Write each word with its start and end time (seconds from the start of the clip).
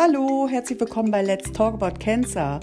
Hallo, 0.00 0.46
herzlich 0.48 0.78
willkommen 0.78 1.10
bei 1.10 1.22
Let's 1.22 1.50
Talk 1.50 1.74
About 1.74 1.98
Cancer. 1.98 2.60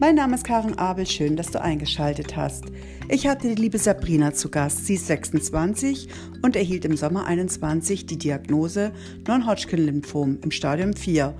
Mein 0.00 0.14
Name 0.14 0.36
ist 0.36 0.44
Karen 0.44 0.78
Abel, 0.78 1.04
schön, 1.04 1.36
dass 1.36 1.50
du 1.50 1.60
eingeschaltet 1.60 2.34
hast. 2.34 2.64
Ich 3.10 3.26
hatte 3.26 3.46
die 3.46 3.60
liebe 3.60 3.76
Sabrina 3.76 4.32
zu 4.32 4.48
Gast. 4.48 4.86
Sie 4.86 4.94
ist 4.94 5.06
26 5.06 6.08
und 6.40 6.56
erhielt 6.56 6.86
im 6.86 6.96
Sommer 6.96 7.26
21 7.26 8.06
die 8.06 8.16
Diagnose 8.16 8.92
Non-Hodgkin-Lymphom 9.26 10.38
im 10.42 10.50
Stadium 10.50 10.94
4 10.94 11.34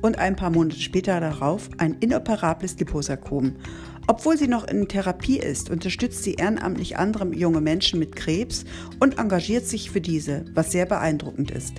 und 0.00 0.18
ein 0.18 0.36
paar 0.36 0.48
Monate 0.48 0.80
später 0.80 1.20
darauf 1.20 1.68
ein 1.76 1.98
inoperables 2.00 2.78
Liposarkom. 2.78 3.56
Obwohl 4.06 4.38
sie 4.38 4.48
noch 4.48 4.66
in 4.66 4.88
Therapie 4.88 5.38
ist, 5.38 5.68
unterstützt 5.68 6.24
sie 6.24 6.36
ehrenamtlich 6.36 6.96
andere 6.96 7.26
junge 7.34 7.60
Menschen 7.60 7.98
mit 7.98 8.16
Krebs 8.16 8.64
und 9.00 9.18
engagiert 9.18 9.66
sich 9.66 9.90
für 9.90 10.00
diese, 10.00 10.46
was 10.54 10.72
sehr 10.72 10.86
beeindruckend 10.86 11.50
ist. 11.50 11.74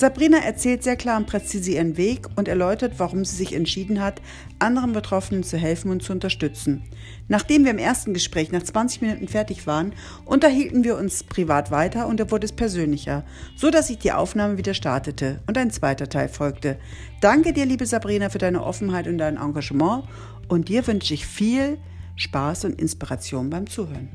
Sabrina 0.00 0.38
erzählt 0.38 0.82
sehr 0.82 0.96
klar 0.96 1.18
und 1.18 1.26
präzise 1.26 1.72
ihren 1.72 1.98
Weg 1.98 2.26
und 2.36 2.48
erläutert, 2.48 2.94
warum 2.96 3.26
sie 3.26 3.36
sich 3.36 3.52
entschieden 3.52 4.00
hat, 4.00 4.22
anderen 4.58 4.94
Betroffenen 4.94 5.42
zu 5.42 5.58
helfen 5.58 5.90
und 5.90 6.02
zu 6.02 6.14
unterstützen. 6.14 6.84
Nachdem 7.28 7.64
wir 7.64 7.70
im 7.70 7.78
ersten 7.78 8.14
Gespräch 8.14 8.50
nach 8.50 8.62
20 8.62 9.02
Minuten 9.02 9.28
fertig 9.28 9.66
waren, 9.66 9.92
unterhielten 10.24 10.84
wir 10.84 10.96
uns 10.96 11.22
privat 11.22 11.70
weiter 11.70 12.06
und 12.06 12.18
da 12.18 12.30
wurde 12.30 12.46
es 12.46 12.52
persönlicher, 12.52 13.24
so 13.56 13.70
dass 13.70 13.90
ich 13.90 13.98
die 13.98 14.12
Aufnahme 14.12 14.56
wieder 14.56 14.72
startete 14.72 15.42
und 15.46 15.58
ein 15.58 15.70
zweiter 15.70 16.08
Teil 16.08 16.30
folgte. 16.30 16.78
Danke 17.20 17.52
dir, 17.52 17.66
liebe 17.66 17.84
Sabrina, 17.84 18.30
für 18.30 18.38
deine 18.38 18.64
Offenheit 18.64 19.06
und 19.06 19.18
dein 19.18 19.36
Engagement 19.36 20.04
und 20.48 20.70
dir 20.70 20.86
wünsche 20.86 21.12
ich 21.12 21.26
viel 21.26 21.76
Spaß 22.16 22.64
und 22.64 22.80
Inspiration 22.80 23.50
beim 23.50 23.66
Zuhören. 23.66 24.08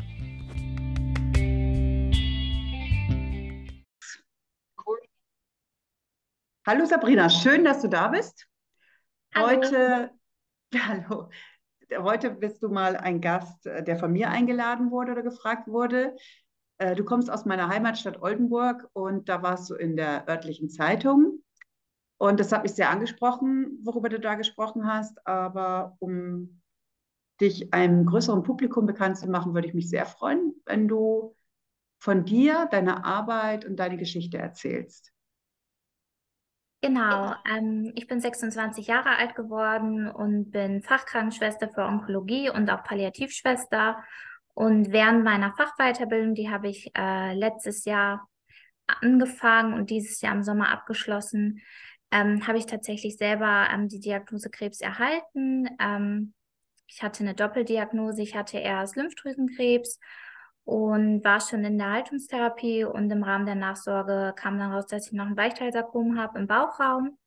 Hallo 6.68 6.84
Sabrina, 6.86 7.30
schön, 7.30 7.64
dass 7.64 7.84
du 7.84 7.88
da 7.88 8.08
bist. 8.08 8.48
Hallo. 9.35 9.49
Heute, 9.49 10.10
hallo, 10.76 11.30
heute 11.96 12.32
bist 12.32 12.63
du 12.63 12.70
mal 12.70 12.98
ein 12.98 13.21
Gast, 13.21 13.68
äh, 13.68 13.84
der 13.84 13.98
von 13.98 14.12
mir 14.12 14.32
eingeladen 14.32 14.90
wurde 14.90 15.12
oder 15.12 15.21
gefragt 15.21 15.68
wurde. 15.68 16.16
Äh, 16.80 16.96
Du 16.96 17.05
kommst 17.05 17.30
aus 17.30 17.46
meiner 17.46 17.70
Heimatstadt 17.70 18.20
Oldenburg 18.20 18.90
und 18.93 19.30
da 19.30 19.43
warst 19.43 19.70
du 19.70 19.76
in 19.76 19.96
der 19.96 20.27
örtlichen 20.27 20.71
Zeitung. 20.71 21.43
Und 22.18 22.40
das 22.40 22.52
hat 22.52 22.63
mich 22.63 22.74
sehr 22.74 22.90
angesprochen, 22.90 23.80
worüber 23.84 24.10
du 24.10 24.20
da 24.20 24.34
gesprochen 24.34 24.88
hast. 24.88 25.27
Aber 25.27 25.98
um 25.99 26.63
dich 27.41 27.76
einem 27.76 28.08
größeren 28.08 28.41
Publikum 28.41 28.88
bekannt 28.88 29.18
zu 29.18 29.30
machen, 29.30 29.54
würde 29.54 29.68
ich 29.68 29.76
mich 29.76 29.88
sehr 29.88 30.08
freuen, 30.08 30.55
wenn 30.66 30.88
du 30.88 31.36
von 31.99 32.26
dir, 32.26 32.68
deiner 32.71 33.05
Arbeit 33.05 33.66
und 33.66 33.76
deine 33.76 33.98
Geschichte 33.98 34.40
erzählst. 34.40 35.15
Genau, 36.86 37.34
ähm, 37.50 37.94
ich 37.96 38.05
bin 38.05 38.20
26 38.22 38.86
Jahre 38.86 39.18
alt 39.18 39.34
geworden 39.34 40.08
und 40.08 40.52
bin 40.52 40.84
Fachkrankenschwester 40.84 41.68
für 41.68 41.82
Onkologie 41.84 42.52
und 42.52 42.70
auch 42.70 42.84
Palliativschwester. 42.84 44.04
Und 44.54 44.92
während 44.92 45.24
meiner 45.24 45.52
Fachweiterbildung, 45.54 46.36
die 46.36 46.52
habe 46.52 46.68
ich 46.70 46.92
äh, 46.96 47.34
letztes 47.34 47.86
Jahr 47.86 48.30
angefangen 48.86 49.74
und 49.74 49.90
dieses 49.90 50.22
Jahr 50.22 50.36
im 50.36 50.44
Sommer 50.44 50.70
abgeschlossen, 50.70 51.60
ähm, 52.12 52.46
habe 52.46 52.60
ich 52.60 52.68
tatsächlich 52.68 53.18
selber 53.18 53.68
ähm, 53.74 53.88
die 53.88 53.99
Diagnose 53.99 54.52
Krebs 54.52 54.80
erhalten. 54.80 55.68
Ähm, 55.80 56.36
ich 56.86 57.02
hatte 57.02 57.24
eine 57.24 57.34
Doppeldiagnose. 57.34 58.22
Ich 58.22 58.36
hatte 58.36 58.60
erst 58.60 58.96
Lymphdrüsenkrebs 58.96 59.99
und 60.66 61.24
war 61.24 61.40
schon 61.40 61.63
in 61.63 61.77
der 61.77 61.91
Haltungstherapie 61.91 62.84
und 62.85 63.10
im 63.12 63.24
Rahmen 63.24 63.46
der 63.46 63.55
Nachsorge 63.55 64.34
kam 64.35 64.58
dann 64.58 64.74
raus, 64.74 64.88
dass 64.88 65.08
ich 65.08 65.13
noch 65.13 65.28
ein 65.28 65.38
Weichteilsarkom 65.38 66.19
habe 66.19 66.40
im 66.40 66.47
Bauchraum. 66.47 67.18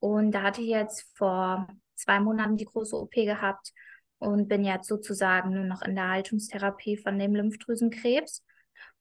Und 0.00 0.32
da 0.32 0.42
hatte 0.42 0.62
ich 0.62 0.68
jetzt 0.68 1.06
vor 1.16 1.68
zwei 1.94 2.18
Monaten 2.18 2.56
die 2.56 2.64
große 2.64 2.96
OP 2.96 3.12
gehabt 3.12 3.72
und 4.18 4.48
bin 4.48 4.64
jetzt 4.64 4.88
sozusagen 4.88 5.54
nur 5.54 5.64
noch 5.64 5.82
in 5.82 5.94
der 5.94 6.08
Haltungstherapie 6.08 6.96
von 6.96 7.18
dem 7.18 7.36
Lymphdrüsenkrebs. 7.36 8.42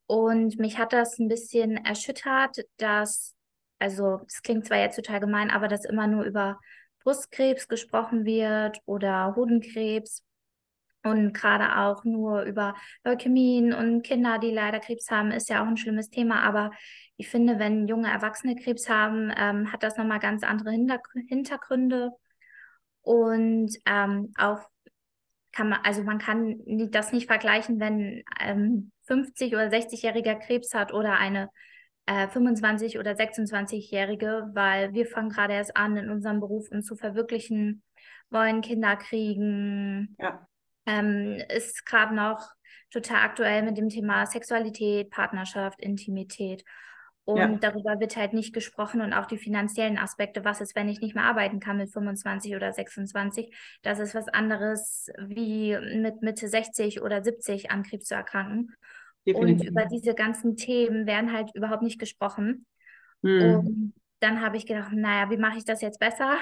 Und 0.05 0.59
mich 0.59 0.77
hat 0.77 0.93
das 0.93 1.17
ein 1.17 1.27
bisschen 1.27 1.77
erschüttert, 1.83 2.57
dass, 2.77 3.35
also 3.79 4.21
es 4.27 4.43
klingt 4.43 4.67
zwar 4.67 4.77
jetzt 4.77 4.97
total 4.97 5.19
gemein, 5.19 5.49
aber 5.49 5.67
dass 5.67 5.85
immer 5.85 6.05
nur 6.05 6.23
über 6.23 6.59
Brustkrebs 7.03 7.67
gesprochen 7.67 8.25
wird 8.25 8.79
oder 8.85 9.35
Hodenkrebs 9.35 10.23
und 11.03 11.33
gerade 11.33 11.77
auch 11.77 12.03
nur 12.03 12.43
über 12.43 12.75
Leukämien 13.03 13.73
und 13.73 14.03
Kinder, 14.03 14.37
die 14.37 14.51
leider 14.51 14.79
Krebs 14.79 15.09
haben, 15.09 15.31
ist 15.31 15.49
ja 15.49 15.63
auch 15.63 15.67
ein 15.67 15.77
schlimmes 15.77 16.09
Thema. 16.09 16.41
Aber 16.43 16.71
ich 17.17 17.29
finde, 17.29 17.59
wenn 17.59 17.87
junge 17.87 18.11
Erwachsene 18.11 18.55
Krebs 18.55 18.87
haben, 18.89 19.31
ähm, 19.35 19.71
hat 19.71 19.83
das 19.83 19.97
nochmal 19.97 20.19
ganz 20.19 20.43
andere 20.43 20.71
Hintergründe. 20.71 22.11
Und 23.01 23.75
ähm, 23.85 24.31
auch 24.37 24.59
kann 25.51 25.69
man, 25.69 25.79
also 25.83 26.03
man 26.03 26.19
kann 26.19 26.59
das 26.91 27.11
nicht 27.11 27.27
vergleichen, 27.27 27.79
wenn 27.79 28.23
ähm, 28.39 28.91
50- 29.07 29.53
oder 29.53 29.69
60-jähriger 29.69 30.35
Krebs 30.35 30.73
hat 30.73 30.93
oder 30.93 31.17
eine 31.17 31.49
äh, 32.05 32.27
25- 32.27 32.99
oder 32.99 33.11
26-jährige, 33.11 34.49
weil 34.53 34.93
wir 34.93 35.05
fangen 35.05 35.29
gerade 35.29 35.53
erst 35.53 35.75
an, 35.75 35.97
in 35.97 36.09
unserem 36.09 36.39
Beruf 36.39 36.69
uns 36.71 36.85
zu 36.85 36.95
verwirklichen, 36.95 37.83
wollen 38.29 38.61
Kinder 38.61 38.95
kriegen. 38.95 40.15
Ja. 40.19 40.47
Ähm, 40.91 41.41
ist 41.49 41.85
gerade 41.85 42.13
noch 42.15 42.49
total 42.91 43.23
aktuell 43.23 43.63
mit 43.63 43.77
dem 43.77 43.89
Thema 43.89 44.25
Sexualität, 44.25 45.09
Partnerschaft, 45.09 45.79
Intimität. 45.81 46.63
Und 47.23 47.39
Ja. 47.39 47.57
darüber 47.59 47.99
wird 47.99 48.17
halt 48.17 48.33
nicht 48.33 48.53
gesprochen 48.53 48.99
und 49.01 49.13
auch 49.13 49.25
die 49.25 49.37
finanziellen 49.37 49.97
Aspekte. 49.97 50.43
Was 50.43 50.59
ist, 50.59 50.75
wenn 50.75 50.89
ich 50.89 50.99
nicht 51.01 51.15
mehr 51.15 51.23
arbeiten 51.23 51.59
kann 51.59 51.77
mit 51.77 51.91
25 51.91 52.55
oder 52.55 52.73
26? 52.73 53.55
Das 53.83 53.99
ist 53.99 54.15
was 54.15 54.27
anderes, 54.27 55.07
wie 55.27 55.77
mit 56.01 56.21
Mitte 56.21 56.47
60 56.47 57.01
oder 57.01 57.23
70 57.23 57.71
an 57.71 57.83
Krebs 57.83 58.05
zu 58.07 58.15
erkranken. 58.15 58.75
Und 59.25 59.37
Definitiv. 59.37 59.69
über 59.69 59.85
diese 59.85 60.13
ganzen 60.15 60.57
Themen 60.57 61.05
werden 61.05 61.31
halt 61.31 61.51
überhaupt 61.53 61.83
nicht 61.83 61.99
gesprochen. 61.99 62.65
Hm. 63.23 63.61
Und 63.61 63.93
dann 64.19 64.41
habe 64.41 64.57
ich 64.57 64.65
gedacht, 64.65 64.91
naja, 64.91 65.29
wie 65.29 65.37
mache 65.37 65.57
ich 65.57 65.65
das 65.65 65.81
jetzt 65.81 65.99
besser? 65.99 66.37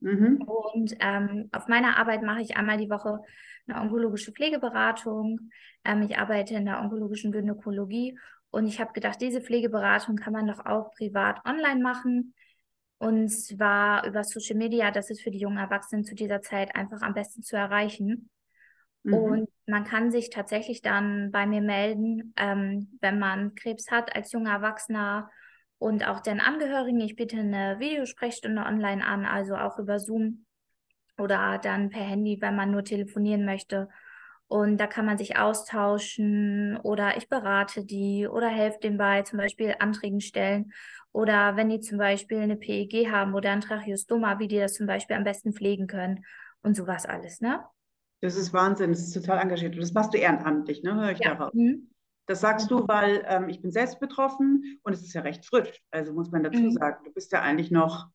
Mhm. 0.00 0.42
Und 0.42 0.96
ähm, 1.00 1.48
auf 1.52 1.68
meiner 1.68 1.98
Arbeit 1.98 2.22
mache 2.22 2.40
ich 2.40 2.56
einmal 2.56 2.78
die 2.78 2.90
Woche 2.90 3.20
eine 3.68 3.80
onkologische 3.80 4.32
Pflegeberatung. 4.32 5.50
Ähm, 5.84 6.02
ich 6.02 6.18
arbeite 6.18 6.54
in 6.54 6.64
der 6.64 6.80
onkologischen 6.80 7.32
Gynäkologie 7.32 8.18
und 8.50 8.66
ich 8.66 8.80
habe 8.80 8.92
gedacht, 8.92 9.20
diese 9.20 9.40
Pflegeberatung 9.40 10.16
kann 10.16 10.32
man 10.32 10.46
doch 10.46 10.64
auch 10.66 10.92
privat 10.92 11.44
online 11.46 11.80
machen. 11.80 12.34
Und 12.98 13.28
zwar 13.30 14.06
über 14.06 14.24
Social 14.24 14.56
Media, 14.56 14.90
das 14.90 15.10
ist 15.10 15.22
für 15.22 15.30
die 15.30 15.38
jungen 15.38 15.56
Erwachsenen 15.56 16.04
zu 16.04 16.14
dieser 16.14 16.42
Zeit 16.42 16.74
einfach 16.74 17.00
am 17.02 17.14
besten 17.14 17.42
zu 17.42 17.56
erreichen. 17.56 18.30
Mhm. 19.04 19.14
Und 19.14 19.48
man 19.66 19.84
kann 19.84 20.10
sich 20.10 20.30
tatsächlich 20.30 20.82
dann 20.82 21.30
bei 21.30 21.46
mir 21.46 21.62
melden, 21.62 22.34
ähm, 22.36 22.98
wenn 23.00 23.18
man 23.18 23.54
Krebs 23.54 23.90
hat 23.90 24.14
als 24.14 24.32
junger 24.32 24.52
Erwachsener 24.52 25.30
und 25.80 26.06
auch 26.08 26.20
den 26.20 26.40
Angehörigen. 26.40 27.00
Ich 27.00 27.16
biete 27.16 27.38
eine 27.38 27.80
Videosprechstunde 27.80 28.62
online 28.64 29.04
an, 29.04 29.26
also 29.26 29.56
auch 29.56 29.80
über 29.80 30.00
Zoom 30.00 30.46
oder 31.18 31.58
dann 31.62 31.90
per 31.90 32.02
Handy, 32.02 32.38
wenn 32.40 32.56
man 32.56 32.70
nur 32.70 32.84
telefonieren 32.84 33.44
möchte. 33.44 33.88
Und 34.48 34.78
da 34.78 34.86
kann 34.88 35.06
man 35.06 35.18
sich 35.18 35.38
austauschen 35.38 36.76
oder 36.82 37.16
ich 37.16 37.28
berate 37.28 37.84
die 37.86 38.26
oder 38.28 38.48
helfe 38.48 38.80
denen 38.80 38.98
bei 38.98 39.22
zum 39.22 39.38
Beispiel 39.38 39.76
Anträgen 39.78 40.20
stellen. 40.20 40.72
Oder 41.12 41.56
wenn 41.56 41.68
die 41.68 41.80
zum 41.80 41.98
Beispiel 41.98 42.38
eine 42.40 42.56
PEG 42.56 43.10
haben 43.10 43.34
oder 43.34 43.50
ein 43.52 43.60
Tracheostoma, 43.60 44.38
wie 44.40 44.48
die 44.48 44.58
das 44.58 44.74
zum 44.74 44.86
Beispiel 44.86 45.16
am 45.16 45.24
besten 45.24 45.52
pflegen 45.52 45.86
können 45.86 46.24
und 46.62 46.76
sowas 46.76 47.06
alles, 47.06 47.40
ne? 47.40 47.64
Das 48.22 48.34
ist 48.36 48.54
Wahnsinn, 48.54 48.92
das 48.92 49.00
ist 49.02 49.12
total 49.12 49.38
engagiert. 49.42 49.74
Und 49.74 49.82
das 49.82 49.92
machst 49.92 50.14
du 50.14 50.18
ehrenamtlich, 50.18 50.82
ne? 50.82 50.94
Höre 50.94 51.10
ich 51.12 51.20
Ja. 51.20 51.22
daraus. 51.22 51.52
Mhm. 51.52 51.89
Das 52.30 52.42
sagst 52.42 52.70
du, 52.70 52.86
weil 52.86 53.24
ähm, 53.26 53.48
ich 53.48 53.60
bin 53.60 53.72
selbst 53.72 53.98
betroffen 53.98 54.78
und 54.84 54.92
es 54.92 55.02
ist 55.02 55.14
ja 55.14 55.22
recht 55.22 55.44
frisch. 55.44 55.82
Also 55.90 56.12
muss 56.12 56.30
man 56.30 56.44
dazu 56.44 56.58
Mhm. 56.60 56.70
sagen, 56.70 57.02
du 57.04 57.12
bist 57.12 57.32
ja 57.32 57.42
eigentlich 57.42 57.72
noch, 57.72 58.06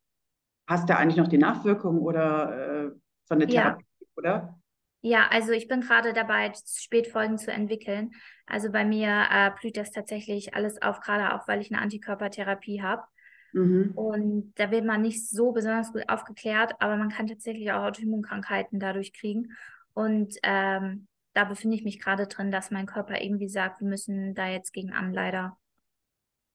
hast 0.66 0.88
ja 0.88 0.96
eigentlich 0.96 1.18
noch 1.18 1.28
die 1.28 1.36
Nachwirkung 1.36 2.00
oder 2.00 2.86
äh, 2.86 2.90
von 3.28 3.38
der 3.38 3.48
Ja. 3.50 3.62
Therapie, 3.64 3.84
oder? 4.16 4.58
Ja, 5.02 5.28
also 5.30 5.52
ich 5.52 5.68
bin 5.68 5.82
gerade 5.82 6.14
dabei, 6.14 6.50
Spätfolgen 6.66 7.36
zu 7.36 7.52
entwickeln. 7.52 8.12
Also 8.46 8.72
bei 8.72 8.86
mir 8.86 9.26
äh, 9.30 9.50
blüht 9.60 9.76
das 9.76 9.92
tatsächlich 9.92 10.54
alles 10.54 10.80
auf, 10.80 11.00
gerade 11.00 11.34
auch, 11.34 11.46
weil 11.46 11.60
ich 11.60 11.70
eine 11.70 11.82
Antikörpertherapie 11.82 12.80
habe. 12.82 13.02
Mhm. 13.52 13.92
Und 13.96 14.54
da 14.56 14.70
wird 14.70 14.86
man 14.86 15.02
nicht 15.02 15.28
so 15.28 15.52
besonders 15.52 15.92
gut 15.92 16.08
aufgeklärt, 16.08 16.72
aber 16.80 16.96
man 16.96 17.10
kann 17.10 17.26
tatsächlich 17.26 17.70
auch 17.70 17.84
Autoimmunkrankheiten 17.84 18.80
dadurch 18.80 19.12
kriegen. 19.12 19.52
Und 19.92 20.36
ähm, 20.42 21.06
da 21.36 21.44
befinde 21.44 21.76
ich 21.76 21.84
mich 21.84 22.00
gerade 22.00 22.26
drin, 22.26 22.50
dass 22.50 22.70
mein 22.70 22.86
Körper 22.86 23.20
irgendwie 23.20 23.48
sagt, 23.48 23.80
wir 23.80 23.88
müssen 23.88 24.34
da 24.34 24.48
jetzt 24.48 24.72
gegen 24.72 24.92
an, 24.92 25.12
leider. 25.12 25.58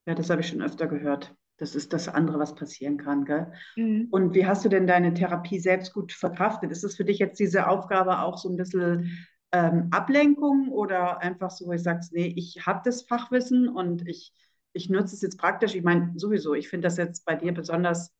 Ja, 0.08 0.16
das 0.16 0.32
habe 0.32 0.42
ich 0.42 0.48
schon 0.48 0.64
öfter 0.64 0.88
gehört. 0.88 1.36
Das 1.58 1.76
ist 1.76 1.94
das 1.94 2.08
andere, 2.08 2.40
was 2.40 2.56
passieren 2.56 2.98
kann, 2.98 3.24
gell? 3.24 3.54
Mhm. 3.76 4.08
Und 4.10 4.34
wie 4.34 4.48
hast 4.48 4.66
du 4.66 4.70
denn 4.70 4.88
deine 4.88 5.14
Therapie 5.14 5.60
selbst 5.60 5.94
gut 5.94 6.12
verkraftet? 6.12 6.72
Ist 6.72 6.84
es 6.84 6.96
für 6.96 7.06
dich 7.06 7.20
jetzt 7.20 7.40
diese 7.40 7.68
Aufgabe 7.68 8.22
auch 8.22 8.40
so 8.40 8.50
ein 8.50 8.58
bisschen 8.58 9.28
ähm, 9.52 9.90
Ablenkung 9.92 10.70
oder 10.70 11.22
einfach 11.22 11.52
so, 11.52 11.68
wo 11.68 11.74
ich 11.74 11.84
sagst, 11.84 12.12
nee, 12.14 12.34
ich 12.36 12.66
habe 12.66 12.82
das 12.84 13.04
Fachwissen 13.04 13.70
und 13.70 14.08
ich, 14.08 14.34
ich 14.74 14.90
nutze 14.90 15.14
es 15.14 15.22
jetzt 15.22 15.38
praktisch? 15.38 15.76
Ich 15.76 15.84
meine, 15.84 16.14
sowieso, 16.16 16.56
ich 16.56 16.70
finde 16.70 16.88
das 16.88 16.98
jetzt 16.98 17.24
bei 17.26 17.36
dir 17.36 17.54
besonders 17.54 18.12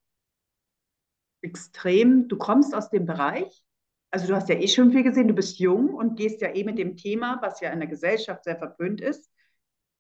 extrem, 1.42 2.28
du 2.28 2.38
kommst 2.38 2.76
aus 2.76 2.92
dem 2.92 3.08
Bereich, 3.08 3.64
also 4.12 4.28
du 4.28 4.36
hast 4.36 4.50
ja 4.50 4.56
eh 4.56 4.68
schon 4.68 4.92
viel 4.92 5.04
gesehen, 5.04 5.28
du 5.28 5.34
bist 5.34 5.58
jung 5.60 5.94
und 5.94 6.18
gehst 6.18 6.42
ja 6.42 6.54
eh 6.54 6.64
mit 6.64 6.78
dem 6.78 6.98
Thema, 6.98 7.40
was 7.42 7.62
ja 7.62 7.72
in 7.72 7.80
der 7.80 7.88
Gesellschaft 7.88 8.44
sehr 8.44 8.58
verpönt 8.58 9.02
ist, 9.02 9.32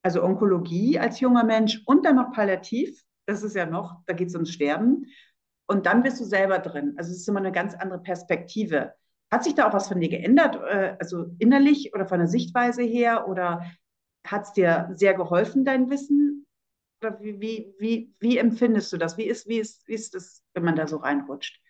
also 0.03 0.23
Onkologie 0.23 0.99
als 0.99 1.19
junger 1.19 1.43
Mensch 1.43 1.81
und 1.85 2.05
dann 2.05 2.17
noch 2.17 2.31
Palliativ, 2.31 3.01
das 3.25 3.43
ist 3.43 3.55
ja 3.55 3.65
noch, 3.65 4.01
da 4.05 4.13
geht 4.13 4.27
es 4.27 4.35
ums 4.35 4.51
Sterben. 4.51 5.05
Und 5.67 5.85
dann 5.85 6.03
bist 6.03 6.19
du 6.19 6.25
selber 6.25 6.59
drin. 6.59 6.95
Also 6.97 7.11
es 7.11 7.19
ist 7.19 7.29
immer 7.29 7.39
eine 7.39 7.53
ganz 7.53 7.75
andere 7.75 8.01
Perspektive. 8.01 8.93
Hat 9.31 9.45
sich 9.45 9.55
da 9.55 9.69
auch 9.69 9.73
was 9.73 9.87
von 9.87 10.01
dir 10.01 10.09
geändert, 10.09 10.55
äh, 10.55 10.97
also 10.99 11.27
innerlich 11.39 11.93
oder 11.93 12.05
von 12.05 12.19
der 12.19 12.27
Sichtweise 12.27 12.83
her? 12.83 13.29
Oder 13.29 13.63
hat 14.27 14.43
es 14.43 14.53
dir 14.53 14.91
sehr 14.95 15.13
geholfen, 15.13 15.63
dein 15.63 15.89
Wissen? 15.89 16.45
Oder 17.01 17.21
wie, 17.21 17.39
wie, 17.39 17.73
wie, 17.79 18.13
wie 18.19 18.37
empfindest 18.37 18.91
du 18.91 18.97
das? 18.97 19.17
Wie 19.17 19.23
ist, 19.23 19.47
wie, 19.47 19.59
ist, 19.59 19.87
wie 19.87 19.93
ist 19.93 20.13
das, 20.13 20.43
wenn 20.53 20.65
man 20.65 20.75
da 20.75 20.87
so 20.87 20.97
reinrutscht? 20.97 21.61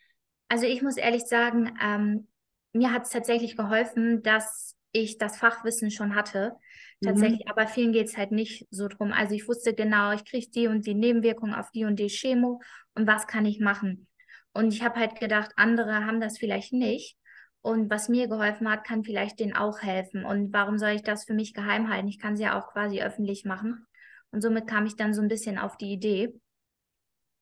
Also 0.50 0.66
ich 0.66 0.82
muss 0.82 0.98
ehrlich 0.98 1.26
sagen, 1.26 1.78
ähm, 1.82 2.28
mir 2.74 2.92
hat 2.92 3.04
es 3.04 3.10
tatsächlich 3.10 3.58
geholfen, 3.58 4.24
dass 4.24 4.76
ich 4.92 5.18
das 5.18 5.38
Fachwissen 5.38 5.92
schon 5.92 6.16
hatte. 6.16 6.56
Mhm. 7.00 7.08
Tatsächlich, 7.08 7.46
mhm. 7.46 7.52
aber 7.52 7.68
vielen 7.68 7.94
geht 7.94 8.08
es 8.08 8.18
halt 8.18 8.32
nicht 8.32 8.68
so 8.72 8.88
drum. 8.88 9.12
Also 9.14 9.36
ich 9.36 9.48
wusste 9.48 9.74
genau, 9.74 10.12
ich 10.12 10.26
kriege 10.26 10.50
die 10.50 10.68
und 10.68 10.86
die 10.86 10.96
Nebenwirkungen 10.96 11.54
auf 11.54 11.72
die 11.72 11.86
und 11.86 11.98
die 11.98 12.10
Chemo 12.10 12.62
und 12.96 13.08
was 13.08 13.28
kann 13.28 13.46
ich 13.46 13.60
machen. 13.60 14.08
Und 14.54 14.74
ich 14.74 14.84
habe 14.84 15.00
halt 15.00 15.20
gedacht, 15.20 15.52
andere 15.56 16.06
haben 16.06 16.20
das 16.20 16.38
vielleicht 16.38 16.74
nicht. 16.74 17.18
Und 17.62 17.90
was 17.92 18.10
mir 18.10 18.28
geholfen 18.28 18.70
hat, 18.70 18.84
kann 18.84 19.04
vielleicht 19.04 19.40
denen 19.40 19.56
auch 19.56 19.82
helfen. 19.82 20.26
Und 20.26 20.52
warum 20.52 20.78
soll 20.78 20.90
ich 20.90 21.04
das 21.04 21.26
für 21.26 21.34
mich 21.34 21.54
geheim 21.54 21.90
halten? 21.90 22.08
Ich 22.08 22.20
kann 22.20 22.36
sie 22.36 22.44
ja 22.44 22.60
auch 22.60 22.74
quasi 22.74 23.02
öffentlich 23.02 23.46
machen. 23.46 23.86
Und 24.32 24.42
somit 24.42 24.68
kam 24.68 24.86
ich 24.86 24.96
dann 24.96 25.14
so 25.14 25.22
ein 25.22 25.28
bisschen 25.28 25.58
auf 25.58 25.78
die 25.78 25.92
Idee. 25.94 26.34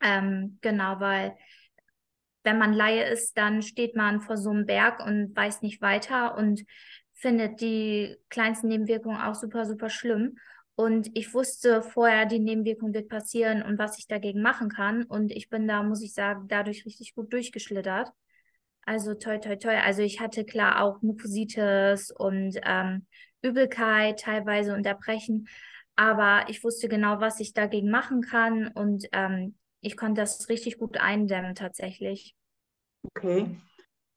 Ähm, 0.01 0.59
genau, 0.61 0.99
weil 0.99 1.35
wenn 2.43 2.57
man 2.57 2.73
Laie 2.73 3.09
ist, 3.09 3.37
dann 3.37 3.61
steht 3.61 3.95
man 3.95 4.21
vor 4.21 4.37
so 4.37 4.49
einem 4.49 4.65
Berg 4.65 5.05
und 5.05 5.35
weiß 5.35 5.61
nicht 5.61 5.81
weiter 5.81 6.37
und 6.37 6.63
findet 7.13 7.59
die 7.61 8.15
kleinsten 8.29 8.69
Nebenwirkungen 8.69 9.19
auch 9.19 9.35
super, 9.35 9.65
super 9.65 9.89
schlimm. 9.89 10.37
Und 10.75 11.09
ich 11.13 11.33
wusste 11.33 11.81
vorher, 11.81 12.25
die 12.25 12.39
Nebenwirkung 12.39 12.93
wird 12.93 13.09
passieren 13.09 13.61
und 13.61 13.77
was 13.77 13.99
ich 13.99 14.07
dagegen 14.07 14.41
machen 14.41 14.69
kann. 14.69 15.03
Und 15.03 15.31
ich 15.33 15.49
bin 15.49 15.67
da, 15.67 15.83
muss 15.83 16.01
ich 16.01 16.13
sagen, 16.13 16.47
dadurch 16.47 16.85
richtig 16.85 17.15
gut 17.15 17.33
durchgeschlittert. 17.33 18.09
Also 18.85 19.13
toi, 19.13 19.37
toi, 19.39 19.57
toi. 19.57 19.75
Also 19.75 20.01
ich 20.01 20.21
hatte 20.21 20.45
klar 20.45 20.81
auch 20.81 21.01
Mucositis 21.01 22.11
und 22.11 22.57
ähm, 22.63 23.05
Übelkeit, 23.41 24.21
teilweise 24.21 24.73
Unterbrechen. 24.73 25.49
Aber 25.97 26.45
ich 26.47 26.63
wusste 26.63 26.87
genau, 26.87 27.19
was 27.19 27.41
ich 27.41 27.53
dagegen 27.53 27.91
machen 27.91 28.21
kann. 28.21 28.69
Und 28.69 29.05
ähm, 29.11 29.57
ich 29.81 29.97
konnte 29.97 30.21
das 30.21 30.49
richtig 30.49 30.77
gut 30.77 30.97
eindämmen 30.97 31.55
tatsächlich. 31.55 32.35
Okay. 33.03 33.57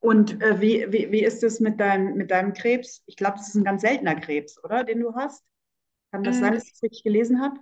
Und 0.01 0.43
äh, 0.43 0.61
wie, 0.61 0.93
wie, 0.93 1.13
wie 1.13 1.23
ist 1.23 1.45
es 1.45 1.61
mit 1.61 1.79
deinem, 1.79 2.15
mit 2.15 2.31
deinem 2.31 2.53
Krebs? 2.53 3.03
Ich 3.07 3.17
glaube, 3.17 3.37
das 3.39 3.49
ist 3.49 3.55
ein 3.55 3.65
ganz 3.65 3.83
seltener 3.83 4.17
Krebs, 4.17 4.63
oder? 4.65 4.83
Den 4.83 5.01
du 5.01 5.15
hast? 5.15 5.45
Kann 6.11 6.25
das 6.25 6.39
mm. 6.39 6.41
sein, 6.41 6.55
dass 6.55 6.67
ich 6.67 6.73
es 6.73 6.83
richtig 6.83 7.05
gelesen 7.05 7.41
habe? 7.41 7.61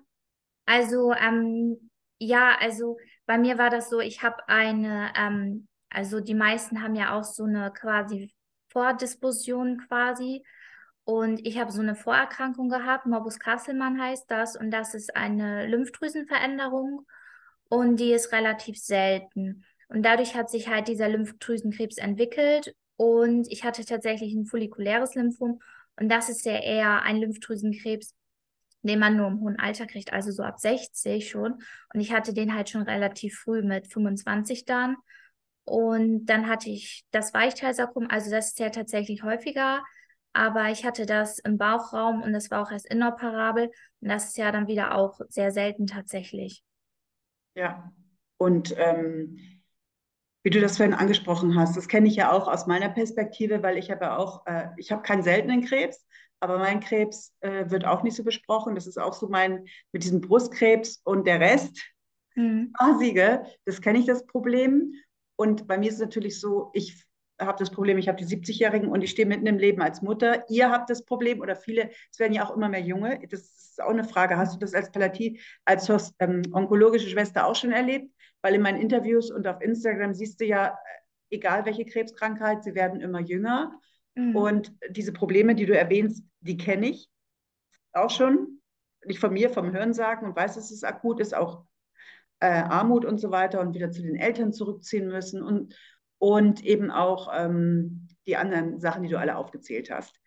Also, 0.64 1.12
ähm, 1.12 1.90
ja, 2.18 2.56
also 2.58 2.96
bei 3.26 3.36
mir 3.36 3.58
war 3.58 3.68
das 3.68 3.90
so, 3.90 4.00
ich 4.00 4.22
habe 4.22 4.48
eine, 4.48 5.12
ähm, 5.16 5.68
also 5.90 6.20
die 6.20 6.34
meisten 6.34 6.82
haben 6.82 6.94
ja 6.94 7.18
auch 7.18 7.24
so 7.24 7.44
eine 7.44 7.72
quasi 7.72 8.32
Vordisposition 8.70 9.78
quasi. 9.86 10.42
Und 11.04 11.44
ich 11.46 11.58
habe 11.58 11.72
so 11.72 11.80
eine 11.80 11.94
Vorerkrankung 11.94 12.68
gehabt, 12.68 13.04
Morbus 13.04 13.38
Kasselmann 13.38 14.00
heißt 14.00 14.30
das, 14.30 14.56
und 14.56 14.70
das 14.70 14.94
ist 14.94 15.14
eine 15.14 15.66
Lymphdrüsenveränderung 15.66 17.06
und 17.70 17.96
die 17.96 18.12
ist 18.12 18.32
relativ 18.32 18.76
selten. 18.78 19.64
Und 19.88 20.02
dadurch 20.02 20.34
hat 20.34 20.50
sich 20.50 20.68
halt 20.68 20.88
dieser 20.88 21.08
Lymphdrüsenkrebs 21.08 21.96
entwickelt 21.96 22.74
und 22.96 23.50
ich 23.50 23.64
hatte 23.64 23.84
tatsächlich 23.86 24.34
ein 24.34 24.44
follikuläres 24.44 25.14
Lymphom 25.14 25.60
und 25.96 26.08
das 26.10 26.28
ist 26.28 26.44
ja 26.44 26.58
eher 26.58 27.02
ein 27.02 27.16
Lymphdrüsenkrebs, 27.16 28.14
den 28.82 28.98
man 28.98 29.16
nur 29.16 29.28
im 29.28 29.40
hohen 29.40 29.58
Alter 29.58 29.86
kriegt, 29.86 30.12
also 30.12 30.30
so 30.30 30.42
ab 30.42 30.58
60 30.58 31.28
schon. 31.28 31.62
Und 31.94 32.00
ich 32.00 32.12
hatte 32.12 32.32
den 32.34 32.54
halt 32.54 32.70
schon 32.70 32.82
relativ 32.82 33.38
früh 33.38 33.62
mit 33.62 33.86
25 33.86 34.64
dann. 34.64 34.96
Und 35.64 36.26
dann 36.26 36.48
hatte 36.48 36.70
ich 36.70 37.04
das 37.10 37.32
Weichteilsarkom, 37.34 38.06
also 38.08 38.30
das 38.30 38.48
ist 38.48 38.58
ja 38.58 38.70
tatsächlich 38.70 39.22
häufiger, 39.22 39.84
aber 40.32 40.70
ich 40.70 40.84
hatte 40.84 41.06
das 41.06 41.38
im 41.38 41.58
Bauchraum 41.58 42.22
und 42.22 42.32
das 42.32 42.50
war 42.50 42.62
auch 42.62 42.72
erst 42.72 42.90
inoperabel. 42.90 43.70
Und 44.00 44.08
das 44.08 44.28
ist 44.28 44.38
ja 44.38 44.50
dann 44.52 44.68
wieder 44.68 44.94
auch 44.94 45.20
sehr 45.28 45.52
selten 45.52 45.86
tatsächlich. 45.86 46.64
Ja, 47.54 47.92
und 48.38 48.74
ähm, 48.78 49.38
wie 50.42 50.50
du 50.50 50.60
das 50.60 50.78
vorhin 50.78 50.94
angesprochen 50.94 51.58
hast, 51.58 51.76
das 51.76 51.88
kenne 51.88 52.08
ich 52.08 52.16
ja 52.16 52.32
auch 52.32 52.48
aus 52.48 52.66
meiner 52.66 52.88
Perspektive, 52.88 53.62
weil 53.62 53.76
ich 53.76 53.90
habe 53.90 54.06
ja 54.06 54.16
auch, 54.16 54.46
äh, 54.46 54.68
ich 54.76 54.90
habe 54.90 55.02
keinen 55.02 55.22
seltenen 55.22 55.62
Krebs, 55.64 56.06
aber 56.40 56.58
mein 56.58 56.80
Krebs 56.80 57.34
äh, 57.40 57.68
wird 57.70 57.84
auch 57.84 58.02
nicht 58.02 58.16
so 58.16 58.24
besprochen. 58.24 58.74
Das 58.74 58.86
ist 58.86 58.98
auch 58.98 59.12
so 59.12 59.28
mein, 59.28 59.66
mit 59.92 60.02
diesem 60.04 60.22
Brustkrebs 60.22 61.02
und 61.04 61.26
der 61.26 61.40
Rest, 61.40 61.78
mhm. 62.34 62.72
Phasige, 62.78 63.44
das 63.66 63.82
kenne 63.82 63.98
ich 63.98 64.06
das 64.06 64.26
Problem. 64.26 64.94
Und 65.36 65.66
bei 65.66 65.76
mir 65.76 65.88
ist 65.88 65.96
es 65.96 66.00
natürlich 66.00 66.40
so, 66.40 66.70
ich 66.72 67.04
habe 67.40 67.58
das 67.58 67.70
Problem, 67.70 67.98
ich 67.98 68.08
habe 68.08 68.22
die 68.22 68.24
70-Jährigen 68.24 68.88
und 68.88 69.02
ich 69.02 69.10
stehe 69.10 69.26
mitten 69.26 69.46
im 69.46 69.58
Leben 69.58 69.82
als 69.82 70.02
Mutter. 70.02 70.44
Ihr 70.48 70.70
habt 70.70 70.90
das 70.90 71.04
Problem 71.04 71.40
oder 71.40 71.56
viele, 71.56 71.90
es 72.10 72.18
werden 72.18 72.32
ja 72.32 72.46
auch 72.46 72.54
immer 72.54 72.68
mehr 72.68 72.80
Junge. 72.80 73.20
Das 73.28 73.40
ist 73.40 73.82
auch 73.82 73.90
eine 73.90 74.04
Frage. 74.04 74.36
Hast 74.36 74.54
du 74.54 74.58
das 74.58 74.74
als 74.74 74.92
Palliativ, 74.92 75.42
als 75.64 75.88
ähm, 76.18 76.42
onkologische 76.52 77.08
Schwester 77.08 77.46
auch 77.46 77.56
schon 77.56 77.72
erlebt? 77.72 78.12
Weil 78.42 78.54
in 78.54 78.62
meinen 78.62 78.80
Interviews 78.80 79.30
und 79.30 79.46
auf 79.46 79.60
Instagram 79.60 80.14
siehst 80.14 80.40
du 80.40 80.44
ja, 80.44 80.68
äh, 80.68 81.36
egal 81.36 81.64
welche 81.66 81.84
Krebskrankheit, 81.84 82.64
sie 82.64 82.74
werden 82.74 83.00
immer 83.00 83.20
jünger. 83.20 83.72
Mhm. 84.14 84.36
Und 84.36 84.72
diese 84.90 85.12
Probleme, 85.12 85.54
die 85.54 85.66
du 85.66 85.76
erwähnst, 85.76 86.24
die 86.40 86.56
kenne 86.56 86.88
ich 86.88 87.08
auch 87.92 88.10
schon. 88.10 88.60
Nicht 89.04 89.18
von 89.18 89.32
mir, 89.32 89.50
vom 89.50 89.72
Hörensagen 89.72 90.28
und 90.28 90.36
weiß, 90.36 90.56
dass 90.56 90.70
es 90.70 90.84
akut 90.84 91.20
ist, 91.20 91.34
auch 91.34 91.64
äh, 92.40 92.46
Armut 92.46 93.04
und 93.04 93.18
so 93.18 93.30
weiter 93.30 93.60
und 93.60 93.74
wieder 93.74 93.90
zu 93.90 94.02
den 94.02 94.16
Eltern 94.16 94.52
zurückziehen 94.52 95.08
müssen 95.08 95.42
und, 95.42 95.74
und 96.20 96.62
eben 96.62 96.90
auch 96.90 97.30
ähm, 97.34 98.06
die 98.26 98.36
anderen 98.36 98.78
Sachen, 98.78 99.02
die 99.02 99.08
du 99.08 99.18
alle 99.18 99.36
aufgezählt 99.36 99.90
hast. 99.90 100.20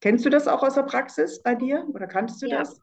Kennst 0.00 0.24
du 0.26 0.30
das 0.30 0.46
auch 0.46 0.62
aus 0.62 0.74
der 0.74 0.82
Praxis 0.82 1.42
bei 1.42 1.54
dir 1.54 1.86
oder 1.88 2.06
kanntest 2.06 2.42
du 2.42 2.46
ja. 2.46 2.58
das? 2.58 2.80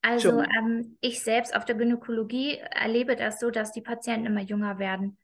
Also 0.00 0.40
ähm, 0.40 0.96
ich 1.00 1.22
selbst 1.22 1.56
auf 1.56 1.64
der 1.64 1.74
Gynäkologie 1.74 2.58
erlebe 2.58 3.16
das 3.16 3.40
so, 3.40 3.50
dass 3.50 3.72
die 3.72 3.80
Patienten 3.80 4.26
immer 4.26 4.42
jünger 4.42 4.78
werden. 4.78 5.18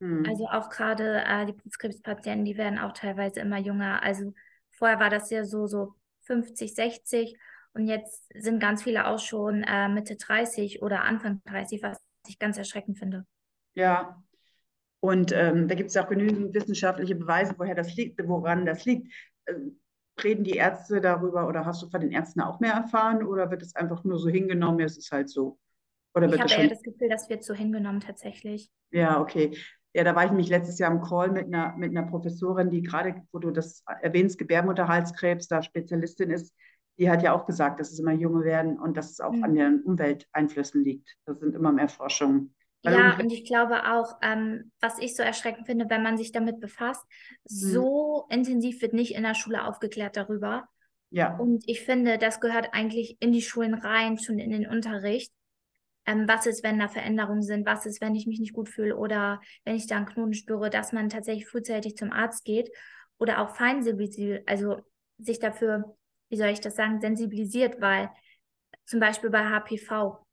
Hm. 0.00 0.24
Also 0.28 0.48
auch 0.48 0.70
gerade 0.70 1.22
äh, 1.24 1.46
die 1.46 1.52
Brustkrebspatienten, 1.52 2.44
die 2.44 2.56
werden 2.56 2.78
auch 2.78 2.92
teilweise 2.92 3.40
immer 3.40 3.58
jünger. 3.58 4.02
Also 4.02 4.34
vorher 4.70 4.98
war 4.98 5.10
das 5.10 5.30
ja 5.30 5.44
so, 5.44 5.68
so 5.68 5.94
50, 6.22 6.74
60 6.74 7.38
und 7.74 7.86
jetzt 7.86 8.26
sind 8.34 8.58
ganz 8.58 8.82
viele 8.82 9.06
auch 9.06 9.20
schon 9.20 9.62
äh, 9.62 9.88
Mitte 9.88 10.16
30 10.16 10.82
oder 10.82 11.04
Anfang 11.04 11.42
30, 11.44 11.82
was 11.82 12.02
ich 12.26 12.40
ganz 12.40 12.58
erschreckend 12.58 12.98
finde. 12.98 13.24
Ja, 13.74 14.20
und 15.04 15.32
ähm, 15.32 15.66
da 15.66 15.74
gibt 15.74 15.90
es 15.90 15.96
auch 15.96 16.08
genügend 16.08 16.54
wissenschaftliche 16.54 17.16
Beweise, 17.16 17.54
woher 17.58 17.74
das 17.74 17.96
liegt, 17.96 18.20
woran 18.28 18.64
das 18.64 18.84
liegt. 18.84 19.12
Ähm, 19.48 19.80
reden 20.22 20.44
die 20.44 20.52
Ärzte 20.52 21.00
darüber 21.00 21.48
oder 21.48 21.66
hast 21.66 21.82
du 21.82 21.90
von 21.90 22.00
den 22.00 22.12
Ärzten 22.12 22.40
auch 22.40 22.60
mehr 22.60 22.74
erfahren 22.74 23.24
oder 23.26 23.50
wird 23.50 23.62
es 23.62 23.74
einfach 23.74 24.04
nur 24.04 24.18
so 24.20 24.28
hingenommen, 24.28 24.78
es 24.80 24.96
ist 24.96 25.10
halt 25.10 25.28
so? 25.28 25.58
Oder 26.14 26.32
ich 26.32 26.40
habe 26.40 26.52
eher 26.52 26.68
das 26.68 26.82
Gefühl, 26.82 27.08
das 27.08 27.28
wird 27.28 27.42
so 27.42 27.52
hingenommen 27.52 27.98
tatsächlich. 27.98 28.70
Ja, 28.92 29.20
okay. 29.20 29.56
Ja, 29.92 30.04
da 30.04 30.14
war 30.14 30.24
ich 30.24 30.30
nämlich 30.30 30.50
letztes 30.50 30.78
Jahr 30.78 30.92
im 30.92 31.00
Call 31.00 31.32
mit 31.32 31.46
einer, 31.46 31.74
mit 31.76 31.90
einer 31.90 32.06
Professorin, 32.06 32.70
die 32.70 32.82
gerade, 32.82 33.22
wo 33.32 33.40
du 33.40 33.50
das 33.50 33.82
erwähnst, 34.02 34.38
Gebärmutterhalskrebs, 34.38 35.48
da 35.48 35.62
Spezialistin 35.62 36.30
ist, 36.30 36.54
die 36.98 37.10
hat 37.10 37.24
ja 37.24 37.32
auch 37.32 37.46
gesagt, 37.46 37.80
dass 37.80 37.90
es 37.90 37.98
immer 37.98 38.12
junge 38.12 38.44
werden 38.44 38.78
und 38.78 38.96
dass 38.96 39.10
es 39.10 39.20
auch 39.20 39.32
mhm. 39.32 39.42
an 39.42 39.54
den 39.56 39.82
Umwelteinflüssen 39.82 40.84
liegt. 40.84 41.16
Das 41.24 41.40
sind 41.40 41.56
immer 41.56 41.72
mehr 41.72 41.88
Forschungen. 41.88 42.54
Ja, 42.84 43.16
und 43.18 43.32
ich 43.32 43.44
glaube 43.44 43.92
auch, 43.92 44.18
ähm, 44.22 44.72
was 44.80 44.98
ich 44.98 45.14
so 45.14 45.22
erschreckend 45.22 45.66
finde, 45.66 45.88
wenn 45.88 46.02
man 46.02 46.18
sich 46.18 46.32
damit 46.32 46.58
befasst, 46.58 47.04
mhm. 47.04 47.38
so 47.44 48.26
intensiv 48.28 48.82
wird 48.82 48.92
nicht 48.92 49.14
in 49.14 49.22
der 49.22 49.34
Schule 49.34 49.64
aufgeklärt 49.64 50.16
darüber. 50.16 50.68
Ja. 51.10 51.36
Und 51.36 51.62
ich 51.68 51.82
finde, 51.82 52.18
das 52.18 52.40
gehört 52.40 52.70
eigentlich 52.72 53.18
in 53.20 53.32
die 53.32 53.42
Schulen 53.42 53.74
rein, 53.74 54.18
schon 54.18 54.38
in 54.38 54.50
den 54.50 54.66
Unterricht. 54.66 55.32
Ähm, 56.06 56.26
was 56.26 56.46
ist, 56.46 56.64
wenn 56.64 56.80
da 56.80 56.88
Veränderungen 56.88 57.42
sind? 57.42 57.66
Was 57.66 57.86
ist, 57.86 58.00
wenn 58.00 58.16
ich 58.16 58.26
mich 58.26 58.40
nicht 58.40 58.54
gut 58.54 58.68
fühle 58.68 58.96
oder 58.96 59.40
wenn 59.64 59.76
ich 59.76 59.86
da 59.86 59.96
einen 59.96 60.06
Knoten 60.06 60.34
spüre, 60.34 60.68
dass 60.68 60.92
man 60.92 61.08
tatsächlich 61.08 61.46
frühzeitig 61.46 61.96
zum 61.96 62.10
Arzt 62.10 62.44
geht 62.44 62.70
oder 63.18 63.40
auch 63.40 63.54
feinsensibilisiert, 63.54 64.48
also 64.48 64.78
sich 65.18 65.38
dafür, 65.38 65.96
wie 66.30 66.36
soll 66.36 66.48
ich 66.48 66.60
das 66.60 66.74
sagen, 66.74 67.00
sensibilisiert, 67.00 67.80
weil 67.80 68.10
zum 68.86 68.98
Beispiel 68.98 69.30
bei 69.30 69.44
HPV. 69.44 70.26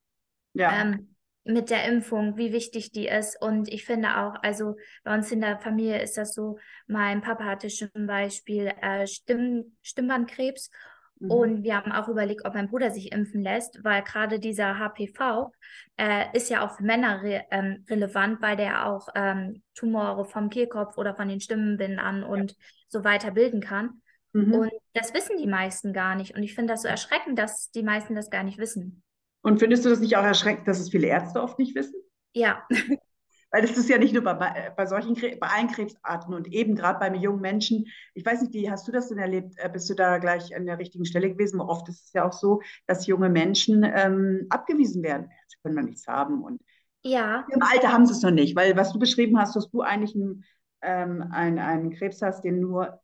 Ja. 0.54 0.82
Ähm, 0.82 1.16
mit 1.44 1.70
der 1.70 1.86
Impfung, 1.86 2.38
wie 2.38 2.54
wichtig 2.54 2.92
die 2.92 3.08
ist. 3.08 3.42
Und 3.42 3.72
ich 3.72 3.86
finde 3.86 4.18
auch, 4.18 4.36
also 4.44 4.76
bei 5.04 5.16
uns 5.16 5.32
in 5.32 5.42
der 5.42 5.60
Familie 5.60 6.02
ist 6.02 6.18
das 6.18 6.34
so, 6.34 6.60
mein 6.88 7.22
Papa 7.22 7.46
hatte 7.46 7.68
zum 7.70 7.90
Beispiel 8.08 8.72
äh, 8.82 9.08
Stimm 9.08 9.78
Stimmbandkrebs 9.82 10.70
Mhm. 11.20 11.32
Und 11.32 11.64
wir 11.64 11.76
haben 11.76 11.92
auch 11.92 12.08
überlegt, 12.08 12.46
ob 12.46 12.54
mein 12.54 12.70
Bruder 12.70 12.92
sich 12.92 13.12
impfen 13.12 13.42
lässt, 13.42 13.84
weil 13.84 14.04
gerade 14.04 14.40
dieser 14.40 14.80
HPV 14.80 15.52
äh, 15.98 16.26
ist 16.34 16.50
ja 16.50 16.66
auch 16.66 16.78
für 16.78 16.84
Männer 16.84 17.22
re 17.22 17.44
ähm, 17.52 17.86
relevant, 17.90 18.42
weil 18.42 18.56
der 18.56 18.88
auch 18.88 19.10
ähm, 19.16 19.62
Tumore 19.76 20.26
vom 20.26 20.50
Kehlkopf 20.50 20.98
oder 20.98 21.16
von 21.16 21.28
den 21.28 21.42
Stimmenbindern 21.42 22.24
und 22.24 22.56
so 22.88 23.04
weiter 23.04 23.32
bilden 23.32 23.62
kann. 23.62 24.02
Mhm. 24.32 24.54
Und 24.54 24.72
das 24.94 25.14
wissen 25.14 25.38
die 25.38 25.48
meisten 25.48 25.92
gar 25.94 26.16
nicht. 26.16 26.36
Und 26.36 26.44
ich 26.44 26.56
finde 26.56 26.74
das 26.74 26.84
so 26.84 26.88
erschreckend, 26.88 27.38
dass 27.38 27.70
die 27.72 27.84
meisten 27.84 28.16
das 28.16 28.30
gar 28.30 28.44
nicht 28.44 28.58
wissen. 28.58 29.04
Und 29.42 29.60
findest 29.60 29.86
du 29.86 29.90
das 29.90 30.00
nicht 30.00 30.18
auch 30.18 30.24
erschreckend, 30.24 30.68
dass 30.68 30.80
es 30.80 30.90
viele 30.90 31.08
Ärzte 31.08 31.42
oft 31.42 31.60
nicht 31.60 31.76
wissen? 31.76 31.96
Ja. 32.34 32.64
Weil 33.52 33.64
das 33.64 33.78
ist 33.78 33.90
ja 33.90 33.98
nicht 33.98 34.14
nur 34.14 34.22
bei, 34.22 34.72
bei 34.76 34.86
solchen, 34.86 35.16
bei 35.16 35.48
allen 35.48 35.70
Krebsarten 35.70 36.36
und 36.36 36.48
eben 36.50 36.76
gerade 36.76 37.00
bei 37.00 37.16
jungen 37.16 37.42
Menschen. 37.42 37.86
Ich 38.14 38.24
weiß 38.24 38.42
nicht, 38.42 38.54
wie 38.54 38.70
hast 38.70 38.88
du 38.88 38.92
das 38.92 39.10
denn 39.10 39.18
erlebt? 39.18 39.56
Äh, 39.58 39.70
bist 39.70 39.90
du 39.90 39.96
da 39.96 40.20
gleich 40.20 40.56
an 40.56 40.68
der 40.68 40.78
richtigen 40.78 41.06
Stelle 41.06 41.32
gewesen? 41.32 41.60
Oft 41.60 41.90
ist 41.90 42.06
es 42.06 42.14
ja 42.14 42.28
auch 42.28 42.34
so, 42.34 42.62
dass 42.86 43.08
junge 43.08 43.30
Menschen 43.30 43.84
ähm, 43.84 44.46
abgewiesen 44.50 45.02
werden. 45.02 45.32
Sie 45.48 45.58
können 45.64 45.76
noch 45.76 45.84
nichts 45.84 46.06
haben 46.08 46.44
und 46.44 46.62
ja. 47.04 47.46
im 47.50 47.64
Alter 47.64 47.92
haben 47.92 48.06
sie 48.06 48.14
es 48.14 48.22
noch 48.22 48.32
nicht, 48.32 48.56
weil 48.56 48.76
was 48.76 48.92
du 48.92 49.00
beschrieben 49.00 49.40
hast, 49.40 49.56
dass 49.56 49.70
du 49.72 49.82
eigentlich 49.82 50.14
einen, 50.16 50.44
ähm, 50.82 51.24
einen, 51.32 51.58
einen 51.58 51.92
Krebs 51.92 52.22
hast, 52.22 52.44
den 52.44 52.60
nur 52.60 53.02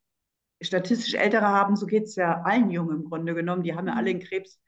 statistisch 0.61 1.15
Ältere 1.15 1.47
haben, 1.47 1.75
so 1.75 1.85
geht 1.85 2.03
es 2.03 2.15
ja 2.15 2.41
allen 2.41 2.69
Jungen 2.69 2.97
im 2.97 3.09
Grunde 3.09 3.33
genommen. 3.33 3.63
Die 3.63 3.73
haben 3.73 3.87
ja 3.87 3.95
alle 3.95 4.09
einen 4.09 4.19
Krebs 4.19 4.59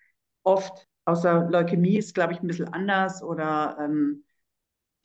oft, 0.43 0.87
außer 1.07 1.49
Leukämie 1.49 1.97
ist, 1.97 2.13
glaube 2.13 2.33
ich, 2.33 2.41
ein 2.41 2.47
bisschen 2.47 2.73
anders 2.73 3.23
oder 3.23 3.77
ähm, 3.81 4.23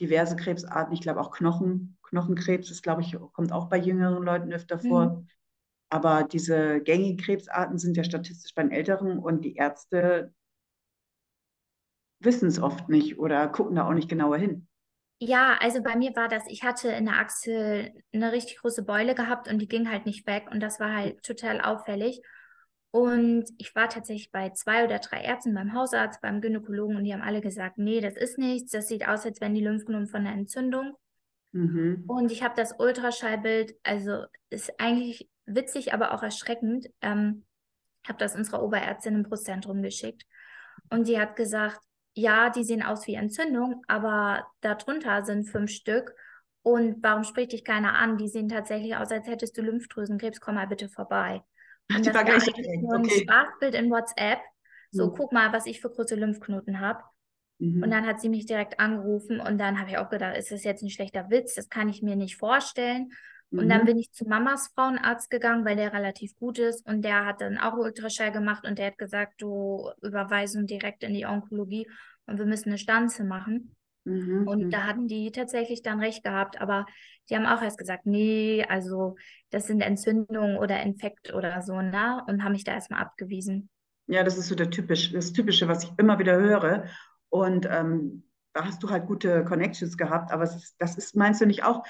diverse 0.01 0.37
Krebsarten. 0.37 0.93
Ich 0.95 1.01
glaube 1.01 1.21
auch 1.21 1.31
Knochen, 1.33 1.97
Knochenkrebs 2.03 2.71
ist, 2.71 2.83
glaube 2.83 3.03
ich, 3.03 3.17
kommt 3.33 3.53
auch 3.53 3.69
bei 3.69 3.79
jüngeren 3.79 4.23
Leuten 4.25 4.53
öfter 4.53 4.79
vor. 4.79 5.07
Mhm. 5.07 5.29
Aber 5.91 6.25
diese 6.25 6.81
gängigen 6.83 7.19
Krebsarten 7.19 7.79
sind 7.79 7.97
ja 7.97 8.05
statistisch 8.05 8.55
bei 8.55 8.63
den 8.63 8.73
Älteren 8.73 9.19
und 9.19 9.45
die 9.45 9.57
Ärzte 9.57 10.33
wissen 12.21 12.49
es 12.49 12.59
oft 12.59 12.89
nicht 12.89 13.19
oder 13.19 13.49
gucken 13.49 13.77
da 13.77 13.87
auch 13.87 13.93
nicht 13.93 14.09
genauer 14.09 14.39
hin. 14.39 14.67
Ja, 15.21 15.57
also 15.61 15.83
bei 15.83 15.95
mir 15.97 16.15
war 16.17 16.29
das, 16.29 16.43
ich 16.49 16.65
hatte 16.65 16.89
in 16.91 17.05
der 17.05 17.19
Achsel 17.21 17.93
eine 18.13 18.33
richtig 18.33 18.59
große 18.59 18.83
Beule 18.85 19.15
gehabt 19.15 19.49
und 19.49 19.61
die 19.61 19.69
ging 19.69 19.89
halt 19.89 20.05
nicht 20.05 20.27
weg 20.27 20.49
und 20.51 20.61
das 20.61 20.81
war 20.81 20.93
halt 20.97 21.23
total 21.23 21.61
auffällig. 21.61 22.21
Und 22.93 23.47
ich 23.57 23.75
war 23.75 23.89
tatsächlich 23.89 24.31
bei 24.31 24.51
zwei 24.51 24.85
oder 24.85 24.99
drei 24.99 25.23
Ärzten, 25.23 25.55
beim 25.55 25.73
Hausarzt, 25.73 26.21
beim 26.21 26.41
Gynäkologen 26.41 26.97
und 26.97 27.05
die 27.05 27.13
haben 27.15 27.23
alle 27.23 27.41
gesagt, 27.41 27.79
nee, 27.79 28.01
das 28.01 28.17
ist 28.17 28.39
nichts, 28.39 28.71
das 28.71 28.87
sieht 28.87 29.09
aus, 29.09 29.25
als 29.25 29.41
wären 29.41 29.55
die 29.55 29.65
Lymphknoten 29.65 30.09
von 30.09 30.21
einer 30.21 30.37
Entzündung. 30.37 30.95
Mhm. 31.53 32.05
Und 32.07 32.31
ich 32.31 32.43
habe 32.43 32.55
das 32.55 32.79
Ultraschallbild, 32.79 33.75
also 33.83 34.27
ist 34.51 34.79
eigentlich 34.79 35.29
witzig, 35.47 35.95
aber 35.95 36.13
auch 36.13 36.23
erschreckend. 36.23 36.91
Ähm, 37.01 37.45
habe 38.07 38.19
das 38.19 38.37
unserer 38.37 38.63
Oberärztin 38.63 39.15
im 39.15 39.23
Brustzentrum 39.23 39.83
geschickt 39.83 40.27
und 40.91 41.09
die 41.09 41.19
hat 41.19 41.37
gesagt, 41.37 41.81
ja, 42.15 42.51
die 42.51 42.65
sehen 42.65 42.83
aus 42.83 43.07
wie 43.07 43.15
Entzündung, 43.15 43.83
aber 43.89 44.47
darunter 44.61 45.25
sind 45.25 45.49
fünf 45.49 45.71
Stück. 45.71 46.15
Und 46.63 47.03
warum 47.03 47.25
spricht 47.25 47.53
dich 47.53 47.65
keiner 47.65 47.95
an? 47.95 48.19
Die 48.19 48.29
sehen 48.29 48.49
tatsächlich 48.49 48.95
aus, 48.97 49.11
als 49.11 49.27
hättest 49.27 49.57
du 49.57 49.63
Lymphdrüsenkrebs, 49.63 50.41
komm 50.41 50.57
mal 50.57 50.67
bitte 50.67 50.89
vorbei. 50.89 51.43
Und 51.97 52.07
das 52.07 52.15
war 52.15 52.25
gleich 52.25 52.47
ein 52.47 52.87
okay. 52.87 53.21
Sprachbild 53.23 53.75
in 53.75 53.91
WhatsApp. 53.91 54.39
So, 54.91 55.09
mhm. 55.09 55.15
guck 55.17 55.33
mal, 55.33 55.53
was 55.53 55.67
ich 55.67 55.81
für 55.81 55.91
große 55.91 56.15
Lymphknoten 56.15 56.81
habe. 56.81 57.03
Mhm. 57.59 57.83
Und 57.83 57.91
dann 57.91 58.07
hat 58.07 58.21
sie 58.21 58.29
mich 58.29 58.47
direkt 58.47 58.81
angerufen 58.81 59.41
und 59.41 59.59
dann 59.59 59.79
habe 59.79 59.91
ich 59.91 59.99
auch 59.99 60.11
gedacht, 60.11 60.37
ist 60.37 60.51
das 60.51 60.65
jetzt 60.65 60.83
ein 60.83 60.91
schlechter 60.91 61.31
Witz? 61.31 61.55
Das 61.55 61.69
kann 61.69 61.89
ich 61.89 62.03
mir 62.03 62.17
nicht 62.17 62.37
vorstellen. 62.37 63.13
Mhm. 63.51 63.59
Und 63.59 63.69
dann 63.69 63.83
mhm. 63.83 63.87
bin 63.87 63.99
ich 63.99 64.13
zu 64.13 64.27
Mamas 64.27 64.71
Frauenarzt 64.75 65.31
gegangen, 65.31 65.65
weil 65.65 65.77
der 65.77 65.93
relativ 65.93 66.35
gut 66.37 66.59
ist 66.59 66.87
und 66.87 67.03
der 67.03 67.25
hat 67.25 67.41
dann 67.41 67.59
auch 67.59 67.75
Ultraschall 67.75 68.33
gemacht 68.33 68.67
und 68.67 68.79
der 68.79 68.89
hat 68.89 68.99
gesagt, 68.99 69.41
du 69.41 69.91
überweisen 70.03 70.67
direkt 70.67 71.05
in 71.05 71.15
die 71.15 71.27
Onkologie 71.27 71.89
und 72.27 72.39
wir 72.39 72.47
müssen 72.47 72.71
eine 72.71 72.79
Stanze 72.79 73.25
machen. 73.25 73.77
Mhm. 74.05 74.47
Und 74.47 74.65
mhm. 74.65 74.71
da 74.71 74.87
hatten 74.87 75.09
die 75.09 75.31
tatsächlich 75.33 75.83
dann 75.83 76.01
recht 76.01 76.25
gehabt, 76.25 76.61
aber 76.61 76.87
die 77.31 77.37
haben 77.37 77.47
auch 77.47 77.63
erst 77.63 77.79
gesagt, 77.79 78.07
nee, 78.07 78.65
also 78.69 79.17
das 79.51 79.67
sind 79.67 79.81
Entzündungen 79.81 80.57
oder 80.57 80.83
Infekt 80.83 81.33
oder 81.33 81.63
so, 81.63 81.81
ne? 81.81 82.23
Und 82.27 82.43
haben 82.43 82.53
mich 82.53 82.65
da 82.65 82.73
erstmal 82.73 83.01
abgewiesen. 83.01 83.71
Ja, 84.09 84.25
das 84.25 84.37
ist 84.37 84.49
so 84.49 84.55
der 84.55 84.71
typisch, 84.71 85.13
das 85.13 85.33
Typische, 85.33 85.69
was 85.69 85.85
ich 85.85 85.93
immer 85.99 86.19
wieder 86.19 86.37
höre. 86.37 86.87
Und 87.29 87.67
ähm, 87.71 88.25
da 88.53 88.65
hast 88.65 88.83
du 88.83 88.91
halt 88.91 89.07
gute 89.07 89.45
Connections 89.45 89.97
gehabt, 89.97 90.33
aber 90.33 90.45
ist, 90.45 90.75
das 90.79 90.99
ist, 90.99 91.17
meinst 91.17 91.41
du 91.41 91.47
nicht 91.47 91.65
auch, 91.65 91.85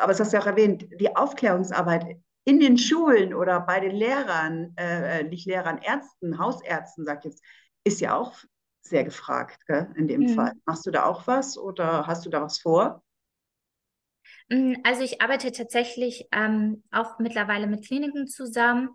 aber 0.00 0.08
das 0.08 0.20
hast 0.20 0.32
du 0.32 0.36
ja 0.36 0.42
auch 0.42 0.46
erwähnt, 0.46 0.86
die 0.98 1.14
Aufklärungsarbeit 1.14 2.16
in 2.44 2.60
den 2.60 2.78
Schulen 2.78 3.34
oder 3.34 3.60
bei 3.60 3.78
den 3.78 3.94
Lehrern, 3.94 4.72
äh, 4.76 5.22
nicht 5.24 5.46
Lehrern, 5.46 5.78
Ärzten, 5.78 6.38
Hausärzten, 6.38 7.04
sag 7.04 7.18
ich 7.18 7.26
jetzt, 7.26 7.44
ist 7.84 8.00
ja 8.00 8.16
auch 8.16 8.32
sehr 8.88 9.04
gefragt, 9.04 9.66
gell, 9.66 9.90
in 9.96 10.08
dem 10.08 10.22
mhm. 10.22 10.28
Fall. 10.30 10.52
Machst 10.64 10.86
du 10.86 10.90
da 10.90 11.04
auch 11.04 11.26
was 11.26 11.58
oder 11.58 12.06
hast 12.06 12.26
du 12.26 12.30
da 12.30 12.42
was 12.42 12.58
vor? 12.58 13.02
Mm, 14.48 14.74
also 14.84 15.02
ich 15.02 15.20
arbeite 15.20 15.52
tatsächlich 15.52 16.26
ähm, 16.32 16.82
auch 16.90 17.18
mittlerweile 17.18 17.66
mit 17.66 17.86
Kliniken 17.86 18.26
zusammen 18.26 18.90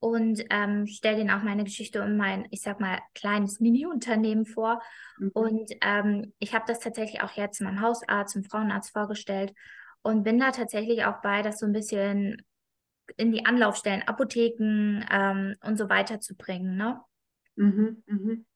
und 0.00 0.44
ähm, 0.50 0.86
stelle 0.86 1.18
denen 1.18 1.30
auch 1.30 1.42
meine 1.42 1.64
Geschichte 1.64 2.02
und 2.02 2.16
mein, 2.16 2.46
ich 2.50 2.62
sag 2.62 2.80
mal, 2.80 2.98
kleines 3.14 3.60
Mini-Unternehmen 3.60 4.46
vor. 4.46 4.82
Mhm. 5.18 5.30
Und 5.32 5.70
ähm, 5.80 6.32
ich 6.40 6.54
habe 6.54 6.64
das 6.66 6.80
tatsächlich 6.80 7.22
auch 7.22 7.32
jetzt 7.32 7.60
meinem 7.60 7.80
Hausarzt, 7.80 8.34
und 8.34 8.50
Frauenarzt 8.50 8.90
vorgestellt 8.90 9.54
und 10.02 10.24
bin 10.24 10.38
da 10.38 10.50
tatsächlich 10.50 11.04
auch 11.04 11.22
bei, 11.22 11.42
das 11.42 11.60
so 11.60 11.66
ein 11.66 11.72
bisschen 11.72 12.42
in 13.16 13.30
die 13.30 13.46
Anlaufstellen, 13.46 14.02
Apotheken 14.02 15.04
ähm, 15.10 15.54
und 15.62 15.76
so 15.76 15.88
weiter 15.88 16.20
zu 16.20 16.34
bringen. 16.34 16.76
Ne? 16.76 17.00
Mhm, 17.56 18.02
mhm. 18.06 18.46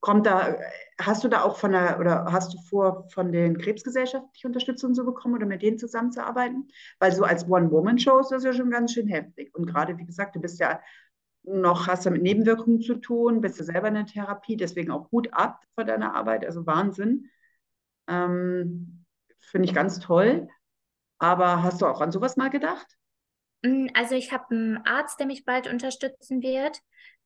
Kommt 0.00 0.26
da, 0.26 0.56
hast 1.00 1.24
du 1.24 1.28
da 1.28 1.42
auch 1.42 1.56
von 1.56 1.72
der, 1.72 1.98
oder 1.98 2.26
hast 2.30 2.54
du 2.54 2.58
vor, 2.60 3.08
von 3.10 3.32
den 3.32 3.58
Krebsgesellschaften 3.58 4.30
die 4.40 4.46
Unterstützung 4.46 4.94
so 4.94 5.04
bekommen 5.04 5.34
oder 5.34 5.46
mit 5.46 5.62
denen 5.62 5.78
zusammenzuarbeiten? 5.78 6.68
Weil 7.00 7.12
so 7.12 7.24
als 7.24 7.48
One-Woman-Show 7.48 8.20
ist 8.20 8.30
das 8.30 8.44
ja 8.44 8.52
schon 8.52 8.70
ganz 8.70 8.92
schön 8.92 9.08
heftig. 9.08 9.54
Und 9.54 9.66
gerade, 9.66 9.98
wie 9.98 10.06
gesagt, 10.06 10.36
du 10.36 10.40
bist 10.40 10.60
ja 10.60 10.80
noch, 11.42 11.86
hast 11.88 12.04
ja 12.04 12.10
mit 12.10 12.22
Nebenwirkungen 12.22 12.80
zu 12.80 12.96
tun, 12.96 13.40
bist 13.40 13.58
ja 13.58 13.64
selber 13.64 13.88
in 13.88 13.94
der 13.94 14.06
Therapie, 14.06 14.56
deswegen 14.56 14.90
auch 14.90 15.10
gut 15.10 15.32
ab 15.32 15.62
von 15.74 15.86
deiner 15.86 16.14
Arbeit, 16.14 16.44
also 16.44 16.66
Wahnsinn. 16.66 17.30
Ähm, 18.06 19.04
Finde 19.40 19.66
ich 19.66 19.74
ganz 19.74 19.98
toll. 19.98 20.48
Aber 21.18 21.62
hast 21.62 21.82
du 21.82 21.86
auch 21.86 22.00
an 22.00 22.12
sowas 22.12 22.36
mal 22.36 22.50
gedacht? 22.50 22.86
Mm, 23.62 23.88
also 23.94 24.14
ich 24.14 24.32
habe 24.32 24.54
einen 24.54 24.86
Arzt, 24.86 25.18
der 25.18 25.26
mich 25.26 25.44
bald 25.44 25.66
unterstützen 25.66 26.42
wird. 26.42 26.80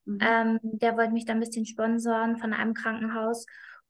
Mhm. 0.05 0.19
Ähm, 0.21 0.59
der 0.63 0.97
wollte 0.97 1.13
mich 1.13 1.25
da 1.25 1.33
ein 1.33 1.39
bisschen 1.39 1.65
sponsoren 1.65 2.37
von 2.37 2.53
einem 2.53 2.73
Krankenhaus. 2.73 3.45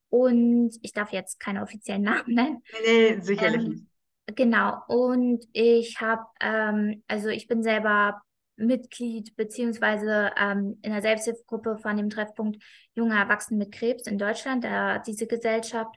Und 0.10 0.77
ich 0.82 0.93
darf 0.93 1.12
jetzt 1.12 1.39
keine 1.39 1.62
offiziellen 1.62 2.03
Namen 2.03 2.34
nennen. 2.34 2.63
Nee, 2.86 3.15
nee 3.15 3.22
sicherlich 3.22 3.65
ähm, 3.65 3.89
Genau. 4.27 4.82
Und 4.88 5.46
ich 5.51 6.00
habe, 6.00 6.24
ähm, 6.39 7.03
also 7.08 7.27
ich 7.27 7.48
bin 7.48 7.62
selber 7.62 8.22
Mitglied 8.55 9.36
beziehungsweise 9.36 10.32
ähm, 10.38 10.77
in 10.82 10.91
der 10.91 11.01
Selbsthilfegruppe 11.01 11.77
von 11.79 11.98
dem 11.98 12.10
Treffpunkt 12.10 12.63
Junge 12.96 13.15
Erwachsene 13.15 13.58
mit 13.58 13.74
Krebs 13.74 14.08
in 14.08 14.17
Deutschland, 14.17 14.63
da 14.63 15.00
diese 15.00 15.27
Gesellschaft. 15.27 15.96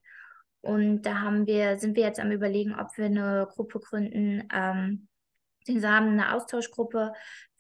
Und 0.61 1.03
da 1.03 1.21
haben 1.21 1.47
wir, 1.47 1.79
sind 1.79 1.97
wir 1.97 2.03
jetzt 2.05 2.19
am 2.19 2.33
überlegen, 2.33 2.75
ob 2.75 2.97
wir 2.97 3.07
eine 3.07 3.47
Gruppe 3.53 3.79
gründen. 3.79 4.49
Ähm, 4.53 5.09
wir 5.67 5.91
haben 5.91 6.09
eine 6.09 6.35
Austauschgruppe 6.35 7.13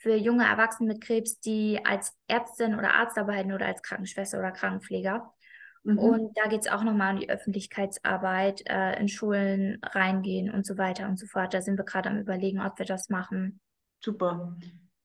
für 0.07 0.15
junge 0.15 0.45
Erwachsene 0.45 0.93
mit 0.93 1.03
Krebs, 1.03 1.41
die 1.41 1.81
als 1.85 2.17
Ärztin 2.29 2.77
oder 2.77 2.95
Arzt 2.95 3.19
arbeiten 3.19 3.53
oder 3.53 3.67
als 3.67 3.83
Krankenschwester 3.83 4.39
oder 4.39 4.53
Krankenpfleger. 4.53 5.35
Mhm. 5.83 5.99
Und 5.99 6.39
da 6.39 6.49
geht 6.49 6.61
es 6.61 6.69
auch 6.69 6.85
nochmal 6.85 7.15
um 7.15 7.21
die 7.21 7.29
Öffentlichkeitsarbeit, 7.29 8.63
äh, 8.67 9.01
in 9.01 9.09
Schulen 9.09 9.81
reingehen 9.83 10.49
und 10.49 10.65
so 10.65 10.79
weiter 10.79 11.09
und 11.09 11.19
so 11.19 11.27
fort. 11.27 11.55
Da 11.55 11.61
sind 11.61 11.77
wir 11.77 11.85
gerade 11.85 12.09
am 12.09 12.21
Überlegen, 12.21 12.61
ob 12.61 12.79
wir 12.79 12.87
das 12.87 13.09
machen. 13.09 13.59
Super. 13.99 14.57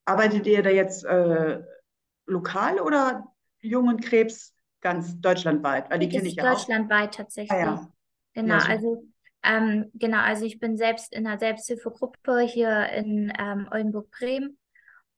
Arbeitet 0.05 0.46
ihr 0.46 0.62
da 0.62 0.70
jetzt 0.70 1.03
äh, 1.03 1.63
lokal 2.27 2.79
oder 2.79 3.25
jungen 3.60 4.01
Krebs 4.01 4.53
ganz 4.81 5.20
deutschlandweit? 5.20 5.89
Weil 5.89 5.98
die 5.98 6.10
kenne 6.10 6.27
ich 6.27 6.36
ja 6.36 6.48
deutschlandweit 6.53 7.10
auch. 7.10 7.15
tatsächlich. 7.15 7.51
Ah, 7.51 7.60
ja. 7.60 7.91
Genau, 8.36 8.58
ja, 8.60 8.65
also 8.67 9.03
ähm, 9.41 9.89
genau, 9.96 10.20
also 10.20 10.46
ich 10.46 10.60
bin 10.60 10.77
selbst 10.77 11.12
in 11.12 11.25
einer 11.25 11.39
Selbsthilfegruppe 11.39 12.41
hier 12.41 12.88
in 12.89 13.34
ähm, 13.39 13.67
Oldenburg-Bremen 13.72 14.60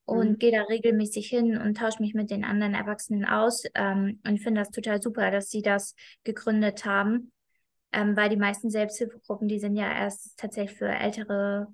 und 0.05 0.31
mhm. 0.31 0.38
gehe 0.39 0.51
da 0.51 0.63
regelmäßig 0.63 1.27
hin 1.27 1.57
und 1.57 1.77
tausche 1.77 2.01
mich 2.01 2.13
mit 2.13 2.29
den 2.29 2.43
anderen 2.43 2.74
Erwachsenen 2.74 3.25
aus. 3.25 3.63
Ähm, 3.75 4.19
und 4.27 4.39
finde 4.39 4.62
das 4.62 4.72
total 4.72 5.01
super, 5.01 5.31
dass 5.31 5.50
sie 5.50 5.62
das 5.62 5.95
gegründet 6.24 6.86
haben, 6.86 7.31
ähm, 7.91 8.15
weil 8.15 8.29
die 8.29 8.38
meisten 8.38 8.69
Selbsthilfegruppen, 8.69 9.48
die 9.48 9.60
sind 9.60 9.75
ja 9.75 9.91
erst 9.91 10.38
tatsächlich 10.38 10.77
für 10.77 10.89
ältere 10.89 11.67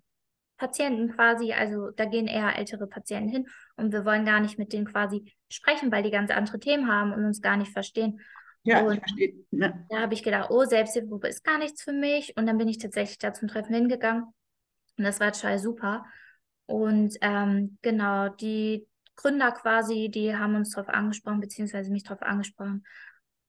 Patienten 0.57 1.13
quasi, 1.13 1.53
also 1.53 1.89
da 1.91 2.05
gehen 2.05 2.27
eher 2.27 2.57
ältere 2.57 2.85
Patienten 2.85 3.29
hin 3.29 3.47
und 3.77 3.93
wir 3.93 4.03
wollen 4.03 4.25
gar 4.25 4.41
nicht 4.41 4.59
mit 4.59 4.73
denen 4.73 4.85
quasi 4.85 5.33
sprechen, 5.49 5.91
weil 5.91 6.03
die 6.03 6.11
ganz 6.11 6.31
andere 6.31 6.59
Themen 6.59 6.91
haben 6.91 7.13
und 7.13 7.23
uns 7.23 7.41
gar 7.41 7.55
nicht 7.55 7.71
verstehen. 7.71 8.19
Ja, 8.63 8.81
und 8.81 8.93
ich 8.93 8.99
verstehe. 8.99 9.33
Ja. 9.51 9.73
Da 9.89 9.99
habe 10.01 10.13
ich 10.13 10.21
gedacht, 10.21 10.49
oh, 10.51 10.65
Selbsthilfegruppe 10.65 11.29
ist 11.29 11.43
gar 11.43 11.57
nichts 11.57 11.81
für 11.81 11.93
mich. 11.93 12.35
Und 12.35 12.45
dann 12.45 12.57
bin 12.57 12.67
ich 12.67 12.77
tatsächlich 12.77 13.17
da 13.17 13.33
zum 13.33 13.47
Treffen 13.47 13.73
hingegangen. 13.73 14.25
Und 14.97 15.03
das 15.03 15.19
war 15.19 15.31
total 15.31 15.59
super. 15.59 16.05
Und 16.69 17.17
ähm, 17.21 17.79
genau, 17.81 18.29
die 18.29 18.87
Gründer 19.15 19.51
quasi, 19.51 20.09
die 20.13 20.35
haben 20.35 20.53
uns 20.55 20.69
darauf 20.69 20.93
angesprochen, 20.93 21.39
beziehungsweise 21.39 21.91
mich 21.91 22.03
darauf 22.03 22.21
angesprochen, 22.21 22.85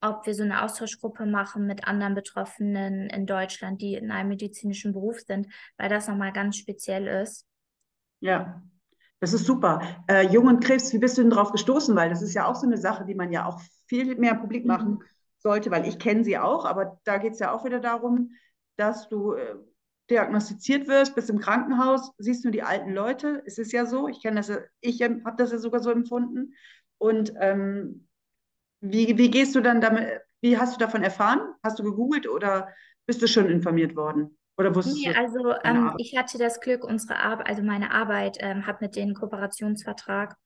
ob 0.01 0.25
wir 0.25 0.35
so 0.35 0.43
eine 0.43 0.63
Austauschgruppe 0.63 1.27
machen 1.27 1.67
mit 1.67 1.87
anderen 1.87 2.15
Betroffenen 2.15 3.11
in 3.11 3.27
Deutschland, 3.27 3.83
die 3.83 3.93
in 3.93 4.11
einem 4.11 4.31
medizinischen 4.31 4.95
Beruf 4.95 5.21
sind, 5.21 5.49
weil 5.77 5.91
das 5.91 6.09
nochmal 6.09 6.33
ganz 6.33 6.57
speziell 6.57 7.07
ist. 7.07 7.47
Ja, 8.21 8.63
das 9.19 9.35
ist 9.35 9.45
super. 9.45 9.83
Äh, 10.09 10.27
Jung 10.29 10.47
und 10.47 10.65
Krebs, 10.65 10.95
wie 10.95 10.99
bist 10.99 11.19
du 11.19 11.21
denn 11.21 11.31
drauf 11.31 11.53
gestoßen? 11.53 11.95
Weil 11.95 12.09
das 12.09 12.23
ist 12.23 12.33
ja 12.33 12.47
auch 12.47 12.57
so 12.57 12.67
eine 12.67 12.79
Sache, 12.79 13.05
die 13.05 13.15
man 13.15 13.33
ja 13.33 13.45
auch 13.45 13.61
viel 13.87 14.17
mehr 14.17 14.35
publik 14.35 14.63
mhm. 14.63 14.69
machen 14.69 14.99
sollte, 15.37 15.71
weil 15.71 15.87
ich 15.87 15.99
kenne 15.99 16.25
sie 16.25 16.39
auch, 16.39 16.65
aber 16.65 16.99
da 17.05 17.19
geht 17.19 17.35
es 17.35 17.39
ja 17.39 17.53
auch 17.53 17.67
wieder 17.67 17.81
darum, 17.81 18.31
dass 18.77 19.11
du 19.11 19.35
äh, 19.35 19.57
diagnostiziert 20.11 20.89
wirst, 20.89 21.15
bist 21.15 21.31
im 21.31 21.39
Krankenhaus, 21.39 22.13
siehst 22.19 22.45
du 22.45 22.51
die 22.51 22.63
alten 22.63 22.93
Leute. 22.93 23.43
Es 23.47 23.59
ist 23.59 23.73
ja 23.73 23.87
so, 23.87 24.09
ich 24.09 24.21
kenne 24.21 24.37
das, 24.41 24.51
ich 24.81 25.01
habe 25.03 25.35
das 25.37 25.53
ja 25.53 25.59
sogar 25.59 25.81
so 25.81 25.91
empfunden. 25.91 26.55
Und 26.99 27.33
ähm, 27.39 28.09
wie, 28.81 29.17
wie 29.17 29.31
gehst 29.31 29.55
du 29.55 29.61
dann 29.61 29.81
damit, 29.81 30.21
wie 30.41 30.59
hast 30.59 30.75
du 30.75 30.79
davon 30.79 31.03
erfahren? 31.03 31.41
Hast 31.63 31.79
du 31.79 31.85
gegoogelt 31.85 32.29
oder 32.29 32.69
bist 33.07 33.23
du 33.23 33.29
schon 33.29 33.49
informiert 33.49 33.97
worden? 33.97 34.37
Oder 34.59 34.75
wusstest 34.75 34.99
nee, 34.99 35.13
du? 35.13 35.19
Also 35.19 35.55
ähm, 35.65 35.95
ich 35.99 36.17
hatte 36.17 36.37
das 36.37 36.61
Glück, 36.61 36.85
unsere 36.85 37.19
Arbeit, 37.19 37.49
also 37.49 37.63
meine 37.63 37.93
Arbeit 37.93 38.37
ähm, 38.41 38.67
hat 38.67 38.81
mit 38.81 38.97
denen 38.97 39.15
Kooperationsvertrag. 39.15 40.37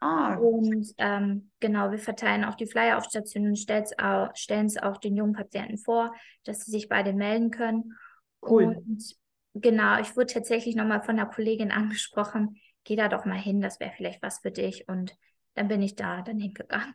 Ah. 0.00 0.34
Und 0.36 0.92
ähm, 0.96 1.50
genau, 1.60 1.90
wir 1.90 1.98
verteilen 1.98 2.44
auch 2.44 2.54
die 2.54 2.66
Flyer 2.66 2.96
auf 2.96 3.04
Stationen 3.04 3.50
und 3.50 3.58
stellen 3.58 4.66
es 4.66 4.76
auch 4.82 4.96
den 4.96 5.14
jungen 5.14 5.34
Patienten 5.34 5.76
vor, 5.76 6.14
dass 6.44 6.64
sie 6.64 6.70
sich 6.70 6.88
bei 6.88 7.02
denen 7.02 7.18
melden 7.18 7.50
können. 7.50 7.96
Cool. 8.42 8.64
Und 8.64 9.16
genau, 9.54 10.00
ich 10.00 10.16
wurde 10.16 10.32
tatsächlich 10.32 10.76
nochmal 10.76 11.02
von 11.02 11.18
einer 11.18 11.30
Kollegin 11.30 11.70
angesprochen, 11.70 12.56
geh 12.84 12.96
da 12.96 13.08
doch 13.08 13.24
mal 13.24 13.38
hin, 13.38 13.60
das 13.60 13.80
wäre 13.80 13.92
vielleicht 13.96 14.22
was 14.22 14.40
für 14.40 14.50
dich. 14.50 14.88
Und 14.88 15.16
dann 15.54 15.68
bin 15.68 15.82
ich 15.82 15.96
da 15.96 16.22
dann 16.22 16.38
hingegangen. 16.38 16.94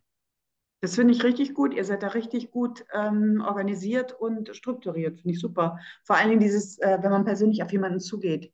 Das 0.81 0.95
finde 0.95 1.13
ich 1.13 1.23
richtig 1.23 1.53
gut. 1.53 1.73
Ihr 1.73 1.83
seid 1.83 2.03
da 2.03 2.09
richtig 2.09 2.51
gut 2.51 2.85
ähm, 2.93 3.43
organisiert 3.43 4.13
und 4.13 4.55
strukturiert. 4.55 5.19
Finde 5.19 5.31
ich 5.31 5.39
super. 5.39 5.79
Vor 6.03 6.15
allen 6.15 6.29
Dingen 6.29 6.41
dieses, 6.41 6.77
äh, 6.79 6.99
wenn 7.01 7.11
man 7.11 7.25
persönlich 7.25 7.63
auf 7.63 7.71
jemanden 7.71 7.99
zugeht. 7.99 8.53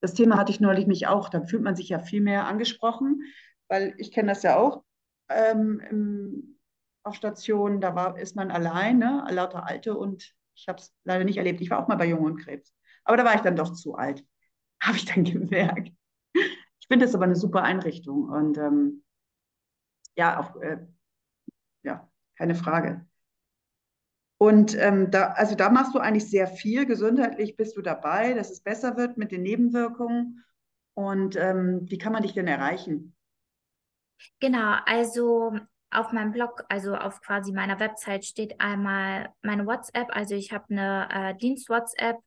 Das 0.00 0.14
Thema 0.14 0.38
hatte 0.38 0.52
ich 0.52 0.60
neulich 0.60 0.86
mich 0.86 1.06
auch. 1.06 1.28
Da 1.28 1.42
fühlt 1.42 1.62
man 1.62 1.76
sich 1.76 1.90
ja 1.90 1.98
viel 1.98 2.22
mehr 2.22 2.46
angesprochen, 2.46 3.24
weil 3.68 3.94
ich 3.98 4.10
kenne 4.12 4.28
das 4.28 4.42
ja 4.42 4.56
auch 4.56 4.84
ähm, 5.28 5.82
im, 5.90 6.58
auf 7.02 7.14
Stationen. 7.14 7.80
Da 7.80 7.94
war, 7.94 8.18
ist 8.18 8.36
man 8.36 8.50
allein, 8.50 8.98
ne? 8.98 9.26
lauter 9.30 9.66
Alte 9.66 9.96
und 9.96 10.34
ich 10.60 10.68
habe 10.68 10.78
es 10.78 10.94
leider 11.04 11.24
nicht 11.24 11.38
erlebt. 11.38 11.60
Ich 11.60 11.70
war 11.70 11.82
auch 11.82 11.88
mal 11.88 11.96
bei 11.96 12.06
Jung 12.06 12.20
und 12.20 12.36
Krebs. 12.36 12.74
Aber 13.04 13.16
da 13.16 13.24
war 13.24 13.34
ich 13.34 13.40
dann 13.40 13.56
doch 13.56 13.72
zu 13.72 13.94
alt. 13.94 14.24
Habe 14.82 14.96
ich 14.96 15.04
dann 15.04 15.24
gemerkt. 15.24 15.92
Ich 16.32 16.86
finde 16.88 17.06
das 17.06 17.14
aber 17.14 17.24
eine 17.24 17.36
super 17.36 17.62
Einrichtung. 17.62 18.28
Und 18.28 18.58
ähm, 18.58 19.04
ja, 20.16 20.40
auch, 20.40 20.56
äh, 20.60 20.86
ja, 21.82 22.10
keine 22.36 22.54
Frage. 22.54 23.06
Und 24.38 24.76
ähm, 24.78 25.10
da, 25.10 25.32
also 25.32 25.54
da 25.54 25.70
machst 25.70 25.94
du 25.94 25.98
eigentlich 25.98 26.30
sehr 26.30 26.46
viel. 26.46 26.86
Gesundheitlich 26.86 27.56
bist 27.56 27.76
du 27.76 27.82
dabei, 27.82 28.32
dass 28.34 28.50
es 28.50 28.62
besser 28.62 28.96
wird 28.96 29.18
mit 29.18 29.32
den 29.32 29.42
Nebenwirkungen. 29.42 30.44
Und 30.94 31.36
ähm, 31.36 31.82
wie 31.90 31.98
kann 31.98 32.12
man 32.12 32.22
dich 32.22 32.32
denn 32.32 32.46
erreichen? 32.46 33.14
Genau, 34.40 34.76
also 34.86 35.52
auf 35.90 36.12
meinem 36.12 36.32
Blog, 36.32 36.64
also 36.68 36.94
auf 36.94 37.20
quasi 37.20 37.52
meiner 37.52 37.80
Website 37.80 38.24
steht 38.24 38.60
einmal 38.60 39.30
meine 39.42 39.66
WhatsApp. 39.66 40.08
Also 40.10 40.34
ich 40.34 40.52
habe 40.52 40.66
eine 40.70 41.08
äh, 41.10 41.34
Dienst-WhatsApp, 41.36 42.18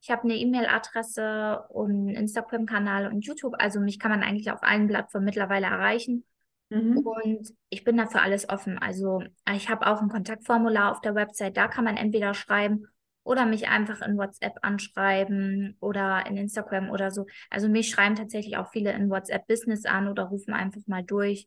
ich 0.00 0.10
habe 0.10 0.24
eine 0.24 0.34
E-Mail-Adresse 0.34 1.64
und 1.68 1.90
einen 1.90 2.08
Instagram-Kanal 2.08 3.06
und 3.06 3.24
YouTube. 3.24 3.54
Also 3.58 3.78
mich 3.80 4.00
kann 4.00 4.10
man 4.10 4.22
eigentlich 4.22 4.50
auf 4.50 4.62
allen 4.62 4.88
Plattformen 4.88 5.26
mittlerweile 5.26 5.66
erreichen. 5.66 6.24
Mhm. 6.70 6.98
Und 6.98 7.54
ich 7.68 7.84
bin 7.84 7.96
dafür 7.96 8.22
alles 8.22 8.48
offen. 8.48 8.78
Also 8.78 9.22
ich 9.54 9.68
habe 9.68 9.86
auch 9.86 10.02
ein 10.02 10.08
Kontaktformular 10.08 10.90
auf 10.90 11.00
der 11.02 11.14
Website. 11.14 11.56
Da 11.56 11.68
kann 11.68 11.84
man 11.84 11.96
entweder 11.96 12.34
schreiben 12.34 12.88
oder 13.22 13.46
mich 13.46 13.68
einfach 13.68 14.00
in 14.00 14.16
WhatsApp 14.16 14.54
anschreiben 14.62 15.76
oder 15.78 16.26
in 16.26 16.36
Instagram 16.36 16.90
oder 16.90 17.12
so. 17.12 17.26
Also 17.48 17.68
mich 17.68 17.88
schreiben 17.88 18.16
tatsächlich 18.16 18.56
auch 18.56 18.70
viele 18.72 18.92
in 18.92 19.08
WhatsApp 19.08 19.46
Business 19.46 19.84
an 19.84 20.08
oder 20.08 20.24
rufen 20.24 20.52
einfach 20.52 20.80
mal 20.86 21.04
durch. 21.04 21.46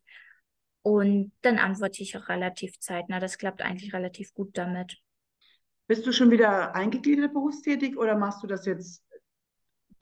Und 0.86 1.32
dann 1.42 1.58
antworte 1.58 2.04
ich 2.04 2.16
auch 2.16 2.30
relativ 2.30 2.80
zeitnah. 2.80 3.20
Das 3.20 3.40
klappt 3.40 3.64
eigentlich 3.64 3.92
relativ 3.92 4.36
gut 4.36 4.56
damit. 4.56 4.98
Bist 5.88 6.06
du 6.06 6.12
schon 6.12 6.30
wieder 6.30 6.76
eingegliedert 6.76 7.34
berufstätig 7.34 7.98
oder 7.98 8.16
machst 8.16 8.44
du 8.44 8.48
das 8.48 8.68
jetzt, 8.68 9.04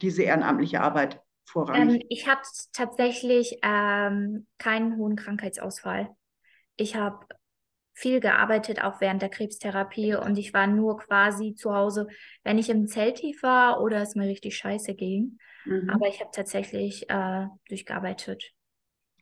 diese 0.02 0.24
ehrenamtliche 0.24 0.82
Arbeit 0.82 1.22
vorrangig? 1.46 2.02
Ähm, 2.02 2.06
ich 2.10 2.28
hatte 2.28 2.46
tatsächlich 2.74 3.56
ähm, 3.62 4.46
keinen 4.58 4.98
hohen 4.98 5.16
Krankheitsausfall. 5.16 6.10
Ich 6.76 6.96
habe 6.96 7.26
viel 7.94 8.20
gearbeitet, 8.20 8.84
auch 8.84 9.00
während 9.00 9.22
der 9.22 9.30
Krebstherapie 9.30 10.16
und 10.16 10.36
ich 10.36 10.52
war 10.52 10.66
nur 10.66 10.98
quasi 10.98 11.54
zu 11.54 11.74
Hause, 11.74 12.08
wenn 12.42 12.58
ich 12.58 12.68
im 12.68 12.88
Zelttief 12.88 13.42
war 13.42 13.80
oder 13.80 14.02
es 14.02 14.16
mir 14.16 14.28
richtig 14.28 14.58
scheiße 14.58 14.94
ging. 14.94 15.38
Mhm. 15.64 15.88
Aber 15.88 16.08
ich 16.08 16.20
habe 16.20 16.30
tatsächlich 16.30 17.08
äh, 17.08 17.46
durchgearbeitet. 17.70 18.53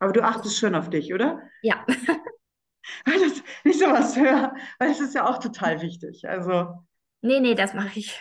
Aber 0.02 0.12
du 0.12 0.20
achtest 0.24 0.58
schon 0.58 0.74
auf 0.74 0.90
dich, 0.90 1.14
oder? 1.14 1.40
Ja. 1.62 1.86
Weil 3.06 3.20
das 3.20 3.40
nicht 3.62 3.78
so 3.78 3.86
was 3.86 4.16
höre, 4.16 4.52
weil 4.80 4.90
es 4.90 4.98
ist 4.98 5.14
ja 5.14 5.28
auch 5.28 5.38
total 5.38 5.80
wichtig. 5.80 6.28
Also. 6.28 6.84
Nee, 7.20 7.38
nee, 7.38 7.54
das 7.54 7.72
mache 7.72 8.00
ich. 8.00 8.20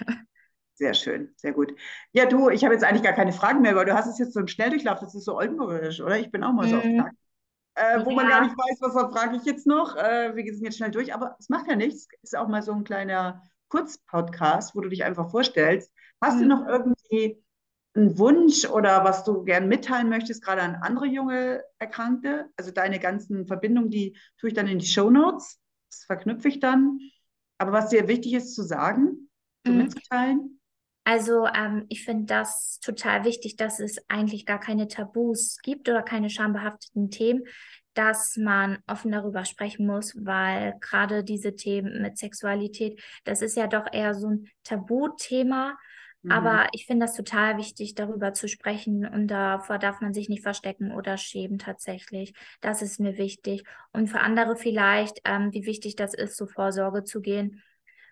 Sehr 0.75 0.93
schön, 0.93 1.33
sehr 1.37 1.53
gut. 1.53 1.73
Ja, 2.11 2.27
du, 2.27 2.49
ich 2.49 2.63
habe 2.63 2.75
jetzt 2.75 2.83
eigentlich 2.83 3.01
gar 3.01 3.13
keine 3.13 3.33
Fragen 3.33 3.61
mehr, 3.61 3.75
weil 3.75 3.85
du 3.85 3.95
hast 3.95 4.07
es 4.07 4.19
jetzt 4.19 4.33
so 4.33 4.39
im 4.39 4.47
Schnelldurchlauf, 4.47 4.99
das 4.99 5.15
ist 5.15 5.25
so 5.25 5.35
oldenburgisch, 5.35 6.01
oder? 6.01 6.19
Ich 6.19 6.31
bin 6.31 6.43
auch 6.43 6.53
mal 6.53 6.67
so 6.67 6.77
auf 6.77 6.83
mhm. 6.83 6.99
Tag. 6.99 7.11
Äh, 7.73 8.05
wo 8.05 8.11
ja. 8.11 8.15
man 8.15 8.29
gar 8.29 8.41
nicht 8.41 8.55
weiß, 8.55 8.77
was 8.81 8.93
frage 9.11 9.37
ich 9.37 9.43
jetzt 9.45 9.65
noch. 9.65 9.95
Äh, 9.95 10.35
wir 10.35 10.53
sind 10.53 10.63
jetzt 10.63 10.77
schnell 10.77 10.91
durch, 10.91 11.15
aber 11.15 11.35
es 11.39 11.49
macht 11.49 11.67
ja 11.67 11.75
nichts. 11.75 12.07
Ist 12.21 12.37
auch 12.37 12.47
mal 12.47 12.61
so 12.61 12.73
ein 12.73 12.83
kleiner 12.83 13.41
Kurzpodcast, 13.69 14.75
wo 14.75 14.81
du 14.81 14.89
dich 14.89 15.03
einfach 15.03 15.31
vorstellst. 15.31 15.91
Hast 16.21 16.35
mhm. 16.35 16.41
du 16.41 16.47
noch 16.47 16.67
irgendwie 16.67 17.43
einen 17.93 18.17
Wunsch 18.17 18.65
oder 18.65 19.03
was 19.03 19.23
du 19.23 19.43
gern 19.43 19.67
mitteilen 19.67 20.09
möchtest, 20.09 20.43
gerade 20.43 20.61
an 20.61 20.75
andere 20.75 21.07
junge 21.07 21.63
Erkrankte? 21.79 22.49
Also 22.55 22.71
deine 22.71 22.99
ganzen 22.99 23.45
Verbindungen, 23.47 23.89
die 23.89 24.17
tue 24.37 24.49
ich 24.49 24.55
dann 24.55 24.67
in 24.67 24.79
die 24.79 24.85
Show 24.85 25.09
Notes. 25.09 25.59
Das 25.89 26.05
verknüpfe 26.05 26.47
ich 26.47 26.59
dann. 26.59 26.99
Aber 27.57 27.73
was 27.73 27.89
dir 27.89 28.07
wichtig 28.07 28.33
ist 28.33 28.55
zu 28.55 28.63
sagen, 28.63 29.29
zu 29.65 29.71
mhm. 29.71 29.77
mitzuteilen? 29.79 30.59
Also 31.03 31.47
ähm, 31.47 31.85
ich 31.89 32.05
finde 32.05 32.25
das 32.25 32.79
total 32.79 33.25
wichtig, 33.25 33.55
dass 33.55 33.79
es 33.79 33.97
eigentlich 34.07 34.45
gar 34.45 34.59
keine 34.59 34.87
Tabus 34.87 35.57
gibt 35.61 35.89
oder 35.89 36.03
keine 36.03 36.29
schambehafteten 36.29 37.09
Themen, 37.09 37.43
dass 37.93 38.37
man 38.37 38.77
offen 38.87 39.11
darüber 39.11 39.43
sprechen 39.43 39.85
muss, 39.85 40.15
weil 40.15 40.75
gerade 40.79 41.23
diese 41.23 41.55
Themen 41.55 42.01
mit 42.01 42.17
Sexualität, 42.17 43.01
das 43.25 43.41
ist 43.41 43.57
ja 43.57 43.67
doch 43.67 43.85
eher 43.91 44.13
so 44.13 44.29
ein 44.29 44.47
Tabuthema 44.63 45.77
Mhm. 46.23 46.31
Aber 46.31 46.67
ich 46.73 46.85
finde 46.85 47.05
das 47.05 47.15
total 47.15 47.57
wichtig, 47.57 47.95
darüber 47.95 48.33
zu 48.33 48.47
sprechen 48.47 49.05
und 49.05 49.27
davor 49.27 49.79
darf 49.79 50.01
man 50.01 50.13
sich 50.13 50.29
nicht 50.29 50.43
verstecken 50.43 50.91
oder 50.91 51.17
schämen 51.17 51.57
tatsächlich. 51.57 52.33
Das 52.61 52.81
ist 52.81 52.99
mir 52.99 53.17
wichtig. 53.17 53.63
Und 53.91 54.07
für 54.07 54.19
andere 54.19 54.55
vielleicht, 54.55 55.21
ähm, 55.25 55.51
wie 55.51 55.65
wichtig 55.65 55.95
das 55.95 56.13
ist, 56.13 56.37
zur 56.37 56.47
Vorsorge 56.47 57.03
zu 57.03 57.21
gehen. 57.21 57.61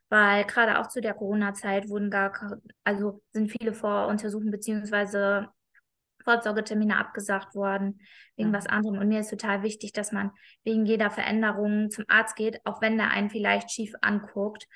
Weil 0.09 0.43
gerade 0.45 0.79
auch 0.79 0.87
zu 0.87 1.01
der 1.01 1.13
Corona-Zeit 1.13 1.87
wurden 1.87 2.09
gar, 2.09 2.33
also 2.83 3.21
sind 3.31 3.51
viele 3.51 3.73
Voruntersuchungen 3.73 4.49
beziehungsweise 4.49 5.49
Vorsorgetermine 6.23 6.97
abgesagt 6.97 7.53
worden, 7.53 8.01
wegen 8.35 8.51
ja. 8.51 8.57
was 8.57 8.65
anderem. 8.65 8.97
Und 8.97 9.07
mir 9.07 9.19
ist 9.19 9.29
total 9.29 9.61
wichtig, 9.61 9.93
dass 9.93 10.11
man 10.11 10.31
wegen 10.63 10.85
jeder 10.85 11.11
Veränderung 11.11 11.91
zum 11.91 12.05
Arzt 12.07 12.35
geht, 12.35 12.59
auch 12.65 12.81
wenn 12.81 12.97
der 12.97 13.11
einen 13.11 13.29
vielleicht 13.29 13.71
schief 13.71 13.93
anguckt, 14.01 14.67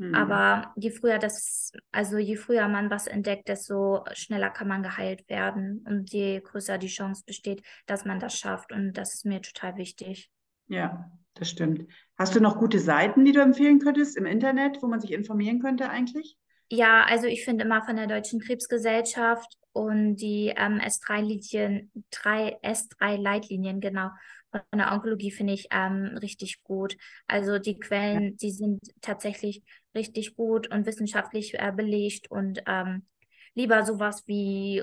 Mhm. 0.00 0.14
Aber 0.14 0.72
je 0.76 0.90
früher 0.90 1.18
das, 1.18 1.72
also 1.92 2.16
je 2.16 2.36
früher 2.36 2.66
man 2.68 2.90
was 2.90 3.06
entdeckt, 3.06 3.48
desto 3.48 4.02
schneller 4.14 4.48
kann 4.48 4.66
man 4.66 4.82
geheilt 4.82 5.28
werden 5.28 5.84
und 5.86 6.10
je 6.10 6.40
größer 6.40 6.78
die 6.78 6.88
Chance 6.88 7.22
besteht, 7.26 7.62
dass 7.84 8.06
man 8.06 8.18
das 8.18 8.38
schafft. 8.38 8.72
Und 8.72 8.94
das 8.94 9.12
ist 9.12 9.26
mir 9.26 9.42
total 9.42 9.76
wichtig. 9.76 10.30
Ja, 10.68 11.10
das 11.34 11.50
stimmt. 11.50 11.86
Hast 12.16 12.34
du 12.34 12.40
noch 12.40 12.58
gute 12.58 12.78
Seiten, 12.78 13.26
die 13.26 13.32
du 13.32 13.42
empfehlen 13.42 13.78
könntest 13.78 14.16
im 14.16 14.24
Internet, 14.24 14.82
wo 14.82 14.86
man 14.86 15.00
sich 15.00 15.12
informieren 15.12 15.60
könnte 15.60 15.90
eigentlich? 15.90 16.38
Ja, 16.70 17.04
also 17.04 17.26
ich 17.26 17.44
finde 17.44 17.64
immer 17.64 17.82
von 17.82 17.96
der 17.96 18.06
Deutschen 18.06 18.40
Krebsgesellschaft 18.40 19.58
und 19.72 20.16
die 20.16 20.54
ähm, 20.56 20.78
S3-Leitlinien, 20.78 21.92
drei 22.10 22.58
S3-Leitlinien, 22.62 23.80
genau, 23.80 24.08
von 24.50 24.78
der 24.78 24.92
Onkologie 24.92 25.30
finde 25.30 25.52
ich 25.52 25.68
ähm, 25.70 26.16
richtig 26.20 26.62
gut. 26.62 26.96
Also 27.26 27.58
die 27.58 27.78
Quellen, 27.78 28.36
die 28.36 28.50
sind 28.50 28.80
tatsächlich 29.00 29.62
richtig 29.94 30.36
gut 30.36 30.70
und 30.70 30.86
wissenschaftlich 30.86 31.54
äh, 31.58 31.72
belegt 31.74 32.30
und 32.30 32.62
ähm, 32.66 33.06
lieber 33.54 33.84
sowas 33.84 34.22
wie 34.26 34.82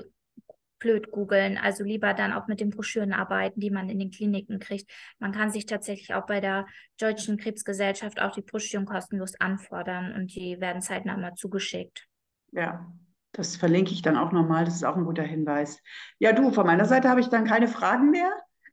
blöd 0.78 1.10
googeln, 1.10 1.58
also 1.58 1.84
lieber 1.84 2.14
dann 2.14 2.32
auch 2.32 2.46
mit 2.46 2.60
den 2.60 2.70
Broschüren 2.70 3.12
arbeiten, 3.12 3.60
die 3.60 3.70
man 3.70 3.88
in 3.88 3.98
den 3.98 4.10
Kliniken 4.10 4.58
kriegt. 4.58 4.90
Man 5.18 5.32
kann 5.32 5.50
sich 5.50 5.66
tatsächlich 5.66 6.14
auch 6.14 6.26
bei 6.26 6.40
der 6.40 6.66
Deutschen 6.98 7.36
Krebsgesellschaft 7.36 8.20
auch 8.20 8.32
die 8.32 8.42
Broschüren 8.42 8.86
kostenlos 8.86 9.34
anfordern 9.40 10.12
und 10.14 10.34
die 10.34 10.60
werden 10.60 10.82
zeitnah 10.82 11.16
mal 11.16 11.34
zugeschickt. 11.34 12.06
Ja, 12.52 12.92
das 13.32 13.56
verlinke 13.56 13.92
ich 13.92 14.02
dann 14.02 14.16
auch 14.16 14.32
nochmal, 14.32 14.64
das 14.64 14.76
ist 14.76 14.84
auch 14.84 14.96
ein 14.96 15.04
guter 15.04 15.22
Hinweis. 15.22 15.82
Ja, 16.18 16.32
du, 16.32 16.52
von 16.52 16.66
meiner 16.66 16.86
Seite 16.86 17.08
habe 17.08 17.20
ich 17.20 17.28
dann 17.28 17.44
keine 17.44 17.68
Fragen 17.68 18.10
mehr. 18.10 18.30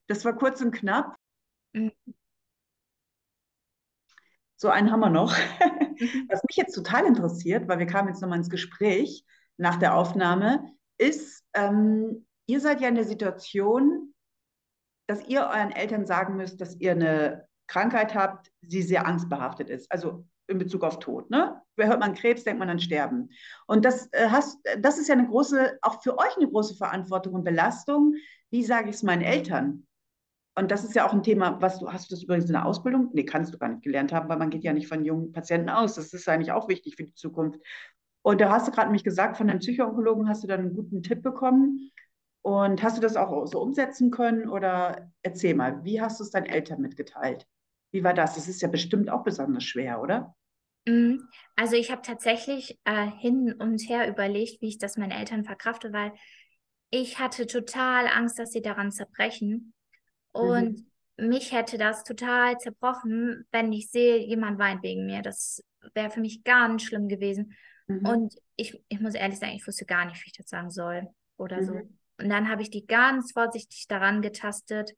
Das 0.07 0.23
war 0.25 0.33
kurz 0.33 0.61
und 0.61 0.71
knapp. 0.71 1.15
Mhm. 1.73 1.91
So 4.57 4.69
einen 4.69 4.91
haben 4.91 5.01
wir 5.01 5.09
noch. 5.09 5.35
Mhm. 5.99 6.27
Was 6.29 6.41
mich 6.47 6.58
jetzt 6.58 6.73
total 6.73 7.05
interessiert, 7.05 7.67
weil 7.67 7.79
wir 7.79 7.86
kamen 7.86 8.10
jetzt 8.10 8.21
nochmal 8.21 8.38
ins 8.38 8.49
Gespräch 8.49 9.25
nach 9.58 9.77
der 9.77 9.95
Aufnahme, 9.95 10.71
ist, 10.97 11.43
ähm, 11.53 12.25
ihr 12.47 12.60
seid 12.60 12.81
ja 12.81 12.88
in 12.88 12.95
der 12.95 13.05
Situation, 13.05 14.13
dass 15.08 15.27
ihr 15.27 15.41
euren 15.41 15.71
Eltern 15.71 16.05
sagen 16.05 16.36
müsst, 16.36 16.62
dass 16.62 16.75
ihr 16.79 16.91
eine 16.91 17.47
Krankheit 17.67 18.15
habt, 18.15 18.51
die 18.62 18.81
sehr 18.81 19.05
angstbehaftet 19.08 19.69
ist. 19.69 19.91
Also 19.91 20.25
in 20.47 20.58
Bezug 20.58 20.84
auf 20.84 20.99
Tod. 20.99 21.29
Ne? 21.29 21.60
Hört 21.77 21.99
man 21.99 22.13
Krebs, 22.13 22.43
denkt 22.43 22.60
man 22.60 22.69
an 22.69 22.79
Sterben. 22.79 23.29
Und 23.67 23.86
das, 23.86 24.08
äh, 24.12 24.29
hast, 24.29 24.60
das 24.79 24.97
ist 24.97 25.08
ja 25.08 25.15
eine 25.15 25.27
große, 25.27 25.79
auch 25.81 26.01
für 26.03 26.17
euch 26.17 26.38
eine 26.38 26.49
große 26.49 26.75
Verantwortung 26.75 27.34
und 27.34 27.43
Belastung. 27.43 28.15
Wie 28.51 28.63
sage 28.63 28.89
ich 28.89 28.95
es 28.95 29.03
meinen 29.03 29.23
Eltern? 29.23 29.88
Und 30.57 30.71
das 30.71 30.85
ist 30.85 30.95
ja 30.95 31.05
auch 31.05 31.13
ein 31.13 31.23
Thema, 31.23 31.61
was 31.61 31.79
du, 31.79 31.91
hast 31.91 32.09
du 32.09 32.15
das 32.15 32.23
übrigens 32.23 32.45
in 32.45 32.53
der 32.53 32.65
Ausbildung? 32.65 33.09
Nee, 33.13 33.25
kannst 33.25 33.53
du 33.53 33.57
gar 33.57 33.67
nicht 33.67 33.83
gelernt 33.83 34.13
haben, 34.13 34.29
weil 34.29 34.37
man 34.37 34.49
geht 34.49 34.63
ja 34.63 34.71
nicht 34.71 34.87
von 34.87 35.03
jungen 35.03 35.33
Patienten 35.33 35.69
aus. 35.69 35.95
Das 35.95 36.13
ist 36.13 36.29
eigentlich 36.29 36.53
auch 36.53 36.69
wichtig 36.69 36.95
für 36.95 37.03
die 37.03 37.13
Zukunft. 37.13 37.59
Und 38.21 38.41
da 38.41 38.49
hast 38.49 38.67
du 38.67 38.71
gerade 38.71 38.87
nämlich 38.87 39.03
gesagt, 39.03 39.37
von 39.37 39.49
einem 39.49 39.59
Psychoonkologen 39.59 40.29
hast 40.29 40.43
du 40.43 40.47
dann 40.47 40.61
einen 40.61 40.73
guten 40.73 41.03
Tipp 41.03 41.21
bekommen. 41.21 41.91
Und 42.41 42.81
hast 42.83 42.97
du 42.97 43.01
das 43.01 43.17
auch 43.17 43.45
so 43.47 43.61
umsetzen 43.61 44.11
können? 44.11 44.49
Oder 44.49 45.11
erzähl 45.23 45.55
mal, 45.55 45.83
wie 45.83 45.99
hast 46.01 46.19
du 46.19 46.23
es 46.23 46.31
deinen 46.31 46.45
Eltern 46.45 46.81
mitgeteilt? 46.81 47.45
Wie 47.91 48.03
war 48.03 48.13
das? 48.13 48.35
Das 48.35 48.47
ist 48.47 48.61
ja 48.61 48.67
bestimmt 48.67 49.09
auch 49.09 49.23
besonders 49.23 49.63
schwer, 49.63 50.01
oder? 50.01 50.35
Mm, 50.87 51.17
also 51.55 51.75
ich 51.75 51.91
habe 51.91 52.01
tatsächlich 52.01 52.79
äh, 52.85 53.07
hin 53.19 53.53
und 53.59 53.81
her 53.89 54.07
überlegt, 54.07 54.61
wie 54.61 54.69
ich 54.69 54.77
das 54.77 54.97
meinen 54.97 55.11
Eltern 55.11 55.43
verkrafte, 55.43 55.93
weil 55.93 56.13
ich 56.91 57.19
hatte 57.19 57.45
total 57.45 58.07
Angst, 58.07 58.39
dass 58.39 58.51
sie 58.51 58.61
daran 58.61 58.91
zerbrechen. 58.91 59.74
Und 60.35 60.85
mhm. 61.17 61.27
mich 61.27 61.51
hätte 61.51 61.77
das 61.77 62.03
total 62.03 62.57
zerbrochen, 62.57 63.45
wenn 63.51 63.71
ich 63.71 63.89
sehe, 63.89 64.17
jemand 64.17 64.59
weint 64.59 64.83
wegen 64.83 65.05
mir. 65.05 65.21
Das 65.21 65.63
wäre 65.93 66.09
für 66.09 66.19
mich 66.19 66.43
ganz 66.43 66.83
schlimm 66.83 67.07
gewesen. 67.07 67.55
Mhm. 67.87 68.05
Und 68.05 68.35
ich, 68.55 68.83
ich 68.89 68.99
muss 68.99 69.15
ehrlich 69.15 69.39
sagen, 69.39 69.53
ich 69.53 69.65
wusste 69.65 69.85
gar 69.85 70.05
nicht, 70.05 70.23
wie 70.23 70.27
ich 70.27 70.37
das 70.37 70.49
sagen 70.49 70.71
soll 70.71 71.07
oder 71.37 71.61
mhm. 71.61 71.65
so. 71.65 71.73
Und 72.17 72.29
dann 72.29 72.49
habe 72.49 72.61
ich 72.61 72.69
die 72.69 72.85
ganz 72.85 73.31
vorsichtig 73.31 73.87
daran 73.87 74.21
getastet 74.21 74.93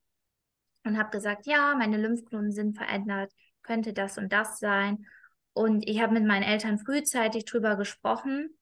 und 0.83 0.97
habe 0.97 1.09
gesagt, 1.09 1.45
ja, 1.45 1.75
meine 1.77 1.97
Lymphknoten 1.97 2.51
sind 2.51 2.77
verändert, 2.77 3.31
könnte 3.61 3.93
das 3.93 4.17
und 4.17 4.31
das 4.31 4.59
sein. 4.59 5.05
Und 5.53 5.87
ich 5.87 6.01
habe 6.01 6.13
mit 6.13 6.25
meinen 6.25 6.43
Eltern 6.43 6.77
frühzeitig 6.77 7.45
drüber 7.45 7.75
gesprochen 7.75 8.56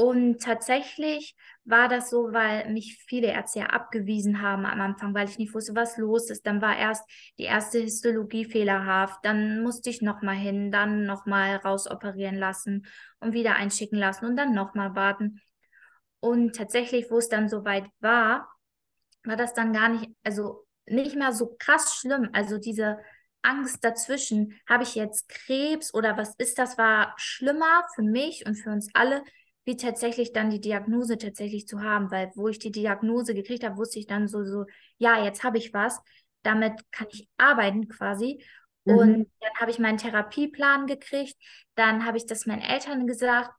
und 0.00 0.40
tatsächlich 0.40 1.34
war 1.64 1.88
das 1.88 2.08
so, 2.08 2.32
weil 2.32 2.72
mich 2.72 3.02
viele 3.08 3.32
Ärzte 3.32 3.58
ja 3.58 3.66
abgewiesen 3.66 4.40
haben 4.42 4.64
am 4.64 4.80
Anfang, 4.80 5.12
weil 5.12 5.28
ich 5.28 5.38
nicht 5.38 5.52
wusste, 5.54 5.74
was 5.74 5.98
los 5.98 6.30
ist. 6.30 6.46
Dann 6.46 6.62
war 6.62 6.78
erst 6.78 7.02
die 7.36 7.42
erste 7.42 7.80
Histologie 7.80 8.44
fehlerhaft, 8.44 9.18
dann 9.24 9.60
musste 9.60 9.90
ich 9.90 10.00
nochmal 10.00 10.36
hin, 10.36 10.70
dann 10.70 11.04
nochmal 11.04 11.56
rausoperieren 11.56 12.36
lassen 12.36 12.86
und 13.18 13.32
wieder 13.32 13.56
einschicken 13.56 13.98
lassen 13.98 14.26
und 14.26 14.36
dann 14.36 14.54
nochmal 14.54 14.94
warten. 14.94 15.40
Und 16.20 16.54
tatsächlich, 16.54 17.10
wo 17.10 17.18
es 17.18 17.28
dann 17.28 17.48
soweit 17.48 17.86
war, 17.98 18.48
war 19.24 19.36
das 19.36 19.52
dann 19.52 19.72
gar 19.72 19.88
nicht, 19.88 20.12
also 20.22 20.64
nicht 20.86 21.16
mehr 21.16 21.32
so 21.32 21.56
krass 21.58 21.96
schlimm. 21.96 22.30
Also 22.32 22.58
diese 22.58 22.98
Angst 23.42 23.82
dazwischen, 23.82 24.60
habe 24.68 24.84
ich 24.84 24.94
jetzt 24.94 25.28
Krebs 25.28 25.92
oder 25.92 26.16
was 26.16 26.36
ist 26.38 26.56
das, 26.56 26.78
war 26.78 27.14
schlimmer 27.16 27.84
für 27.96 28.02
mich 28.02 28.46
und 28.46 28.54
für 28.54 28.70
uns 28.70 28.88
alle, 28.94 29.24
wie 29.68 29.76
tatsächlich 29.76 30.32
dann 30.32 30.48
die 30.48 30.62
Diagnose 30.62 31.18
tatsächlich 31.18 31.68
zu 31.68 31.82
haben, 31.82 32.10
weil 32.10 32.32
wo 32.34 32.48
ich 32.48 32.58
die 32.58 32.70
Diagnose 32.70 33.34
gekriegt 33.34 33.64
habe, 33.64 33.76
wusste 33.76 33.98
ich 33.98 34.06
dann 34.06 34.26
so, 34.26 34.42
so, 34.42 34.64
ja, 34.96 35.22
jetzt 35.22 35.44
habe 35.44 35.58
ich 35.58 35.74
was, 35.74 36.00
damit 36.42 36.90
kann 36.90 37.06
ich 37.10 37.28
arbeiten 37.36 37.86
quasi. 37.86 38.42
Mhm. 38.86 38.96
Und 38.96 39.30
dann 39.40 39.52
habe 39.60 39.70
ich 39.70 39.78
meinen 39.78 39.98
Therapieplan 39.98 40.86
gekriegt, 40.86 41.36
dann 41.74 42.06
habe 42.06 42.16
ich 42.16 42.24
das 42.24 42.46
meinen 42.46 42.62
Eltern 42.62 43.06
gesagt, 43.06 43.50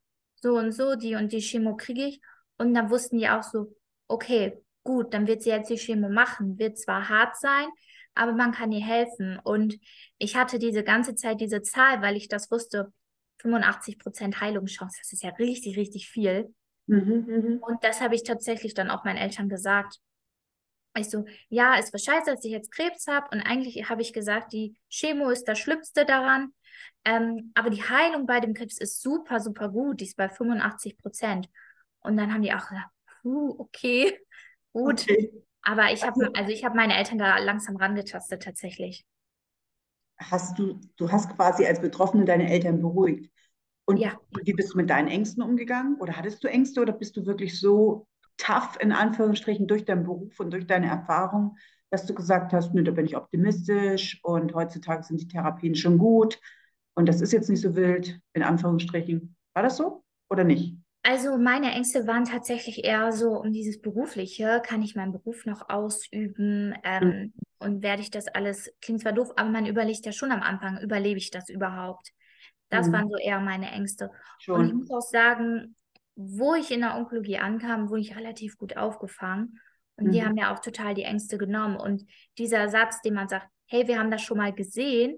so 0.42 0.58
und 0.58 0.72
so, 0.72 0.96
die 0.96 1.14
und 1.14 1.32
die 1.32 1.42
Chemo 1.42 1.76
kriege 1.76 2.06
ich. 2.06 2.22
Und 2.58 2.74
dann 2.74 2.90
wussten 2.90 3.20
die 3.20 3.30
auch 3.30 3.44
so, 3.44 3.76
okay, 4.08 4.60
gut, 4.84 5.14
dann 5.14 5.28
wird 5.28 5.44
sie 5.44 5.52
jetzt 5.52 5.70
die 5.70 5.78
Chemo 5.78 6.10
machen, 6.10 6.58
wird 6.58 6.80
zwar 6.80 7.08
hart 7.08 7.38
sein, 7.38 7.68
aber 8.16 8.32
man 8.32 8.52
kann 8.52 8.72
ihr 8.72 8.84
helfen. 8.84 9.40
Und 9.44 9.78
ich 10.18 10.36
hatte 10.36 10.58
diese 10.58 10.84
ganze 10.84 11.14
Zeit 11.14 11.40
diese 11.40 11.62
Zahl, 11.62 12.02
weil 12.02 12.18
ich 12.18 12.30
das 12.30 12.50
wusste, 12.50 12.92
85 13.40 14.00
Prozent 14.00 14.42
Heilungschance, 14.42 14.98
das 15.02 15.14
ist 15.14 15.24
ja 15.24 15.32
richtig, 15.32 15.78
richtig 15.78 16.10
viel. 16.10 16.54
Mhm, 16.88 17.26
mhm, 17.28 17.58
und 17.62 17.84
das 17.84 18.02
habe 18.02 18.16
ich 18.16 18.24
tatsächlich 18.24 18.74
dann 18.74 18.90
auch 18.90 19.04
meinen 19.04 19.18
Eltern 19.18 19.50
gesagt. 19.50 20.00
Ich 20.98 21.10
so, 21.10 21.26
ja, 21.50 21.76
es 21.78 21.94
war 21.94 22.00
scheiße, 22.00 22.32
dass 22.32 22.44
ich 22.44 22.52
jetzt 22.52 22.72
Krebs 22.72 23.06
habe. 23.08 23.28
Und 23.32 23.42
eigentlich 23.42 23.90
habe 23.90 24.02
ich 24.02 24.12
gesagt, 24.12 24.54
die 24.54 24.76
Chemo 24.90 25.30
ist 25.30 25.48
das 25.48 25.60
Schlimmste 25.60 26.04
daran. 26.04 26.52
Ähm, 27.06 27.52
aber 27.54 27.70
die 27.70 27.84
Heilung 27.84 28.26
bei 28.26 28.40
dem 28.40 28.54
Krebs 28.54 28.80
ist 28.80 29.02
super, 29.02 29.40
super 29.40 29.70
gut. 29.70 30.02
Die 30.02 30.06
ist 30.06 30.18
bei 30.18 30.28
85 30.28 30.98
Prozent. 30.98 31.48
Und 32.00 32.18
dann 32.18 32.34
haben 32.34 32.42
die 32.42 32.54
auch 32.54 32.68
gesagt, 32.68 32.90
puh, 33.22 33.56
okay, 33.60 34.18
gut. 34.74 35.04
Okay. 35.04 35.32
Aber 35.62 35.92
ich 35.92 36.04
habe, 36.04 36.20
also, 36.22 36.34
also 36.34 36.52
ich 36.52 36.66
habe 36.66 36.76
meine 36.76 36.98
Eltern 36.98 37.20
da 37.20 37.38
langsam 37.38 37.76
rangetastet 37.76 38.42
tatsächlich 38.42 39.06
hast 40.20 40.60
du, 40.60 40.80
du 40.98 41.12
hast 41.12 41.36
quasi 41.36 41.66
als 41.66 41.82
Betroffene 41.82 42.26
deine 42.26 42.50
Eltern 42.50 42.82
beruhigt. 42.82 43.32
Und 43.86 43.98
ja. 43.98 44.12
wie 44.44 44.54
bist 44.54 44.74
du 44.74 44.78
mit 44.78 44.90
deinen 44.90 45.08
Ängsten 45.08 45.42
umgegangen? 45.42 45.96
Oder 46.00 46.16
hattest 46.16 46.44
du 46.44 46.48
Ängste 46.48 46.82
oder 46.82 46.94
bist 46.94 47.18
du 47.18 47.26
wirklich 47.26 47.60
so 47.60 48.08
tough 48.38 48.78
in 48.80 48.92
Anführungsstrichen 48.92 49.68
durch 49.68 49.86
deinen 49.86 50.04
Beruf 50.04 50.40
und 50.40 50.52
durch 50.52 50.68
deine 50.68 50.88
Erfahrung, 50.88 51.58
dass 51.90 52.06
du 52.06 52.14
gesagt 52.14 52.54
hast, 52.54 52.74
nö, 52.74 52.84
da 52.84 52.92
bin 52.92 53.06
ich 53.06 53.18
optimistisch 53.18 54.20
und 54.24 54.54
heutzutage 54.54 55.04
sind 55.04 55.22
die 55.22 55.28
Therapien 55.28 55.76
schon 55.76 55.98
gut 55.98 56.40
und 56.96 57.08
das 57.08 57.22
ist 57.22 57.34
jetzt 57.34 57.50
nicht 57.50 57.62
so 57.62 57.76
wild, 57.76 58.20
in 58.34 58.44
Anführungsstrichen. 58.44 59.36
War 59.54 59.64
das 59.64 59.78
so 59.78 60.04
oder 60.30 60.44
nicht? 60.44 60.79
Also 61.02 61.38
meine 61.38 61.72
Ängste 61.72 62.08
waren 62.08 62.26
tatsächlich 62.26 62.84
eher 62.84 63.12
so 63.12 63.32
um 63.32 63.54
dieses 63.54 63.82
Berufliche. 63.82 64.62
Kann 64.66 64.82
ich 64.82 64.96
meinen 64.96 65.14
Beruf 65.14 65.46
noch 65.46 65.70
ausüben? 65.70 66.76
Ähm, 66.84 67.08
mhm. 67.08 67.34
Und 67.60 67.84
werde 67.84 68.02
ich 68.02 68.12
das 68.12 68.28
alles, 68.28 68.74
klingt 68.82 69.02
zwar 69.02 69.14
doof, 69.14 69.32
aber 69.36 69.50
man 69.50 69.66
überlegt 69.66 70.06
ja 70.06 70.12
schon 70.12 70.32
am 70.32 70.42
Anfang, 70.42 70.80
überlebe 70.80 71.18
ich 71.18 71.32
das 71.32 71.50
überhaupt? 71.50 72.12
Das 72.70 72.88
mhm. 72.88 72.94
waren 72.94 73.10
so 73.10 73.18
eher 73.18 73.40
meine 73.40 73.72
Ängste. 73.72 74.12
Schon. 74.40 74.60
Und 74.60 74.68
ich 74.68 74.74
muss 74.74 74.92
auch 74.92 75.10
sagen, 75.10 75.76
wo 76.16 76.54
ich 76.54 76.72
in 76.72 76.82
der 76.82 76.98
Onkologie 76.98 77.38
ankam, 77.38 77.90
wurde 77.90 78.02
ich 78.02 78.16
relativ 78.16 78.58
gut 78.58 78.76
aufgefangen. 78.76 79.60
Und 79.96 80.08
mhm. 80.08 80.12
die 80.12 80.24
haben 80.24 80.38
ja 80.38 80.54
auch 80.54 80.60
total 80.60 80.94
die 80.94 81.04
Ängste 81.04 81.38
genommen. 81.38 81.78
Und 81.78 82.06
dieser 82.38 82.70
Satz, 82.70 83.02
den 83.02 83.14
man 83.14 83.30
sagt, 83.30 83.48
hey, 83.68 83.88
wir 83.88 84.00
haben 84.00 84.12
das 84.12 84.22
schon 84.22 84.38
mal 84.38 84.54
gesehen, 84.54 85.18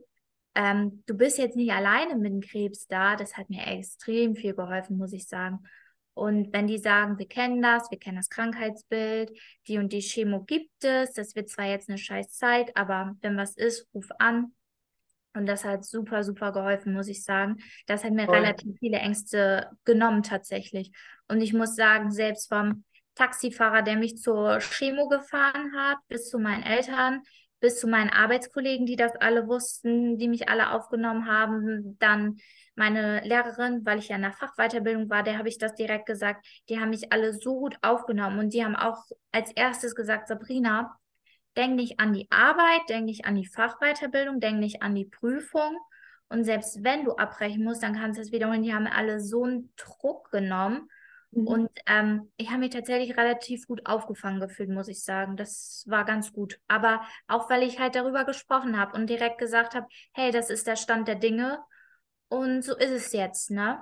ähm, 0.56 1.04
du 1.06 1.16
bist 1.16 1.38
jetzt 1.38 1.56
nicht 1.56 1.72
alleine 1.72 2.16
mit 2.16 2.32
dem 2.32 2.42
Krebs 2.42 2.88
da, 2.88 3.16
das 3.16 3.38
hat 3.38 3.50
mir 3.50 3.66
extrem 3.68 4.36
viel 4.36 4.54
geholfen, 4.54 4.98
muss 4.98 5.14
ich 5.14 5.28
sagen. 5.28 5.60
Und 6.14 6.52
wenn 6.52 6.68
die 6.68 6.78
sagen, 6.78 7.18
wir 7.18 7.28
kennen 7.28 7.62
das, 7.62 7.90
wir 7.90 7.98
kennen 7.98 8.18
das 8.18 8.30
Krankheitsbild, 8.30 9.32
die 9.68 9.78
und 9.78 9.94
die 9.94 10.02
Chemo 10.02 10.44
gibt 10.44 10.84
es, 10.84 11.14
das 11.14 11.36
wird 11.36 11.50
zwar 11.50 11.66
jetzt 11.66 11.90
eine 11.90 11.98
scheiß 11.98 12.34
Zeit, 12.34 12.76
aber 12.76 13.16
wenn 13.22 13.38
was 13.38 13.56
ist, 13.56 13.88
ruf 13.94 14.10
an. 14.20 14.54
Und 15.34 15.46
das 15.46 15.64
hat 15.64 15.86
super, 15.86 16.26
super 16.26 16.52
geholfen, 16.52 16.94
muss 16.94 17.08
ich 17.08 17.24
sagen. 17.24 17.58
Das 17.86 18.04
hat 18.04 18.12
mir 18.12 18.26
Voll. 18.26 18.36
relativ 18.36 18.78
viele 18.80 18.98
Ängste 18.98 19.70
genommen 19.86 20.24
tatsächlich. 20.24 20.92
Und 21.30 21.40
ich 21.40 21.54
muss 21.54 21.76
sagen, 21.76 22.12
selbst 22.12 22.50
vom 22.50 22.84
Taxifahrer, 23.16 23.82
der 23.82 23.96
mich 23.96 24.18
zur 24.18 24.60
Chemo 24.60 25.08
gefahren 25.08 25.72
hat, 25.78 26.00
bis 26.10 26.30
zu 26.30 26.38
meinen 26.38 26.64
Eltern, 26.64 27.22
bis 27.62 27.80
zu 27.80 27.88
meinen 27.88 28.10
Arbeitskollegen, 28.10 28.86
die 28.86 28.98
das 28.98 29.16
alle 29.16 29.48
wussten, 29.48 30.18
die 30.18 30.28
mich 30.28 30.50
alle 30.50 30.72
aufgenommen 30.72 31.28
haben. 31.28 31.98
Dann 32.00 32.38
meine 32.76 33.22
Lehrerin, 33.22 33.86
weil 33.86 34.00
ich 34.00 34.10
ja 34.10 34.16
in 34.16 34.24
der 34.24 34.34
Fachweiterbildung 34.34 35.10
war, 35.10 35.24
der 35.24 35.38
habe 35.38 35.48
ich 35.48 35.60
das 35.60 35.76
direkt 35.76 36.08
gesagt. 36.08 36.46
Die 36.68 36.80
haben 36.80 36.90
mich 36.90 37.14
alle 37.14 37.34
so 37.34 37.60
gut 37.60 37.78
aufgenommen 37.82 38.40
und 38.40 38.54
die 38.54 38.66
haben 38.66 38.76
auch 38.76 39.06
als 39.32 39.52
erstes 39.52 39.96
gesagt, 39.96 40.28
Sabrina, 40.28 40.98
denk 41.56 41.76
nicht 41.76 42.00
an 42.00 42.14
die 42.14 42.28
Arbeit, 42.32 42.82
denk 42.90 43.06
nicht 43.06 43.26
an 43.26 43.36
die 43.36 43.48
Fachweiterbildung, 43.48 44.40
denk 44.40 44.60
nicht 44.60 44.82
an 44.82 44.96
die 44.96 45.06
Prüfung. 45.06 45.78
Und 46.30 46.46
selbst 46.46 46.84
wenn 46.84 47.06
du 47.06 47.16
abbrechen 47.16 47.64
musst, 47.64 47.84
dann 47.84 47.96
kannst 47.96 48.18
du 48.18 48.24
es 48.24 48.32
wiederholen. 48.32 48.64
Die 48.64 48.74
haben 48.74 48.88
alle 48.88 49.20
so 49.20 49.44
einen 49.44 49.72
Druck 49.76 50.32
genommen. 50.32 50.90
Mhm. 51.32 51.48
Und 51.48 51.70
ähm, 51.88 52.32
ich 52.38 52.50
habe 52.50 52.60
mich 52.60 52.72
tatsächlich 52.72 53.18
relativ 53.18 53.68
gut 53.68 53.86
aufgefangen 53.86 54.40
gefühlt, 54.40 54.70
muss 54.70 54.88
ich 54.88 55.04
sagen. 55.04 55.38
Das 55.38 55.86
war 55.88 56.06
ganz 56.06 56.34
gut. 56.34 56.60
Aber 56.68 57.02
auch 57.28 57.50
weil 57.50 57.64
ich 57.64 57.80
halt 57.80 57.96
darüber 57.96 58.26
gesprochen 58.26 58.78
habe 58.78 58.96
und 58.98 59.10
direkt 59.10 59.38
gesagt 59.38 59.76
habe, 59.76 59.88
hey, 60.14 60.32
das 60.32 60.50
ist 60.50 60.68
der 60.68 60.76
Stand 60.76 61.08
der 61.08 61.16
Dinge. 61.16 61.60
Und 62.28 62.64
so 62.64 62.76
ist 62.76 62.92
es 62.92 63.12
jetzt, 63.14 63.52
ne? 63.52 63.82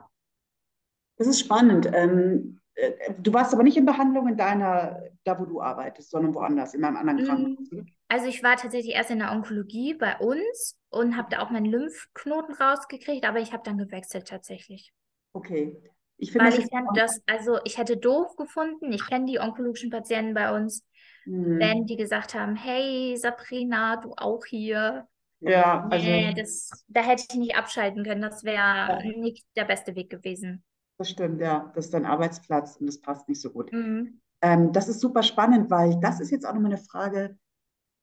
Das 1.17 1.27
ist 1.27 1.39
spannend. 1.39 1.89
Ähm, 1.93 2.61
äh, 2.75 3.13
du 3.19 3.33
warst 3.33 3.53
aber 3.53 3.63
nicht 3.63 3.77
in 3.77 3.85
Behandlung 3.85 4.27
in 4.27 4.37
deiner, 4.37 5.03
da 5.23 5.39
wo 5.39 5.45
du 5.45 5.61
arbeitest, 5.61 6.11
sondern 6.11 6.33
woanders, 6.33 6.73
in 6.73 6.81
meinem 6.81 6.97
anderen 6.97 7.25
Krankenhaus. 7.25 7.71
Mm, 7.71 7.87
also 8.07 8.27
ich 8.27 8.41
war 8.41 8.55
tatsächlich 8.55 8.95
erst 8.95 9.11
in 9.11 9.19
der 9.19 9.31
Onkologie 9.31 9.95
bei 9.95 10.17
uns 10.17 10.79
und 10.89 11.17
habe 11.17 11.29
da 11.29 11.41
auch 11.41 11.49
meinen 11.49 11.65
Lymphknoten 11.65 12.55
rausgekriegt, 12.55 13.27
aber 13.27 13.39
ich 13.39 13.53
habe 13.53 13.63
dann 13.63 13.77
gewechselt 13.77 14.27
tatsächlich. 14.27 14.93
Okay. 15.33 15.77
Ich 16.19 16.31
finde 16.31 16.51
Weil 16.51 16.51
das 16.51 16.65
ich 16.65 16.69
das, 16.95 17.21
also 17.27 17.59
ich 17.63 17.77
hätte 17.77 17.97
doof 17.97 18.35
gefunden, 18.35 18.91
ich 18.91 19.07
kenne 19.07 19.25
die 19.25 19.39
onkologischen 19.39 19.89
Patienten 19.89 20.33
bei 20.33 20.55
uns, 20.55 20.85
wenn 21.25 21.79
hm, 21.79 21.85
die 21.85 21.95
gesagt 21.95 22.35
haben, 22.35 22.55
hey 22.55 23.15
Sabrina, 23.17 23.97
du 23.97 24.13
auch 24.17 24.45
hier. 24.45 25.07
ja, 25.39 25.87
also 25.89 26.05
Nee, 26.05 26.33
das, 26.33 26.69
da 26.87 27.01
hätte 27.01 27.23
ich 27.29 27.35
nicht 27.37 27.55
abschalten 27.55 28.03
können. 28.03 28.21
Das 28.21 28.43
wäre 28.43 28.55
ja, 28.55 28.99
nicht 29.17 29.45
der 29.55 29.65
beste 29.65 29.95
Weg 29.95 30.09
gewesen. 30.09 30.63
das 30.97 31.09
stimmt, 31.09 31.41
ja, 31.41 31.71
das 31.75 31.85
ist 31.85 31.93
dein 31.93 32.05
Arbeitsplatz 32.05 32.75
und 32.77 32.87
das 32.87 32.99
passt 33.01 33.27
nicht 33.29 33.41
so 33.41 33.51
gut. 33.51 33.71
Mhm. 33.71 34.21
Ähm, 34.41 34.71
das 34.73 34.87
ist 34.89 34.99
super 34.99 35.23
spannend, 35.23 35.69
weil 35.69 35.99
das 35.99 36.19
ist 36.19 36.31
jetzt 36.31 36.45
auch 36.45 36.53
nochmal 36.53 36.73
eine 36.73 36.81
Frage, 36.81 37.37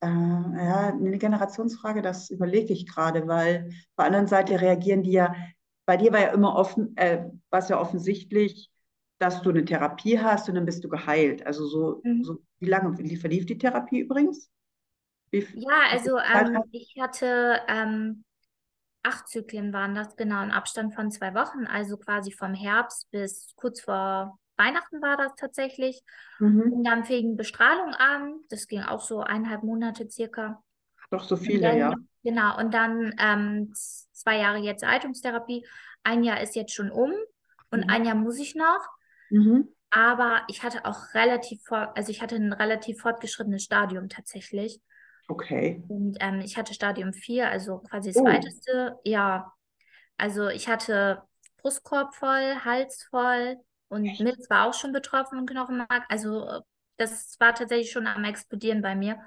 äh, 0.00 0.06
ja, 0.06 0.88
eine 0.88 1.18
Generationsfrage, 1.18 2.02
das 2.02 2.30
überlege 2.30 2.72
ich 2.72 2.86
gerade, 2.86 3.26
weil 3.26 3.68
auf 3.68 3.96
der 3.98 4.06
anderen 4.06 4.26
Seite 4.26 4.60
reagieren 4.60 5.02
die 5.02 5.12
ja, 5.12 5.34
bei 5.86 5.96
dir 5.96 6.12
war 6.12 6.20
ja 6.20 6.28
immer 6.34 6.56
offen, 6.56 6.96
äh, 6.96 7.24
war 7.50 7.60
es 7.60 7.68
ja 7.68 7.80
offensichtlich, 7.80 8.70
dass 9.18 9.42
du 9.42 9.50
eine 9.50 9.64
Therapie 9.64 10.18
hast 10.20 10.48
und 10.48 10.56
dann 10.56 10.66
bist 10.66 10.84
du 10.84 10.88
geheilt. 10.88 11.46
Also 11.46 11.66
so, 11.66 12.04
Mhm. 12.04 12.22
so 12.22 12.38
wie 12.60 12.66
lange 12.66 12.98
wie 12.98 13.16
verlief 13.16 13.46
die 13.46 13.58
Therapie 13.58 14.00
übrigens? 14.00 14.50
Wie, 15.32 15.46
Ja, 15.52 15.88
also 15.90 16.18
ähm, 16.18 16.64
ich 16.72 16.94
hatte 17.00 17.60
ähm, 17.68 18.24
acht 19.02 19.28
Zyklen 19.28 19.72
waren 19.72 19.94
das, 19.94 20.16
genau, 20.16 20.42
im 20.42 20.50
Abstand 20.52 20.94
von 20.94 21.10
zwei 21.10 21.34
Wochen, 21.34 21.66
also 21.66 21.96
quasi 21.98 22.32
vom 22.32 22.54
Herbst 22.54 23.10
bis 23.10 23.54
kurz 23.56 23.82
vor 23.82 24.38
Weihnachten 24.56 25.02
war 25.02 25.16
das 25.16 25.34
tatsächlich. 25.36 26.02
Und 26.70 26.84
Mhm. 26.84 26.86
dann 26.86 27.04
fing 27.04 27.36
Bestrahlung 27.36 27.94
an, 27.94 28.40
das 28.50 28.66
ging 28.68 28.82
auch 28.82 29.00
so 29.02 29.20
eineinhalb 29.20 29.62
Monate 29.64 30.10
circa. 30.10 30.62
Doch 31.10 31.24
so 31.24 31.36
Und 31.44 31.60
viele, 31.60 31.76
ja. 31.76 31.92
dann, 31.92 32.08
genau, 32.24 32.58
und 32.58 32.74
dann 32.74 33.14
ähm, 33.18 33.72
zwei 34.26 34.38
Jahre 34.38 34.58
jetzt 34.58 34.84
Haltungstherapie. 34.86 35.66
Ein 36.02 36.24
Jahr 36.24 36.40
ist 36.40 36.56
jetzt 36.56 36.74
schon 36.74 36.90
um 36.90 37.12
und 37.70 37.84
Mhm. 37.84 37.90
ein 37.90 38.04
Jahr 38.04 38.14
muss 38.16 38.38
ich 38.38 38.54
noch. 38.54 38.80
Mhm. 39.30 39.68
Aber 39.90 40.42
ich 40.48 40.62
hatte 40.62 40.84
auch 40.84 41.14
relativ 41.14 41.60
also 41.70 42.10
ich 42.10 42.20
hatte 42.22 42.36
ein 42.36 42.52
relativ 42.52 43.00
fortgeschrittenes 43.00 43.62
Stadium 43.64 44.08
tatsächlich. 44.08 44.80
Okay. 45.28 45.82
Und 45.88 46.16
ähm, 46.20 46.40
ich 46.40 46.56
hatte 46.56 46.74
Stadium 46.74 47.12
4, 47.12 47.50
also 47.50 47.78
quasi 47.78 48.10
das 48.12 48.16
Oh, 48.16 48.24
weiteste. 48.24 48.98
Ja, 49.04 49.52
also 50.18 50.48
ich 50.48 50.68
hatte 50.68 51.22
Brustkorb 51.58 52.14
voll, 52.14 52.56
Hals 52.64 53.04
voll 53.10 53.56
und 53.88 54.04
echt? 54.06 54.20
Milz 54.20 54.50
war 54.50 54.66
auch 54.68 54.74
schon 54.74 54.92
betroffen 54.92 55.38
und 55.38 55.50
Knochenmark. 55.50 56.04
Also 56.08 56.60
das 56.96 57.36
war 57.40 57.54
tatsächlich 57.54 57.92
schon 57.92 58.06
am 58.06 58.24
Explodieren 58.24 58.82
bei 58.82 58.94
mir. 58.96 59.20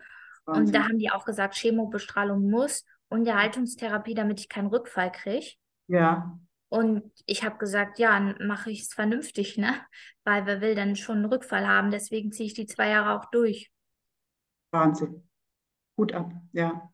Und 0.52 0.74
da 0.76 0.80
Wahnsinn. 0.80 0.84
haben 0.84 1.00
die 1.00 1.12
auch 1.12 1.26
gesagt, 1.26 1.56
Chemobestrahlung 1.56 2.50
muss 2.50 2.86
und 3.10 3.26
die 3.26 3.34
Haltungstherapie, 3.34 4.14
damit 4.16 4.40
ich 4.40 4.50
keinen 4.50 4.68
Rückfall 4.68 5.12
kriege. 5.12 5.54
Ja, 5.88 6.38
Und 6.70 7.12
ich 7.26 7.44
habe 7.44 7.58
gesagt, 7.58 8.00
ja, 8.00 8.12
dann 8.20 8.48
mache 8.48 8.72
ich 8.72 8.82
es 8.82 8.94
vernünftig, 8.94 9.58
ne? 9.58 9.76
Weil 10.24 10.46
wer 10.46 10.62
will 10.62 10.76
dann 10.76 10.96
schon 10.96 11.18
einen 11.18 11.26
Rückfall 11.26 11.68
haben? 11.68 11.92
Deswegen 11.92 12.32
ziehe 12.32 12.48
ich 12.48 12.54
die 12.54 12.66
zwei 12.68 12.90
Jahre 12.90 13.20
auch 13.20 13.26
durch. 13.32 13.72
Wahnsinn. 14.72 15.28
Hut 15.98 16.14
ab, 16.14 16.32
ja. 16.54 16.92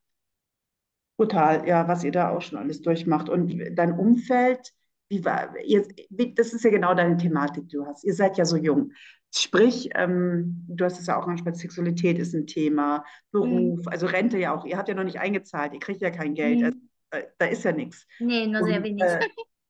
Brutal, 1.18 1.66
ja, 1.68 1.88
was 1.88 2.04
ihr 2.04 2.12
da 2.12 2.30
auch 2.30 2.42
schon 2.42 2.60
alles 2.60 2.82
durchmacht. 2.82 3.30
Und 3.30 3.54
dein 3.76 3.94
Umfeld, 3.98 4.74
wie 5.10 5.24
war, 5.24 5.58
ihr, 5.60 5.88
das 6.10 6.54
ist 6.54 6.64
ja 6.66 6.70
genau 6.72 6.94
deine 6.94 7.16
Thematik, 7.18 7.70
du 7.70 7.86
hast. 7.86 8.04
Ihr 8.04 8.14
seid 8.14 8.38
ja 8.38 8.46
so 8.46 8.58
jung. 8.58 8.92
Sprich, 9.38 9.90
ähm, 9.96 10.64
du 10.68 10.86
hast 10.86 11.00
es 11.00 11.08
ja 11.08 11.18
auch 11.20 11.28
angesprochen, 11.28 11.56
Sexualität 11.56 12.18
ist 12.20 12.34
ein 12.34 12.48
Thema, 12.48 13.04
Mhm. 13.34 13.76
Beruf, 13.76 13.88
also 13.88 14.06
Rente 14.08 14.38
ja 14.38 14.56
auch. 14.56 14.66
Ihr 14.66 14.78
habt 14.78 14.88
ja 14.88 14.96
noch 14.96 15.04
nicht 15.04 15.20
eingezahlt, 15.20 15.74
ihr 15.74 15.80
kriegt 15.80 16.02
ja 16.02 16.10
kein 16.10 16.36
Geld, 16.36 16.64
also, 16.64 16.78
Mhm. 16.78 16.90
äh, 17.12 17.24
da 17.38 17.46
ist 17.48 17.64
ja 17.64 17.72
nichts. 17.74 18.08
Nee, 18.20 18.48
nur 18.48 18.64
sehr 18.64 18.78
Und 18.78 18.84
wenig. 18.84 19.04
äh, 19.04 19.20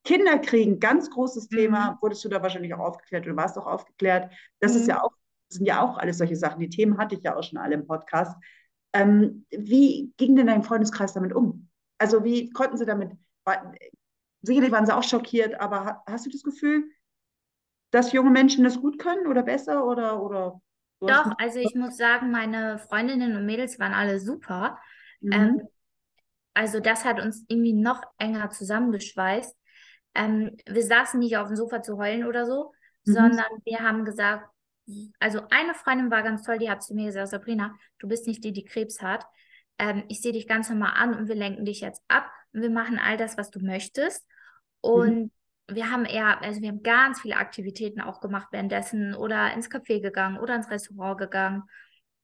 Kinder 0.03 0.37
kriegen, 0.39 0.79
ganz 0.79 1.09
großes 1.09 1.49
Thema, 1.49 1.93
Mhm. 1.93 1.97
wurdest 2.01 2.23
du 2.23 2.29
da 2.29 2.41
wahrscheinlich 2.43 2.73
auch 2.75 2.79
aufgeklärt 2.79 3.25
oder 3.25 3.35
warst 3.37 3.57
auch 3.57 3.65
aufgeklärt. 3.65 4.31
Das 4.59 4.75
ist 4.75 4.87
ja 4.87 4.97
Mhm. 4.97 5.01
auch, 5.01 5.11
das 5.49 5.57
sind 5.57 5.65
ja 5.65 5.81
auch 5.81 5.97
alles 5.97 6.19
solche 6.19 6.35
Sachen. 6.35 6.59
Die 6.59 6.69
Themen 6.69 6.97
hatte 6.99 7.15
ich 7.15 7.23
ja 7.23 7.35
auch 7.35 7.43
schon 7.43 7.57
alle 7.57 7.73
im 7.75 7.87
Podcast. 7.87 8.35
Ähm, 8.93 9.45
wie 9.49 10.13
ging 10.17 10.35
denn 10.35 10.47
dein 10.47 10.63
Freundeskreis 10.63 11.13
damit 11.13 11.33
um? 11.33 11.69
Also 11.97 12.23
wie 12.23 12.49
konnten 12.51 12.77
sie 12.77 12.85
damit, 12.85 13.11
war, 13.45 13.73
sicherlich 14.41 14.71
waren 14.71 14.85
sie 14.85 14.95
auch 14.95 15.03
schockiert, 15.03 15.59
aber 15.59 15.85
ha- 15.85 16.03
hast 16.07 16.25
du 16.25 16.29
das 16.29 16.43
Gefühl, 16.43 16.85
dass 17.95 18.11
junge 18.11 18.31
Menschen 18.31 18.63
das 18.63 18.79
gut 18.81 18.99
können 18.99 19.27
oder 19.27 19.43
besser 19.43 19.85
oder, 19.85 20.21
oder 20.21 20.61
Doch, 21.05 21.31
also 21.37 21.59
ich 21.59 21.75
muss 21.75 21.97
sagen, 21.97 22.31
meine 22.31 22.79
Freundinnen 22.79 23.35
und 23.35 23.45
Mädels 23.45 23.79
waren 23.79 23.93
alle 23.93 24.19
super. 24.19 24.79
Ähm, 25.31 25.51
mhm, 25.51 25.67
also 26.53 26.79
das 26.79 27.05
hat 27.05 27.19
uns 27.21 27.45
irgendwie 27.47 27.73
noch 27.73 28.01
enger 28.17 28.49
zusammengeschweißt. 28.49 29.55
Ähm, 30.15 30.57
wir 30.65 30.83
saßen 30.83 31.19
nicht 31.19 31.37
auf 31.37 31.47
dem 31.47 31.57
Sofa 31.57 31.81
zu 31.81 31.97
heulen 31.97 32.25
oder 32.25 32.45
so, 32.45 32.73
mhm, 33.05 33.13
sondern 33.13 33.45
wir 33.65 33.79
haben 33.81 34.05
gesagt, 34.05 34.49
also 35.19 35.41
eine 35.51 35.73
Freundin 35.75 36.11
war 36.11 36.23
ganz 36.23 36.43
toll, 36.43 36.59
die 36.59 36.69
hat 36.69 36.83
zu 36.83 36.93
mir 36.95 37.07
gesagt, 37.07 37.29
Sabrina, 37.29 37.75
du 37.99 38.07
bist 38.07 38.27
nicht 38.27 38.43
die, 38.43 38.53
die 38.53 38.65
Krebs 38.65 39.01
hat. 39.01 39.25
Ähm, 39.77 40.05
ich 40.09 40.21
sehe 40.21 40.31
dich 40.33 40.47
ganz 40.47 40.69
normal 40.69 40.93
an 40.95 41.13
und 41.15 41.27
wir 41.27 41.35
lenken 41.35 41.65
dich 41.65 41.81
jetzt 41.81 42.03
ab 42.07 42.29
und 42.53 42.61
wir 42.61 42.69
machen 42.69 42.99
all 42.99 43.17
das, 43.17 43.37
was 43.37 43.51
du 43.51 43.59
möchtest. 43.59 44.25
mhm, 44.93 45.15
Und 45.19 45.31
wir 45.67 45.91
haben 45.91 46.05
eher, 46.05 46.41
also 46.41 46.61
wir 46.61 46.69
haben 46.69 46.83
ganz 46.83 47.21
viele 47.21 47.37
Aktivitäten 47.37 48.01
auch 48.01 48.21
gemacht 48.21 48.47
währenddessen 48.51 49.15
oder 49.15 49.53
ins 49.53 49.69
Café 49.69 50.01
gegangen 50.01 50.37
oder 50.37 50.55
ins 50.55 50.69
Restaurant 50.69 51.17
gegangen 51.17 51.63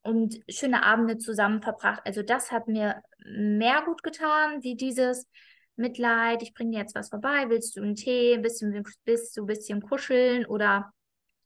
und 0.02 0.38
schöne 0.48 0.84
Abende 0.84 1.18
zusammen 1.18 1.62
verbracht. 1.62 2.02
Also 2.04 2.22
das 2.22 2.52
hat 2.52 2.68
mir 2.68 3.02
mehr 3.24 3.82
gut 3.84 4.02
getan, 4.02 4.62
wie 4.62 4.76
dieses 4.76 5.28
Mitleid, 5.76 6.42
ich 6.42 6.54
bringe 6.54 6.72
dir 6.72 6.78
jetzt 6.78 6.94
was 6.94 7.08
vorbei, 7.08 7.46
willst 7.48 7.76
du 7.76 7.82
einen 7.82 7.96
Tee, 7.96 8.34
ein 8.34 8.42
bisschen, 8.42 8.84
willst 9.04 9.36
du 9.36 9.42
ein 9.42 9.46
bisschen 9.46 9.80
kuscheln 9.80 10.44
oder 10.46 10.92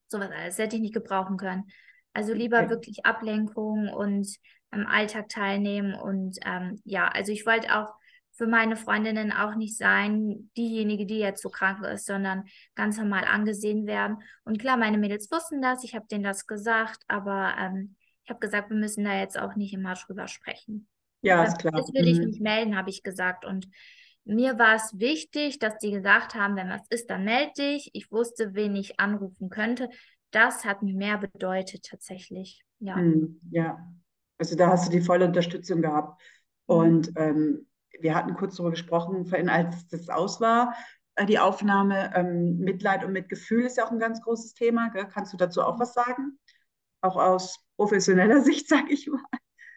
sowas 0.09 0.30
alles. 0.30 0.59
hätte 0.59 0.76
ich 0.76 0.82
nicht 0.82 0.94
gebrauchen 0.94 1.37
können. 1.37 1.64
Also 2.12 2.32
lieber 2.32 2.61
okay. 2.61 2.70
wirklich 2.70 3.06
Ablenkung 3.06 3.88
und 3.88 4.28
am 4.70 4.87
Alltag 4.87 5.28
teilnehmen 5.28 5.94
und 5.94 6.38
ähm, 6.44 6.80
ja, 6.85 7.09
also 7.09 7.32
ich 7.32 7.46
wollte 7.46 7.74
auch 7.78 7.94
für 8.37 8.46
meine 8.46 8.77
Freundinnen 8.77 9.33
auch 9.33 9.55
nicht 9.55 9.77
sein, 9.77 10.51
diejenige, 10.57 11.07
die 11.07 11.18
jetzt 11.18 11.42
so 11.42 11.49
krank 11.49 11.83
ist, 11.85 12.07
sondern 12.07 12.44
ganz 12.75 12.99
normal 12.99 13.25
angesehen 13.25 13.87
werden. 13.87 14.18
Und 14.44 14.59
klar, 14.59 14.77
meine 14.77 14.99
Mädels 14.99 15.31
wussten 15.31 15.62
das, 15.62 15.85
ich 15.85 15.94
habe 15.94 16.07
denen 16.11 16.25
das 16.25 16.46
gesagt, 16.46 17.03
aber 17.09 17.55
ähm, 17.59 17.96
ich 18.25 18.31
habe 18.31 18.40
gesagt, 18.40 18.70
wir 18.70 18.77
müssen 18.77 19.05
da 19.05 19.18
jetzt 19.18 19.38
auch 19.38 19.57
nicht 19.57 19.72
immer 19.72 19.94
drüber 19.94 20.29
sprechen. 20.29 20.87
Ja, 21.22 21.44
ist 21.44 21.59
klar. 21.59 21.79
ist, 21.79 21.94
will 21.94 22.07
ich 22.09 22.18
Mhm. 22.18 22.27
mich 22.27 22.40
melden, 22.40 22.77
habe 22.77 22.90
ich 22.90 23.03
gesagt. 23.03 23.44
Und 23.44 23.68
mir 24.25 24.59
war 24.59 24.75
es 24.75 24.99
wichtig, 24.99 25.59
dass 25.59 25.79
die 25.79 25.92
gesagt 25.92 26.35
haben, 26.35 26.57
wenn 26.57 26.68
was 26.68 26.87
ist, 26.90 27.09
dann 27.09 27.25
melde 27.25 27.53
dich. 27.57 27.90
Ich 27.94 28.11
wusste, 28.12 28.55
wen 28.55 28.75
ich 28.77 29.01
anrufen 29.01 29.49
könnte. 29.49 29.88
Das 30.31 30.64
hat 30.64 30.83
mir 30.83 30.94
mehr 30.94 31.18
bedeutet 31.18 31.85
tatsächlich. 31.85 32.62
Ja. 32.81 32.96
Mhm. 32.96 33.40
Ja, 33.51 33.79
also 34.38 34.57
da 34.57 34.68
hast 34.68 34.88
du 34.88 34.90
die 34.92 35.01
volle 35.01 35.25
Unterstützung 35.25 35.81
gehabt. 35.83 36.20
Mhm. 36.68 36.75
Und 36.77 37.12
ähm, 37.16 37.66
wir 38.00 38.14
hatten 38.14 38.35
kurz 38.35 38.56
darüber 38.56 38.70
gesprochen, 38.70 39.32
als 39.48 39.88
das 39.88 40.09
aus 40.09 40.40
war, 40.40 40.74
äh, 41.16 41.26
die 41.26 41.38
Aufnahme, 41.38 42.12
ähm, 42.14 42.59
Mitleid 42.59 43.04
und 43.04 43.12
Mitgefühl 43.12 43.64
ist 43.64 43.76
ja 43.76 43.87
auch 43.87 43.90
ein 43.90 43.98
ganz 43.98 44.22
großes 44.22 44.54
Thema. 44.54 44.90
Gell? 44.90 45.09
Kannst 45.09 45.32
du 45.32 45.37
dazu 45.37 45.62
auch 45.62 45.78
was 45.78 45.94
sagen? 45.94 46.38
Auch 47.00 47.16
aus 47.16 47.64
professioneller 47.76 48.40
Sicht, 48.42 48.68
sage 48.68 48.92
ich 48.92 49.09
mal. 49.09 49.22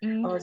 Mhm. 0.01 0.39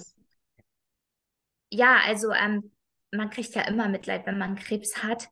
Ja, 1.71 1.99
also 2.05 2.33
ähm, 2.33 2.73
man 3.13 3.31
kriegt 3.31 3.55
ja 3.55 3.63
immer 3.63 3.89
Mitleid, 3.89 4.27
wenn 4.27 4.39
man 4.39 4.57
Krebs 4.57 5.03
hat. 5.03 5.29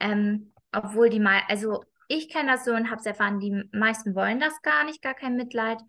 Ähm, 0.00 0.52
obwohl 0.72 1.08
die 1.08 1.20
mal, 1.20 1.40
also 1.48 1.84
ich 2.08 2.28
kenne 2.28 2.52
das 2.52 2.64
so 2.64 2.72
und 2.72 2.90
habe 2.90 3.00
es 3.00 3.06
erfahren, 3.06 3.40
die 3.40 3.68
meisten 3.72 4.14
wollen 4.14 4.40
das 4.40 4.60
gar 4.62 4.84
nicht, 4.84 5.02
gar 5.02 5.14
kein 5.14 5.36
Mitleid, 5.36 5.80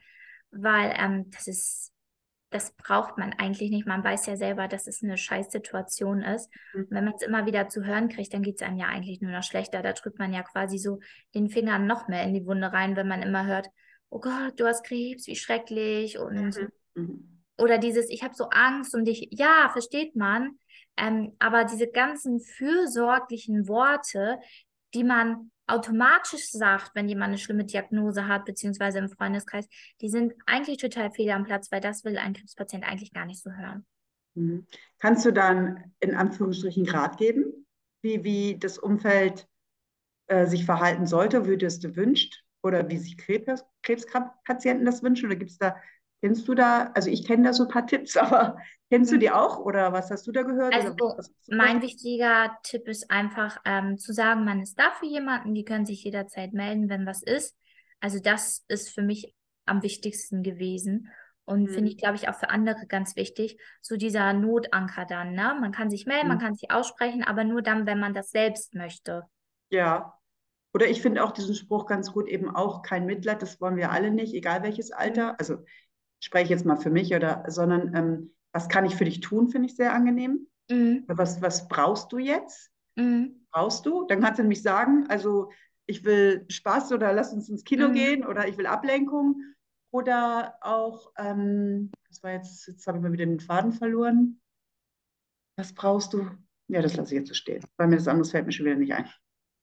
weil 0.51 0.93
ähm, 0.97 1.29
das 1.31 1.47
ist, 1.47 1.93
das 2.51 2.71
braucht 2.77 3.17
man 3.17 3.33
eigentlich 3.33 3.69
nicht. 3.69 3.85
Man 3.85 4.03
weiß 4.03 4.25
ja 4.25 4.35
selber, 4.35 4.67
dass 4.67 4.88
es 4.88 5.03
eine 5.03 5.17
Scheißsituation 5.17 6.21
ist. 6.23 6.49
Und 6.73 6.89
wenn 6.91 7.05
man 7.05 7.13
es 7.15 7.21
immer 7.21 7.45
wieder 7.45 7.69
zu 7.69 7.83
hören 7.85 8.09
kriegt, 8.09 8.33
dann 8.33 8.41
geht 8.41 8.62
es 8.62 8.67
einem 8.67 8.77
ja 8.77 8.88
eigentlich 8.88 9.21
nur 9.21 9.31
noch 9.31 9.43
schlechter. 9.43 9.81
Da 9.81 9.93
drückt 9.93 10.17
man 10.19 10.33
ja 10.33 10.41
quasi 10.43 10.77
so 10.79 10.99
den 11.35 11.49
Finger 11.49 11.77
noch 11.79 12.07
mehr 12.07 12.23
in 12.23 12.33
die 12.33 12.45
Wunde 12.45 12.71
rein, 12.73 12.95
wenn 12.95 13.07
man 13.07 13.21
immer 13.21 13.45
hört, 13.45 13.67
oh 14.09 14.19
Gott, 14.19 14.59
du 14.59 14.65
hast 14.65 14.83
Krebs, 14.83 15.27
wie 15.27 15.35
schrecklich 15.35 16.17
und 16.17 16.57
Mhm. 16.57 16.69
Mhm. 16.95 17.41
oder 17.57 17.77
dieses, 17.77 18.09
ich 18.09 18.23
habe 18.23 18.33
so 18.33 18.45
Angst 18.49 18.95
um 18.95 19.05
dich. 19.05 19.27
Ja, 19.31 19.69
versteht 19.71 20.15
man. 20.15 20.57
Ähm, 20.97 21.35
aber 21.39 21.65
diese 21.65 21.88
ganzen 21.88 22.39
fürsorglichen 22.39 23.67
Worte, 23.67 24.39
die 24.93 25.04
man 25.04 25.52
automatisch 25.67 26.49
sagt, 26.52 26.95
wenn 26.95 27.08
jemand 27.08 27.30
eine 27.30 27.38
schlimme 27.38 27.65
Diagnose 27.65 28.28
hat, 28.28 28.45
beziehungsweise 28.45 28.99
im 28.99 29.10
Freundeskreis, 29.10 29.67
die 30.02 30.10
sind 30.10 30.34
eigentlich 30.45 30.78
total 30.78 31.12
fehl 31.12 31.30
am 31.30 31.45
Platz, 31.45 31.71
weil 31.71 31.82
das 31.82 32.04
will 32.04 32.17
ein 32.17 32.34
Krebspatient 32.34 32.84
eigentlich 32.84 33.13
gar 33.13 33.25
nicht 33.25 33.41
so 33.41 33.52
hören. 33.52 33.86
Mhm. 34.36 34.65
Kannst 34.99 35.25
du 35.25 35.32
dann 35.32 35.93
in 35.99 36.15
Anführungsstrichen 36.15 36.89
Rat 36.89 37.17
geben, 37.17 37.67
wie, 38.02 38.23
wie 38.23 38.58
das 38.58 38.78
Umfeld 38.78 39.47
äh, 40.28 40.47
sich 40.47 40.65
verhalten 40.65 41.06
sollte, 41.06 41.47
wie 41.47 41.58
du 41.58 41.65
es 41.65 41.80
dir 41.80 41.95
wünscht 41.95 42.43
oder 42.63 42.89
wie 42.89 42.97
sich 42.97 43.17
Krebs, 43.17 43.65
Krebspatienten 43.84 44.86
das 44.86 45.04
wünschen? 45.04 45.28
Oder 45.28 45.36
gibt 45.36 45.52
es 45.52 45.58
da 45.58 45.75
Kennst 46.21 46.47
du 46.47 46.53
da, 46.53 46.91
also 46.95 47.10
ich 47.10 47.25
kenne 47.25 47.43
da 47.43 47.53
so 47.53 47.63
ein 47.63 47.69
paar 47.69 47.88
Tipps, 47.88 48.17
aber 48.17 48.58
kennst 48.89 49.12
du 49.12 49.17
die 49.17 49.32
auch 49.32 49.60
oder 49.60 49.93
was 49.93 50.12
hast 50.12 50.27
du 50.27 50.32
da 50.32 50.43
gehört? 50.43 50.73
Also 50.73 50.95
mein 51.47 51.82
wichtiger 51.82 52.58
Tipp 52.63 52.88
ist 52.88 53.10
einfach 53.10 53.60
ähm, 53.65 53.97
zu 53.97 54.13
sagen, 54.13 54.45
man 54.45 54.62
ist 54.62 54.77
da 54.79 54.91
für 54.99 55.05
jemanden, 55.05 55.53
die 55.53 55.65
können 55.65 55.86
sich 55.86 56.03
jederzeit 56.03 56.53
melden, 56.53 56.89
wenn 56.89 57.05
was 57.05 57.23
ist. 57.23 57.55
Also 57.99 58.19
das 58.19 58.65
ist 58.67 58.89
für 58.89 59.01
mich 59.01 59.34
am 59.65 59.84
wichtigsten 59.84 60.43
gewesen 60.43 61.10
und 61.49 61.63
mhm. 61.63 61.69
finde 61.69 61.89
ich, 61.89 61.97
glaube 61.97 62.15
ich, 62.15 62.29
auch 62.29 62.36
für 62.36 62.51
andere 62.51 62.86
ganz 62.88 63.15
wichtig. 63.15 63.60
So 63.82 63.97
dieser 63.97 64.34
Notanker 64.34 65.05
dann, 65.05 65.34
ne? 65.34 65.58
Man 65.60 65.71
kann 65.71 65.89
sich 65.89 66.05
melden, 66.05 66.27
mhm. 66.27 66.34
man 66.34 66.39
kann 66.39 66.53
sich 66.53 66.69
aussprechen, 66.69 67.23
aber 67.23 67.43
nur 67.43 67.63
dann, 67.63 67.88
wenn 67.88 67.99
man 67.99 68.13
das 68.13 68.29
selbst 68.29 68.75
möchte. 68.75 69.23
Ja. 69.71 70.13
Oder 70.75 70.88
ich 70.88 71.01
finde 71.01 71.23
auch 71.23 71.32
diesen 71.32 71.55
Spruch 71.55 71.88
ganz 71.88 72.13
gut, 72.13 72.27
eben 72.27 72.53
auch 72.53 72.84
kein 72.84 73.08
Mitleid, 73.08 73.41
das 73.41 73.60
wollen 73.60 73.77
wir 73.77 73.89
alle 73.89 74.12
nicht, 74.12 74.36
egal 74.36 74.62
welches 74.62 74.91
Alter. 74.91 75.32
Mhm. 75.32 75.36
Also 75.39 75.58
spreche 76.19 76.51
jetzt 76.51 76.65
mal 76.65 76.77
für 76.77 76.89
mich 76.89 77.13
oder, 77.15 77.43
sondern 77.47 77.95
ähm, 77.95 78.34
was 78.51 78.67
kann 78.69 78.86
ich 78.86 78.95
für 78.95 79.05
dich 79.05 79.19
tun, 79.21 79.49
finde 79.49 79.67
ich 79.67 79.75
sehr 79.75 79.93
angenehm. 79.93 80.47
Mhm. 80.69 81.03
Was, 81.08 81.41
was 81.41 81.67
brauchst 81.67 82.12
du 82.12 82.17
jetzt? 82.17 82.71
Mhm. 82.95 83.45
Brauchst 83.51 83.86
du? 83.86 84.05
Dann 84.08 84.21
kannst 84.21 84.39
du 84.39 84.43
nämlich 84.43 84.62
sagen, 84.62 85.05
also 85.10 85.51
ich 85.86 86.03
will 86.03 86.45
Spaß 86.49 86.91
oder 86.91 87.13
lass 87.13 87.34
uns 87.34 87.49
ins 87.49 87.63
Kino 87.63 87.89
mhm. 87.89 87.93
gehen 87.93 88.25
oder 88.25 88.47
ich 88.47 88.58
will 88.58 88.67
Ablenkung 88.67 89.41
oder 89.91 90.55
auch, 90.62 91.12
ähm, 91.17 91.91
das 92.08 92.21
war 92.21 92.32
jetzt, 92.32 92.67
jetzt 92.67 92.86
habe 92.86 92.97
ich 92.97 93.03
mal 93.03 93.12
wieder 93.12 93.25
den 93.25 93.39
Faden 93.39 93.71
verloren. 93.71 94.39
Was 95.58 95.73
brauchst 95.73 96.13
du? 96.13 96.29
Ja, 96.67 96.82
das 96.82 96.95
lasse 96.95 97.15
ich 97.15 97.19
jetzt 97.19 97.29
so 97.29 97.34
stehen, 97.34 97.65
weil 97.77 97.88
mir 97.88 97.97
das 97.97 98.08
andere 98.08 98.29
fällt 98.29 98.45
mir 98.45 98.51
schon 98.51 98.67
wieder 98.67 98.75
nicht 98.75 98.93
ein. 98.93 99.10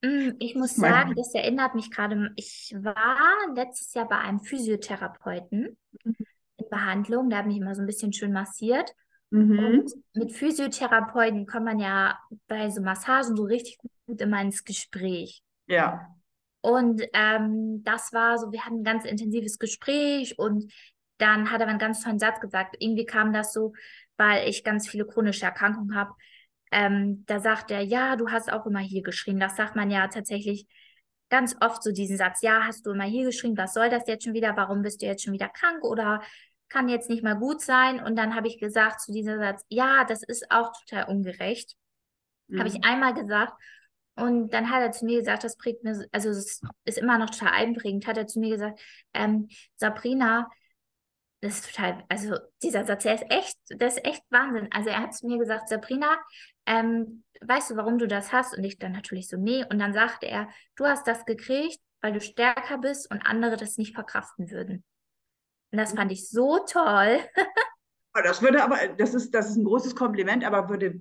Mm, 0.03 0.35
ich 0.41 0.57
muss 0.57 0.75
sagen, 0.75 1.15
das 1.15 1.33
erinnert 1.33 1.75
mich 1.75 1.91
gerade, 1.91 2.33
ich 2.35 2.75
war 2.77 3.55
letztes 3.55 3.95
Jahr 3.95 4.09
bei 4.09 4.19
einem 4.19 4.41
Physiotherapeuten 4.41 5.79
mhm. 6.05 6.17
In 6.59 6.69
Behandlung, 6.71 7.31
der 7.31 7.41
hat 7.41 7.47
mich 7.47 7.59
immer 7.59 7.75
so 7.75 7.83
ein 7.83 7.87
bisschen 7.87 8.13
schön 8.13 8.33
massiert. 8.33 8.93
Mhm. 9.31 9.59
Und 9.59 9.93
mit 10.15 10.33
Physiotherapeuten 10.33 11.47
kommt 11.47 11.65
man 11.65 11.79
ja 11.79 12.19
bei 12.47 12.71
so 12.71 12.81
Massagen 12.81 13.37
so 13.37 13.45
richtig 13.45 13.79
gut 14.07 14.21
immer 14.21 14.41
ins 14.41 14.65
Gespräch. 14.65 15.43
Ja. 15.67 16.15
Und 16.61 17.03
ähm, 17.13 17.83
das 17.85 18.13
war 18.13 18.39
so, 18.39 18.51
wir 18.53 18.65
hatten 18.65 18.81
ein 18.81 18.85
ganz 18.85 19.05
intensives 19.05 19.59
Gespräch 19.59 20.39
und 20.39 20.73
dann 21.19 21.51
hat 21.51 21.61
er 21.61 21.69
einen 21.69 21.79
ganz 21.79 22.03
tollen 22.03 22.19
Satz 22.19 22.41
gesagt. 22.41 22.77
Irgendwie 22.79 23.07
kam 23.07 23.33
das 23.33 23.53
so, 23.53 23.73
weil 24.17 24.49
ich 24.49 24.65
ganz 24.65 24.89
viele 24.89 25.07
chronische 25.07 25.45
Erkrankungen 25.45 25.95
habe. 25.95 26.13
Ähm, 26.73 27.25
da 27.27 27.41
sagt 27.41 27.71
er, 27.71 27.83
ja, 27.83 28.17
du 28.17 28.31
hast 28.31 28.53
auch 28.53 28.67
immer 28.67 28.81
hier 28.81 29.03
geschrien. 29.03 29.39
Das 29.39 29.57
sagt 29.57 29.77
man 29.77 29.91
ja 29.91 30.09
tatsächlich 30.09 30.67
ganz 31.29 31.57
oft 31.61 31.83
so 31.83 31.93
diesen 31.93 32.17
Satz, 32.17 32.43
ja, 32.43 32.65
hast 32.65 32.87
du 32.87 32.93
immer 32.93 33.05
hier 33.05 33.25
geschrien, 33.25 33.57
was 33.57 33.75
soll 33.75 33.91
das 33.91 34.07
jetzt 34.07 34.25
schon 34.25 34.35
wieder? 34.35 34.57
Warum 34.57 34.83
bist 34.83 35.03
du 35.03 35.07
jetzt 35.07 35.25
schon 35.25 35.33
wieder 35.33 35.49
krank 35.49 35.83
oder 35.85 36.23
kann 36.69 36.89
jetzt 36.89 37.11
nicht 37.11 37.23
mal 37.23 37.37
gut 37.37 37.61
sein? 37.61 38.03
Und 38.03 38.17
dann 38.17 38.35
habe 38.35 38.49
ich 38.49 38.59
gesagt 38.59 39.01
zu 39.01 39.13
diesem 39.13 39.39
Satz, 39.39 39.65
ja, 39.69 40.05
das 40.05 40.23
ist 40.23 40.51
auch 40.51 40.73
total 40.85 41.09
ungerecht. 41.09 41.77
Mhm. 42.49 42.59
Habe 42.59 42.69
ich 42.69 42.85
einmal 42.85 43.15
gesagt 43.15 43.55
und 44.17 44.53
dann 44.53 44.71
hat 44.71 44.83
er 44.83 44.93
zu 44.93 45.05
mir 45.05 45.19
gesagt, 45.19 45.45
das 45.45 45.57
prägt 45.57 45.85
mir, 45.85 46.07
also 46.11 46.31
es 46.31 46.63
ist 46.85 46.99
immer 46.99 47.19
noch 47.19 47.31
total 47.31 47.51
einprägend, 47.51 48.07
hat 48.07 48.17
er 48.17 48.27
zu 48.27 48.41
mir 48.41 48.51
gesagt, 48.51 48.81
ähm, 49.13 49.49
Sabrina, 49.77 50.49
das 51.43 51.61
ist 51.61 51.75
total, 51.75 52.03
also 52.09 52.37
dieser 52.63 52.87
Satz, 52.87 53.03
der 53.03 53.15
ist 53.15 53.27
echt, 53.29 53.59
das 53.69 53.97
ist 53.97 54.07
echt 54.07 54.23
Wahnsinn. 54.31 54.69
Also 54.73 54.89
er 54.89 55.01
hat 55.01 55.15
zu 55.15 55.27
mir 55.27 55.39
gesagt, 55.39 55.69
Sabrina, 55.69 56.17
ähm, 56.65 57.25
weißt 57.41 57.71
du, 57.71 57.77
warum 57.77 57.99
du 57.99 58.07
das 58.07 58.33
hast? 58.33 58.57
Und 58.57 58.65
ich 58.65 58.79
dann 58.79 58.93
natürlich 58.93 59.29
so, 59.29 59.37
nee. 59.37 59.65
Und 59.71 59.79
dann 59.79 59.93
sagte 59.93 60.27
er, 60.27 60.49
du 60.77 60.85
hast 60.87 61.07
das 61.07 61.25
gekriegt, 61.25 61.81
weil 62.01 62.13
du 62.13 62.21
stärker 62.21 62.79
bist 62.79 63.11
und 63.11 63.27
andere 63.27 63.57
das 63.57 63.79
nicht 63.79 63.95
verkraften 63.95 64.51
würden. 64.51 64.85
Und 65.73 65.79
das 65.79 65.93
fand 65.93 66.13
ich 66.13 66.29
so 66.29 66.59
toll. 66.61 67.21
das 68.25 68.43
würde 68.43 68.63
aber, 68.63 68.89
das 68.97 69.15
ist, 69.15 69.35
das 69.35 69.51
ist 69.51 69.57
ein 69.57 69.65
großes 69.65 69.95
Kompliment, 69.97 70.45
aber 70.45 70.69
würde 70.69 71.01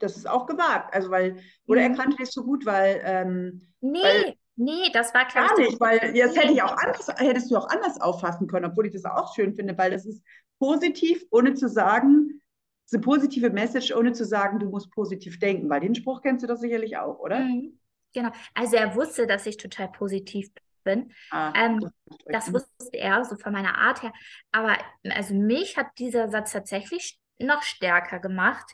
das 0.00 0.16
ist 0.16 0.28
auch 0.28 0.46
gewagt. 0.46 0.92
Also 0.94 1.10
weil, 1.10 1.36
oder 1.66 1.80
mhm. 1.80 1.92
er 1.92 1.96
kannte 1.96 2.16
dich 2.16 2.30
so 2.30 2.44
gut, 2.44 2.66
weil. 2.66 3.00
Ähm, 3.04 3.62
nee, 3.80 4.02
weil, 4.02 4.34
nee, 4.56 4.90
das 4.92 5.14
war 5.14 5.26
klar. 5.26 5.48
Gar 5.48 5.58
nicht, 5.58 5.80
weil 5.80 5.98
das 6.12 6.36
hätte 6.36 6.52
ich 6.52 6.62
auch 6.62 6.76
anders, 6.76 7.08
hättest 7.16 7.50
du 7.50 7.56
auch 7.56 7.68
anders 7.68 8.00
auffassen 8.00 8.46
können, 8.46 8.66
obwohl 8.66 8.86
ich 8.86 8.92
das 8.92 9.04
auch 9.04 9.34
schön 9.34 9.54
finde, 9.54 9.76
weil 9.78 9.90
das 9.90 10.06
ist 10.06 10.22
positiv, 10.58 11.24
ohne 11.30 11.54
zu 11.54 11.68
sagen, 11.68 12.40
ist 12.86 12.94
eine 12.94 13.02
positive 13.02 13.50
Message, 13.50 13.92
ohne 13.92 14.12
zu 14.12 14.24
sagen, 14.24 14.58
du 14.58 14.70
musst 14.70 14.90
positiv 14.90 15.38
denken, 15.38 15.68
weil 15.68 15.80
den 15.80 15.94
Spruch 15.94 16.22
kennst 16.22 16.42
du 16.42 16.46
doch 16.46 16.56
sicherlich 16.56 16.96
auch, 16.96 17.18
oder? 17.18 17.40
Mhm. 17.40 17.78
Genau. 18.14 18.30
Also 18.54 18.76
er 18.76 18.94
wusste, 18.94 19.26
dass 19.26 19.44
ich 19.44 19.58
total 19.58 19.88
positiv 19.88 20.50
bin. 20.84 21.12
Ah, 21.30 21.52
ähm, 21.54 21.90
das 22.26 22.52
wusste 22.52 22.70
er, 22.92 23.24
so 23.24 23.36
von 23.36 23.52
meiner 23.52 23.76
Art 23.76 24.02
her. 24.02 24.12
Aber 24.52 24.78
also 25.10 25.34
mich 25.34 25.76
hat 25.76 25.88
dieser 25.98 26.28
Satz 26.30 26.52
tatsächlich 26.52 27.18
noch 27.38 27.62
stärker 27.62 28.20
gemacht, 28.20 28.72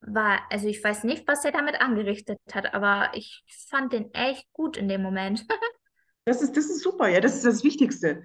war, 0.00 0.40
also 0.50 0.66
ich 0.66 0.82
weiß 0.82 1.04
nicht, 1.04 1.28
was 1.28 1.44
er 1.44 1.52
damit 1.52 1.80
angerichtet 1.80 2.38
hat, 2.52 2.74
aber 2.74 3.10
ich 3.14 3.44
fand 3.68 3.92
den 3.92 4.12
echt 4.14 4.50
gut 4.52 4.76
in 4.76 4.88
dem 4.88 5.02
Moment. 5.02 5.46
das, 6.24 6.42
ist, 6.42 6.56
das 6.56 6.64
ist 6.64 6.82
super, 6.82 7.08
ja, 7.08 7.20
das 7.20 7.34
ist 7.34 7.44
das 7.44 7.64
Wichtigste. 7.64 8.24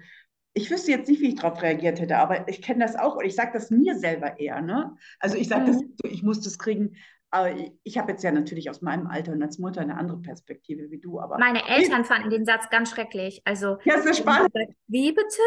Ich 0.54 0.70
wüsste 0.70 0.90
jetzt 0.90 1.08
nicht, 1.08 1.20
wie 1.20 1.28
ich 1.28 1.36
darauf 1.36 1.62
reagiert 1.62 1.98
hätte, 2.00 2.18
aber 2.18 2.46
ich 2.48 2.60
kenne 2.60 2.84
das 2.84 2.94
auch 2.96 3.16
und 3.16 3.24
ich 3.24 3.34
sage 3.34 3.52
das 3.54 3.70
mir 3.70 3.98
selber 3.98 4.38
eher. 4.38 4.60
Ne? 4.60 4.94
Also 5.18 5.36
ich 5.36 5.48
sage 5.48 5.72
mhm. 5.72 5.94
das, 6.02 6.10
ich 6.10 6.22
muss 6.22 6.40
das 6.40 6.58
kriegen, 6.58 6.96
aber 7.30 7.52
ich, 7.52 7.72
ich 7.82 7.98
habe 7.98 8.12
jetzt 8.12 8.22
ja 8.22 8.30
natürlich 8.30 8.68
aus 8.68 8.82
meinem 8.82 9.06
Alter 9.06 9.32
und 9.32 9.42
als 9.42 9.58
Mutter 9.58 9.80
eine 9.80 9.96
andere 9.96 10.18
Perspektive 10.20 10.90
wie 10.90 10.98
du. 10.98 11.18
Aber 11.18 11.38
Meine 11.38 11.66
Eltern 11.66 12.04
fanden 12.04 12.28
den 12.28 12.44
Satz 12.44 12.68
ganz 12.68 12.90
schrecklich. 12.90 13.40
Also, 13.46 13.78
ja, 13.84 13.94
ist 13.94 14.18
spannend. 14.18 14.52
Wie 14.86 15.12
bitte? 15.12 15.42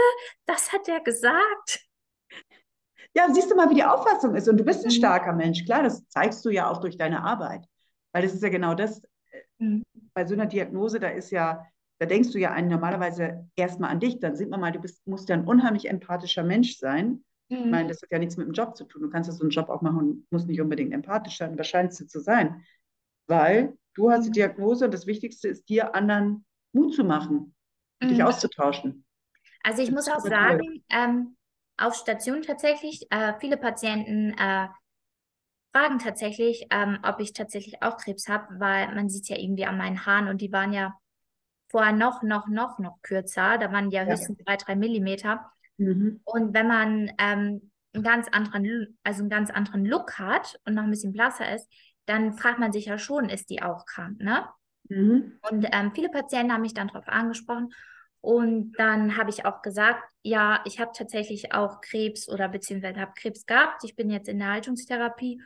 Das 0.47 0.73
hat 0.73 0.89
er 0.89 1.01
gesagt. 1.01 1.85
Ja, 3.15 3.31
siehst 3.31 3.51
du 3.51 3.55
mal, 3.55 3.69
wie 3.69 3.75
die 3.75 3.83
Auffassung 3.83 4.35
ist. 4.35 4.49
Und 4.49 4.57
du 4.57 4.65
bist 4.65 4.83
ein 4.83 4.87
mhm. 4.87 4.95
starker 4.95 5.33
Mensch. 5.33 5.63
Klar, 5.63 5.83
das 5.83 6.07
zeigst 6.09 6.43
du 6.43 6.49
ja 6.49 6.69
auch 6.69 6.79
durch 6.79 6.97
deine 6.97 7.23
Arbeit. 7.23 7.63
Weil 8.11 8.23
das 8.23 8.33
ist 8.33 8.41
ja 8.41 8.49
genau 8.49 8.73
das, 8.73 9.03
äh, 9.31 9.41
mhm. 9.59 9.83
bei 10.15 10.25
so 10.25 10.33
einer 10.33 10.47
Diagnose, 10.47 10.99
da 10.99 11.09
ist 11.09 11.29
ja, 11.29 11.65
da 11.99 12.05
denkst 12.05 12.31
du 12.31 12.39
ja 12.39 12.51
einen 12.51 12.69
normalerweise 12.69 13.49
erstmal 13.55 13.89
an 13.89 13.99
dich. 13.99 14.19
Dann 14.19 14.35
sieht 14.35 14.49
man 14.49 14.59
mal, 14.59 14.71
du 14.71 14.79
bist, 14.79 15.05
musst 15.07 15.29
ja 15.29 15.35
ein 15.35 15.47
unheimlich 15.47 15.89
empathischer 15.89 16.43
Mensch 16.43 16.77
sein. 16.77 17.23
Mhm. 17.49 17.57
Ich 17.57 17.65
meine, 17.65 17.87
das 17.89 18.01
hat 18.01 18.11
ja 18.11 18.19
nichts 18.19 18.37
mit 18.37 18.47
dem 18.47 18.53
Job 18.53 18.75
zu 18.75 18.85
tun. 18.85 19.03
Du 19.03 19.09
kannst 19.09 19.29
ja 19.29 19.33
so 19.33 19.43
einen 19.43 19.51
Job 19.51 19.69
auch 19.69 19.81
machen 19.81 19.97
und 19.97 20.31
musst 20.31 20.47
nicht 20.47 20.61
unbedingt 20.61 20.93
empathisch 20.93 21.37
sein, 21.37 21.53
aber 21.53 21.63
scheinst 21.63 21.99
du 21.99 22.07
zu 22.07 22.19
sein. 22.19 22.63
Weil 23.27 23.77
du 23.93 24.11
hast 24.11 24.25
die 24.25 24.29
mhm. 24.29 24.33
Diagnose 24.33 24.85
und 24.85 24.93
das 24.93 25.07
Wichtigste 25.07 25.47
ist 25.47 25.69
dir, 25.69 25.95
anderen 25.95 26.45
Mut 26.73 26.93
zu 26.93 27.03
machen, 27.03 27.55
mhm. 28.01 28.09
dich 28.09 28.23
auszutauschen. 28.23 29.05
Also 29.63 29.81
ich 29.81 29.91
muss 29.91 30.09
auch 30.09 30.19
sagen, 30.19 30.83
ähm, 30.89 31.35
auf 31.77 31.95
Station 31.95 32.41
tatsächlich. 32.41 33.07
Äh, 33.09 33.33
viele 33.39 33.57
Patienten 33.57 34.31
äh, 34.37 34.67
fragen 35.73 35.99
tatsächlich, 35.99 36.67
ähm, 36.69 36.99
ob 37.03 37.19
ich 37.19 37.33
tatsächlich 37.33 37.81
auch 37.81 37.97
Krebs 37.97 38.29
habe, 38.29 38.59
weil 38.59 38.93
man 38.93 39.09
sieht 39.09 39.27
ja 39.27 39.37
irgendwie 39.37 39.65
an 39.65 39.77
meinen 39.77 40.05
Haaren 40.05 40.27
und 40.27 40.41
die 40.41 40.51
waren 40.51 40.71
ja 40.71 40.93
vorher 41.67 41.93
noch, 41.93 42.23
noch, 42.23 42.47
noch, 42.47 42.79
noch 42.79 43.01
kürzer. 43.01 43.57
Da 43.57 43.71
waren 43.71 43.89
die 43.89 43.95
ja 43.95 44.05
höchstens 44.05 44.37
drei, 44.45 44.57
drei 44.57 44.75
Millimeter. 44.75 45.49
Mhm. 45.77 46.21
Und 46.23 46.53
wenn 46.53 46.67
man 46.67 47.11
ähm, 47.17 47.71
einen 47.93 48.03
ganz 48.03 48.27
anderen, 48.31 48.97
also 49.03 49.21
einen 49.21 49.29
ganz 49.29 49.49
anderen 49.49 49.85
Look 49.85 50.19
hat 50.19 50.59
und 50.65 50.75
noch 50.75 50.83
ein 50.83 50.91
bisschen 50.91 51.13
blasser 51.13 51.53
ist, 51.53 51.69
dann 52.05 52.33
fragt 52.33 52.59
man 52.59 52.71
sich 52.71 52.85
ja 52.85 52.97
schon, 52.97 53.29
ist 53.29 53.49
die 53.49 53.63
auch 53.63 53.85
krank, 53.85 54.19
ne? 54.19 54.47
Mhm. 54.89 55.39
Und 55.49 55.67
ähm, 55.71 55.91
viele 55.95 56.09
Patienten 56.09 56.53
haben 56.53 56.61
mich 56.61 56.75
dann 56.75 56.87
darauf 56.87 57.07
angesprochen 57.07 57.73
und 58.25 58.71
dann 58.79 59.17
habe 59.17 59.29
ich 59.29 59.45
auch 59.45 59.61
gesagt, 59.61 60.03
ja, 60.23 60.59
ich 60.65 60.79
habe 60.79 60.89
tatsächlich 60.95 61.53
auch 61.53 61.79
Krebs 61.81 62.27
oder 62.27 62.49
beziehungsweise 62.49 62.99
habe 62.99 63.11
Krebs 63.15 63.45
gehabt. 63.45 63.83
Ich 63.83 63.95
bin 63.95 64.09
jetzt 64.09 64.27
in 64.27 64.39
der 64.39 64.51
Haltungstherapie. 64.51 65.39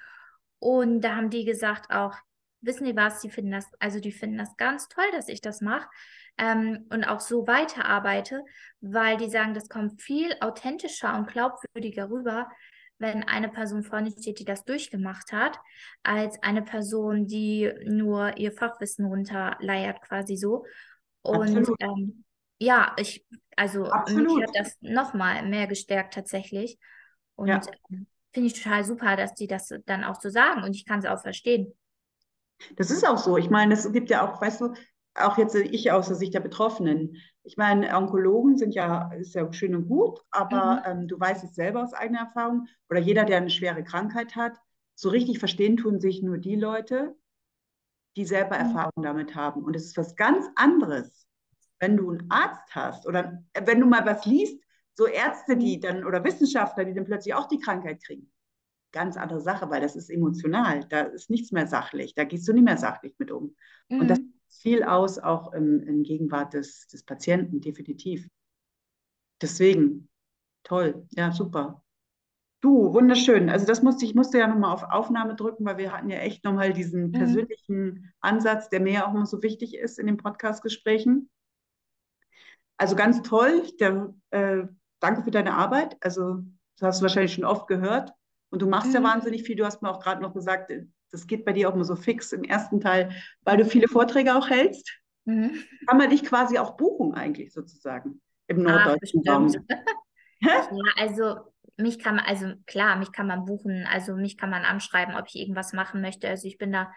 Und 0.59 1.01
da 1.01 1.17
haben 1.17 1.29
die 1.29 1.43
gesagt 1.43 1.91
auch, 1.91 2.15
wissen 2.61 2.85
die 2.85 2.95
was, 2.95 3.21
die 3.21 3.29
finden 3.29 3.51
das, 3.51 3.65
also 3.79 3.99
die 3.99 4.11
finden 4.11 4.37
das 4.37 4.55
ganz 4.57 4.87
toll, 4.87 5.05
dass 5.11 5.27
ich 5.27 5.41
das 5.41 5.61
mache 5.61 5.87
ähm, 6.37 6.85
und 6.89 7.03
auch 7.03 7.19
so 7.19 7.47
weiterarbeite, 7.47 8.43
weil 8.81 9.17
die 9.17 9.29
sagen, 9.29 9.53
das 9.53 9.69
kommt 9.69 10.01
viel 10.01 10.33
authentischer 10.41 11.15
und 11.15 11.27
glaubwürdiger 11.27 12.09
rüber, 12.09 12.49
wenn 12.97 13.23
eine 13.23 13.49
Person 13.49 13.83
vorne 13.83 14.11
steht, 14.11 14.39
die 14.39 14.45
das 14.45 14.65
durchgemacht 14.65 15.31
hat, 15.31 15.57
als 16.03 16.41
eine 16.43 16.61
Person, 16.61 17.27
die 17.27 17.71
nur 17.85 18.37
ihr 18.37 18.51
Fachwissen 18.51 19.05
runterleiert, 19.05 20.01
quasi 20.01 20.35
so. 20.35 20.65
Und 21.21 21.69
ähm, 21.79 22.25
ja, 22.59 22.93
ich, 22.97 23.25
also 23.55 23.85
Absolut. 23.85 24.35
mich 24.35 24.47
hat 24.47 24.55
das 24.55 24.77
nochmal 24.81 25.47
mehr 25.47 25.67
gestärkt 25.67 26.13
tatsächlich. 26.13 26.77
Und 27.35 27.47
ja. 27.47 27.61
Ähm, 27.89 28.07
finde 28.33 28.47
ich 28.47 28.61
total 28.61 28.83
super, 28.83 29.15
dass 29.15 29.33
die 29.33 29.47
das 29.47 29.73
dann 29.85 30.03
auch 30.03 30.19
so 30.19 30.29
sagen 30.29 30.63
und 30.63 30.75
ich 30.75 30.85
kann 30.85 30.99
es 30.99 31.05
auch 31.05 31.21
verstehen. 31.21 31.73
Das 32.75 32.91
ist 32.91 33.07
auch 33.07 33.17
so. 33.17 33.37
Ich 33.37 33.49
meine, 33.49 33.73
es 33.73 33.91
gibt 33.91 34.09
ja 34.09 34.27
auch, 34.27 34.41
weißt 34.41 34.61
du, 34.61 34.73
auch 35.15 35.37
jetzt 35.37 35.55
ich 35.55 35.91
aus 35.91 36.07
der 36.07 36.15
Sicht 36.15 36.33
der 36.33 36.39
Betroffenen. 36.39 37.17
Ich 37.43 37.57
meine, 37.57 37.95
Onkologen 37.95 38.57
sind 38.57 38.73
ja, 38.73 39.11
ist 39.13 39.35
ja 39.35 39.51
schön 39.51 39.75
und 39.75 39.87
gut, 39.87 40.19
aber 40.31 40.83
mhm. 40.85 41.01
ähm, 41.01 41.07
du 41.07 41.19
weißt 41.19 41.43
es 41.43 41.55
selber 41.55 41.83
aus 41.83 41.93
eigener 41.93 42.21
Erfahrung 42.21 42.67
oder 42.89 42.99
jeder, 42.99 43.25
der 43.25 43.37
eine 43.37 43.49
schwere 43.49 43.83
Krankheit 43.83 44.35
hat, 44.35 44.53
so 44.95 45.09
richtig 45.09 45.39
verstehen 45.39 45.77
tun 45.77 45.99
sich 45.99 46.21
nur 46.21 46.37
die 46.37 46.55
Leute, 46.55 47.15
die 48.15 48.25
selber 48.25 48.57
mhm. 48.57 48.65
Erfahrung 48.65 49.03
damit 49.03 49.35
haben. 49.35 49.63
Und 49.63 49.75
es 49.75 49.85
ist 49.85 49.97
was 49.97 50.15
ganz 50.15 50.45
anderes, 50.55 51.27
wenn 51.79 51.97
du 51.97 52.11
einen 52.11 52.29
Arzt 52.29 52.75
hast 52.75 53.07
oder 53.07 53.43
wenn 53.53 53.79
du 53.79 53.85
mal 53.85 54.05
was 54.05 54.25
liest, 54.25 54.61
So 54.93 55.07
Ärzte, 55.07 55.55
die 55.55 55.77
mhm. 55.77 55.81
dann 55.81 56.05
oder 56.05 56.23
Wissenschaftler, 56.23 56.85
die 56.85 56.93
dann 56.93 57.05
plötzlich 57.05 57.33
auch 57.33 57.47
die 57.47 57.59
Krankheit 57.59 58.03
kriegen. 58.03 58.31
Ganz 58.91 59.17
andere 59.17 59.41
Sache, 59.41 59.69
weil 59.69 59.81
das 59.81 59.95
ist 59.95 60.09
emotional. 60.09 60.85
Da 60.89 61.01
ist 61.01 61.29
nichts 61.29 61.51
mehr 61.51 61.67
sachlich. 61.67 62.15
Da 62.15 62.23
gehst 62.23 62.47
du 62.47 62.53
nicht 62.53 62.63
mehr 62.63 62.77
sachlich 62.77 63.15
mit 63.19 63.31
um. 63.31 63.55
Mhm. 63.89 63.99
Und 64.01 64.07
das 64.07 64.19
mhm. 64.19 64.33
viel 64.47 64.83
aus, 64.83 65.19
auch 65.19 65.53
im, 65.53 65.81
in 65.83 66.03
Gegenwart 66.03 66.53
des, 66.53 66.87
des 66.87 67.03
Patienten, 67.03 67.61
definitiv. 67.61 68.27
Deswegen, 69.41 70.09
toll, 70.63 71.07
ja, 71.11 71.31
super. 71.31 71.83
Du, 72.61 72.93
wunderschön. 72.93 73.49
Also 73.49 73.65
das 73.65 73.81
musste 73.83 74.03
ich 74.03 74.15
musste 74.15 74.37
ja 74.37 74.47
nochmal 74.47 74.73
auf 74.73 74.83
Aufnahme 74.83 75.35
drücken, 75.35 75.63
weil 75.63 75.77
wir 75.77 75.93
hatten 75.93 76.09
ja 76.09 76.17
echt 76.17 76.43
nochmal 76.43 76.73
diesen 76.73 77.07
mhm. 77.07 77.11
persönlichen 77.13 78.11
Ansatz, 78.19 78.69
der 78.69 78.81
mir 78.81 78.93
ja 78.93 79.07
auch 79.07 79.13
immer 79.13 79.25
so 79.25 79.41
wichtig 79.41 79.77
ist 79.77 79.97
in 79.97 80.07
den 80.07 80.17
Podcast-Gesprächen. 80.17 81.29
Also 82.77 82.95
ganz 82.97 83.21
toll. 83.21 83.63
Der, 83.79 84.13
äh, 84.31 84.63
danke 84.99 85.23
für 85.23 85.31
deine 85.31 85.53
Arbeit. 85.53 85.95
Also 86.01 86.43
das 86.77 86.87
hast 86.87 86.99
du 86.99 87.03
wahrscheinlich 87.03 87.33
schon 87.33 87.45
oft 87.45 87.67
gehört. 87.67 88.13
Und 88.49 88.61
du 88.61 88.67
machst 88.67 88.89
mhm. 88.89 88.95
ja 88.95 89.03
wahnsinnig 89.03 89.43
viel. 89.43 89.55
Du 89.55 89.65
hast 89.65 89.81
mir 89.81 89.89
auch 89.89 90.01
gerade 90.01 90.21
noch 90.21 90.33
gesagt, 90.33 90.71
das 91.11 91.27
geht 91.27 91.45
bei 91.45 91.53
dir 91.53 91.69
auch 91.69 91.75
immer 91.75 91.85
so 91.85 91.95
fix 91.95 92.31
im 92.31 92.43
ersten 92.43 92.81
Teil, 92.81 93.11
weil 93.41 93.57
du 93.57 93.65
viele 93.65 93.87
Vorträge 93.87 94.35
auch 94.35 94.49
hältst. 94.49 94.91
Mhm. 95.25 95.63
Kann 95.87 95.97
man 95.97 96.09
dich 96.09 96.23
quasi 96.23 96.57
auch 96.57 96.77
buchen 96.77 97.13
eigentlich 97.13 97.53
sozusagen 97.53 98.21
im 98.47 98.63
norddeutschen 98.63 99.23
Ach, 99.27 99.33
Raum? 99.33 99.47
ja, 100.39 100.67
also 100.97 101.35
mich 101.77 101.99
kann 101.99 102.15
man, 102.15 102.25
also 102.25 102.53
klar, 102.65 102.97
mich 102.97 103.11
kann 103.11 103.27
man 103.27 103.45
buchen, 103.45 103.87
also 103.91 104.15
mich 104.15 104.37
kann 104.37 104.49
man 104.49 104.65
anschreiben, 104.65 105.15
ob 105.15 105.27
ich 105.27 105.35
irgendwas 105.35 105.73
machen 105.73 106.01
möchte. 106.01 106.27
Also 106.27 106.47
ich 106.47 106.57
bin 106.57 106.71
da 106.71 106.91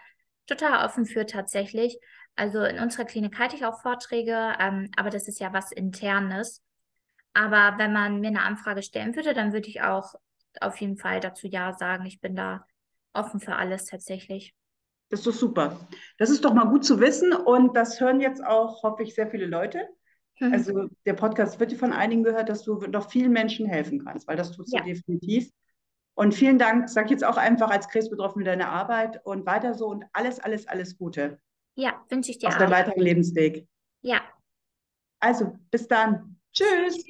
total 0.47 0.85
offen 0.85 1.05
für 1.05 1.25
tatsächlich. 1.25 1.99
Also 2.35 2.63
in 2.63 2.79
unserer 2.79 3.05
Klinik 3.05 3.37
halte 3.37 3.55
ich 3.55 3.65
auch 3.65 3.81
Vorträge, 3.81 4.55
ähm, 4.59 4.89
aber 4.97 5.09
das 5.09 5.27
ist 5.27 5.39
ja 5.39 5.53
was 5.53 5.71
Internes. 5.71 6.63
Aber 7.33 7.77
wenn 7.77 7.93
man 7.93 8.19
mir 8.19 8.27
eine 8.27 8.43
Anfrage 8.43 8.83
stellen 8.83 9.15
würde, 9.15 9.33
dann 9.33 9.53
würde 9.53 9.67
ich 9.67 9.81
auch 9.81 10.15
auf 10.61 10.77
jeden 10.77 10.97
Fall 10.97 11.19
dazu 11.19 11.47
Ja 11.47 11.73
sagen. 11.73 12.05
Ich 12.05 12.21
bin 12.21 12.35
da 12.35 12.65
offen 13.13 13.39
für 13.39 13.55
alles 13.55 13.85
tatsächlich. 13.85 14.53
Das 15.09 15.19
ist 15.19 15.27
doch 15.27 15.33
super. 15.33 15.87
Das 16.17 16.29
ist 16.29 16.43
doch 16.43 16.53
mal 16.53 16.65
gut 16.65 16.85
zu 16.85 16.99
wissen 16.99 17.33
und 17.33 17.75
das 17.75 17.99
hören 18.01 18.19
jetzt 18.19 18.43
auch, 18.43 18.81
hoffe 18.83 19.03
ich, 19.03 19.13
sehr 19.13 19.29
viele 19.29 19.45
Leute. 19.45 19.87
Mhm. 20.39 20.53
Also 20.53 20.89
der 21.05 21.13
Podcast 21.13 21.59
wird 21.59 21.73
von 21.73 21.93
einigen 21.93 22.23
gehört, 22.23 22.49
dass 22.49 22.63
du 22.63 22.79
noch 22.87 23.09
vielen 23.11 23.31
Menschen 23.31 23.67
helfen 23.67 24.03
kannst, 24.03 24.27
weil 24.27 24.37
das 24.37 24.51
tust 24.51 24.73
du 24.73 24.77
ja. 24.77 24.83
definitiv. 24.83 25.51
Und 26.15 26.33
vielen 26.33 26.59
Dank, 26.59 26.89
sag 26.89 27.05
ich 27.05 27.11
jetzt 27.11 27.23
auch 27.23 27.37
einfach 27.37 27.69
als 27.69 27.87
Krebsbetroffene 27.89 28.45
deine 28.45 28.69
Arbeit 28.69 29.25
und 29.25 29.45
weiter 29.45 29.73
so 29.73 29.87
und 29.87 30.05
alles, 30.13 30.39
alles, 30.39 30.67
alles 30.67 30.97
Gute. 30.97 31.39
Ja, 31.75 32.03
wünsche 32.09 32.31
ich 32.31 32.37
dir 32.37 32.49
Auf 32.49 32.57
deinem 32.57 32.71
weiteren 32.71 33.01
Lebensweg. 33.01 33.67
Ja. 34.01 34.21
Also, 35.19 35.57
bis 35.71 35.87
dann. 35.87 36.39
Tschüss. 36.51 37.03